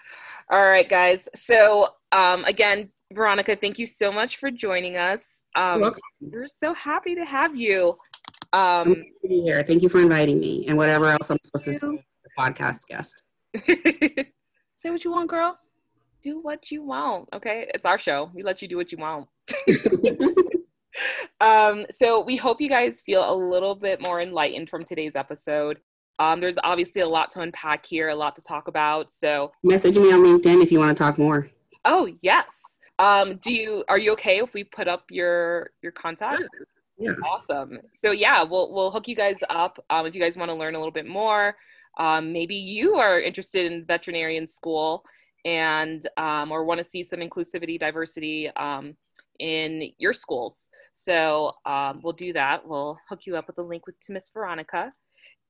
All 0.50 0.62
right, 0.64 0.88
guys. 0.88 1.28
So, 1.34 1.88
um, 2.12 2.44
again, 2.44 2.90
Veronica, 3.12 3.56
thank 3.56 3.78
you 3.78 3.86
so 3.86 4.12
much 4.12 4.36
for 4.36 4.50
joining 4.50 4.96
us. 4.96 5.42
Um, 5.56 5.92
we're 6.20 6.46
so 6.46 6.74
happy 6.74 7.14
to 7.14 7.24
have 7.24 7.56
you. 7.56 7.98
Um, 8.52 8.94
to 8.94 9.28
be 9.28 9.40
here. 9.40 9.62
Thank 9.62 9.82
you 9.82 9.88
for 9.88 10.00
inviting 10.00 10.38
me 10.40 10.66
and 10.66 10.76
whatever 10.76 11.06
else 11.06 11.30
I'm 11.30 11.38
supposed 11.44 11.64
to 11.64 11.74
say. 11.74 12.04
Podcast 12.38 12.80
guest. 12.88 13.22
Say 14.74 14.90
what 14.90 15.04
you 15.04 15.12
want, 15.12 15.30
girl. 15.30 15.58
Do 16.24 16.40
what 16.40 16.70
you 16.70 16.82
want. 16.82 17.28
Okay, 17.32 17.70
it's 17.74 17.86
our 17.86 17.98
show. 17.98 18.30
We 18.34 18.42
let 18.42 18.62
you 18.62 18.66
do 18.66 18.78
what 18.78 18.90
you 18.90 18.98
want. 18.98 19.28
um, 21.40 21.84
so 21.90 22.22
we 22.22 22.36
hope 22.36 22.60
you 22.60 22.68
guys 22.68 23.02
feel 23.02 23.30
a 23.30 23.36
little 23.36 23.74
bit 23.74 24.00
more 24.00 24.22
enlightened 24.22 24.70
from 24.70 24.84
today's 24.84 25.14
episode. 25.14 25.78
Um, 26.18 26.40
there's 26.40 26.58
obviously 26.64 27.02
a 27.02 27.08
lot 27.08 27.30
to 27.30 27.40
unpack 27.40 27.84
here, 27.84 28.08
a 28.08 28.14
lot 28.14 28.36
to 28.36 28.42
talk 28.42 28.68
about. 28.68 29.10
So, 29.10 29.52
Message 29.62 29.98
me 29.98 30.12
on 30.12 30.20
LinkedIn 30.20 30.62
if 30.62 30.72
you 30.72 30.78
want 30.78 30.96
to 30.96 31.02
talk 31.02 31.18
more. 31.18 31.50
oh 31.84 32.10
yes. 32.22 32.62
Um, 32.98 33.36
do 33.36 33.52
you 33.52 33.84
are 33.88 33.98
you 33.98 34.12
okay 34.12 34.38
if 34.38 34.54
we 34.54 34.64
put 34.64 34.88
up 34.88 35.04
your 35.10 35.70
your 35.82 35.92
contact? 35.92 36.44
Yeah. 36.96 37.10
Awesome. 37.26 37.80
So 37.92 38.12
yeah, 38.12 38.44
we'll 38.44 38.72
we'll 38.72 38.92
hook 38.92 39.08
you 39.08 39.16
guys 39.16 39.40
up 39.50 39.84
um, 39.90 40.06
if 40.06 40.14
you 40.14 40.20
guys 40.20 40.38
want 40.38 40.48
to 40.50 40.54
learn 40.54 40.76
a 40.76 40.78
little 40.78 40.92
bit 40.92 41.06
more. 41.06 41.56
Um, 41.98 42.32
maybe 42.32 42.54
you 42.54 42.94
are 42.94 43.20
interested 43.20 43.70
in 43.70 43.84
veterinarian 43.84 44.46
school 44.46 45.04
and 45.44 46.06
um, 46.16 46.50
or 46.52 46.64
want 46.64 46.78
to 46.78 46.84
see 46.84 47.02
some 47.02 47.20
inclusivity, 47.20 47.78
diversity 47.78 48.50
um, 48.56 48.96
in 49.38 49.90
your 49.98 50.12
schools. 50.12 50.70
So 50.92 51.52
um, 51.66 52.00
we'll 52.02 52.12
do 52.12 52.32
that. 52.32 52.66
We'll 52.66 52.98
hook 53.08 53.26
you 53.26 53.36
up 53.36 53.46
with 53.46 53.58
a 53.58 53.62
link 53.62 53.86
with 53.86 53.98
to 54.00 54.12
Miss 54.12 54.28
Veronica 54.30 54.92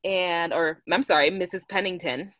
and 0.05 0.53
or 0.53 0.83
I'm 0.93 1.03
sorry, 1.03 1.31
Mrs. 1.31 1.69
Pennington, 1.69 2.33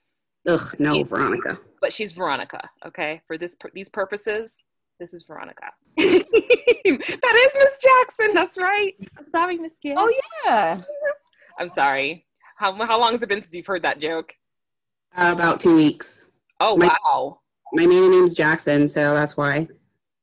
Ugh, 0.47 0.75
no, 0.79 1.03
Veronica. 1.05 1.59
but 1.81 1.93
she's 1.93 2.13
Veronica. 2.13 2.69
Okay, 2.87 3.23
for 3.27 3.39
this 3.39 3.57
these 3.73 3.89
purposes, 3.89 4.63
this 5.01 5.15
is 5.15 5.25
Veronica. 5.25 5.73
that 5.97 7.47
is 7.47 7.55
Miss 7.59 7.83
Jackson. 7.83 8.35
That's 8.35 8.59
right. 8.59 8.95
Sorry, 9.23 9.57
Miss 9.57 9.73
Jackson. 9.83 9.97
Oh 9.99 10.13
yeah. 10.45 10.83
I'm 11.59 11.71
sorry. 11.71 12.27
How 12.57 12.75
how 12.85 12.99
long 12.99 13.13
has 13.13 13.23
it 13.23 13.29
been 13.29 13.41
since 13.41 13.55
you've 13.55 13.67
heard 13.67 13.83
that 13.83 13.99
joke? 13.99 14.35
Uh, 15.17 15.31
about 15.35 15.61
two 15.61 15.75
weeks. 15.75 16.27
Oh 16.61 16.77
My- 16.77 16.95
wow. 17.05 17.41
My 17.75 17.87
maiden 17.87 18.13
name's 18.13 18.35
Jackson, 18.35 18.87
so 18.87 19.15
that's 19.15 19.37
why. 19.37 19.67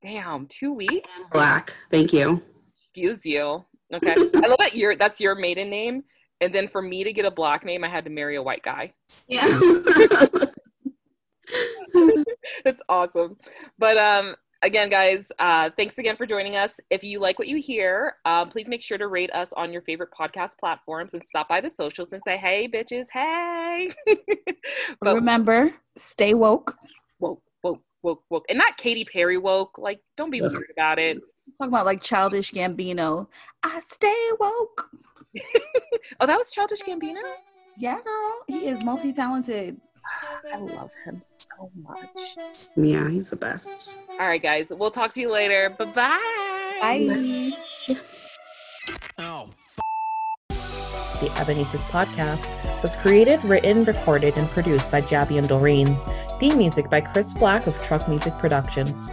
Damn, 0.01 0.47
two 0.47 0.71
weeks. 0.73 1.09
Black. 1.33 1.75
Thank 1.91 2.13
you. 2.13 2.41
Excuse 2.73 3.25
you. 3.25 3.65
Okay. 3.93 4.15
I 4.35 4.47
love 4.47 4.57
that 4.59 4.73
your 4.73 4.95
that's 4.95 5.19
your 5.19 5.35
maiden 5.35 5.69
name. 5.69 6.05
And 6.39 6.53
then 6.53 6.69
for 6.69 6.81
me 6.81 7.03
to 7.03 7.11
get 7.11 7.25
a 7.25 7.31
black 7.31 7.65
name, 7.65 7.83
I 7.83 7.89
had 7.89 8.05
to 8.05 8.09
marry 8.09 8.37
a 8.37 8.41
white 8.41 8.63
guy. 8.63 8.93
Yeah. 9.27 9.45
That's 12.63 12.81
awesome. 12.87 13.35
But 13.77 13.97
um 13.97 14.35
again 14.63 14.89
guys 14.89 15.31
uh 15.39 15.71
thanks 15.75 15.97
again 15.97 16.15
for 16.15 16.27
joining 16.27 16.55
us 16.55 16.79
if 16.91 17.03
you 17.03 17.19
like 17.19 17.39
what 17.39 17.47
you 17.47 17.57
hear 17.57 18.13
um, 18.25 18.47
please 18.47 18.67
make 18.67 18.83
sure 18.83 18.95
to 18.95 19.07
rate 19.07 19.31
us 19.33 19.51
on 19.57 19.73
your 19.73 19.81
favorite 19.81 20.11
podcast 20.17 20.51
platforms 20.59 21.15
and 21.15 21.23
stop 21.23 21.49
by 21.49 21.59
the 21.59 21.69
socials 21.69 22.13
and 22.13 22.21
say 22.21 22.37
hey 22.37 22.69
bitches 22.71 23.07
hey 23.11 23.89
but 25.01 25.15
Remember, 25.15 25.73
stay 25.97 26.35
woke. 26.35 26.77
Woke 28.03 28.17
woke 28.17 28.17
woke 28.19 28.23
woke 28.29 28.45
and 28.49 28.57
not 28.57 28.77
Katy 28.77 29.05
Perry 29.05 29.37
woke 29.37 29.77
like 29.77 30.01
don't 30.17 30.29
be 30.31 30.41
Ugh. 30.41 30.51
weird 30.51 30.69
about 30.75 30.99
it 30.99 31.17
talking 31.57 31.73
about 31.73 31.85
like 31.85 32.01
childish 32.01 32.51
Gambino. 32.51 33.27
I 33.63 33.79
stay 33.81 34.29
woke. 34.39 34.89
oh 36.19 36.25
that 36.25 36.37
was 36.37 36.49
Childish 36.51 36.81
Gambino 36.81 37.21
Yeah, 37.77 37.99
girl. 38.03 38.33
He 38.47 38.67
is 38.67 38.83
multi-talented. 38.83 39.79
I 40.53 40.57
love 40.57 40.91
him 41.05 41.21
so 41.23 41.69
much 41.81 41.99
yeah, 42.75 43.07
he's 43.09 43.29
the 43.29 43.35
best. 43.35 43.93
all 44.19 44.27
right 44.27 44.41
guys 44.41 44.73
we'll 44.73 44.89
talk 44.91 45.11
to 45.13 45.21
you 45.21 45.31
later 45.31 45.69
bye-bye 45.77 46.77
Bye. 46.81 47.51
Oh, 49.19 49.47
The 50.49 51.27
Ebonistas 51.35 51.81
podcast 51.91 52.81
was 52.81 52.95
created, 52.97 53.43
written, 53.43 53.83
recorded, 53.83 54.35
and 54.37 54.49
produced 54.49 54.89
by 54.89 55.01
Jabby 55.01 55.37
and 55.37 55.47
Doreen. 55.47 55.95
Theme 56.41 56.57
music 56.57 56.89
by 56.89 57.01
Chris 57.01 57.33
Black 57.33 57.67
of 57.67 57.79
Truck 57.83 58.07
Music 58.07 58.33
Productions. 58.39 59.11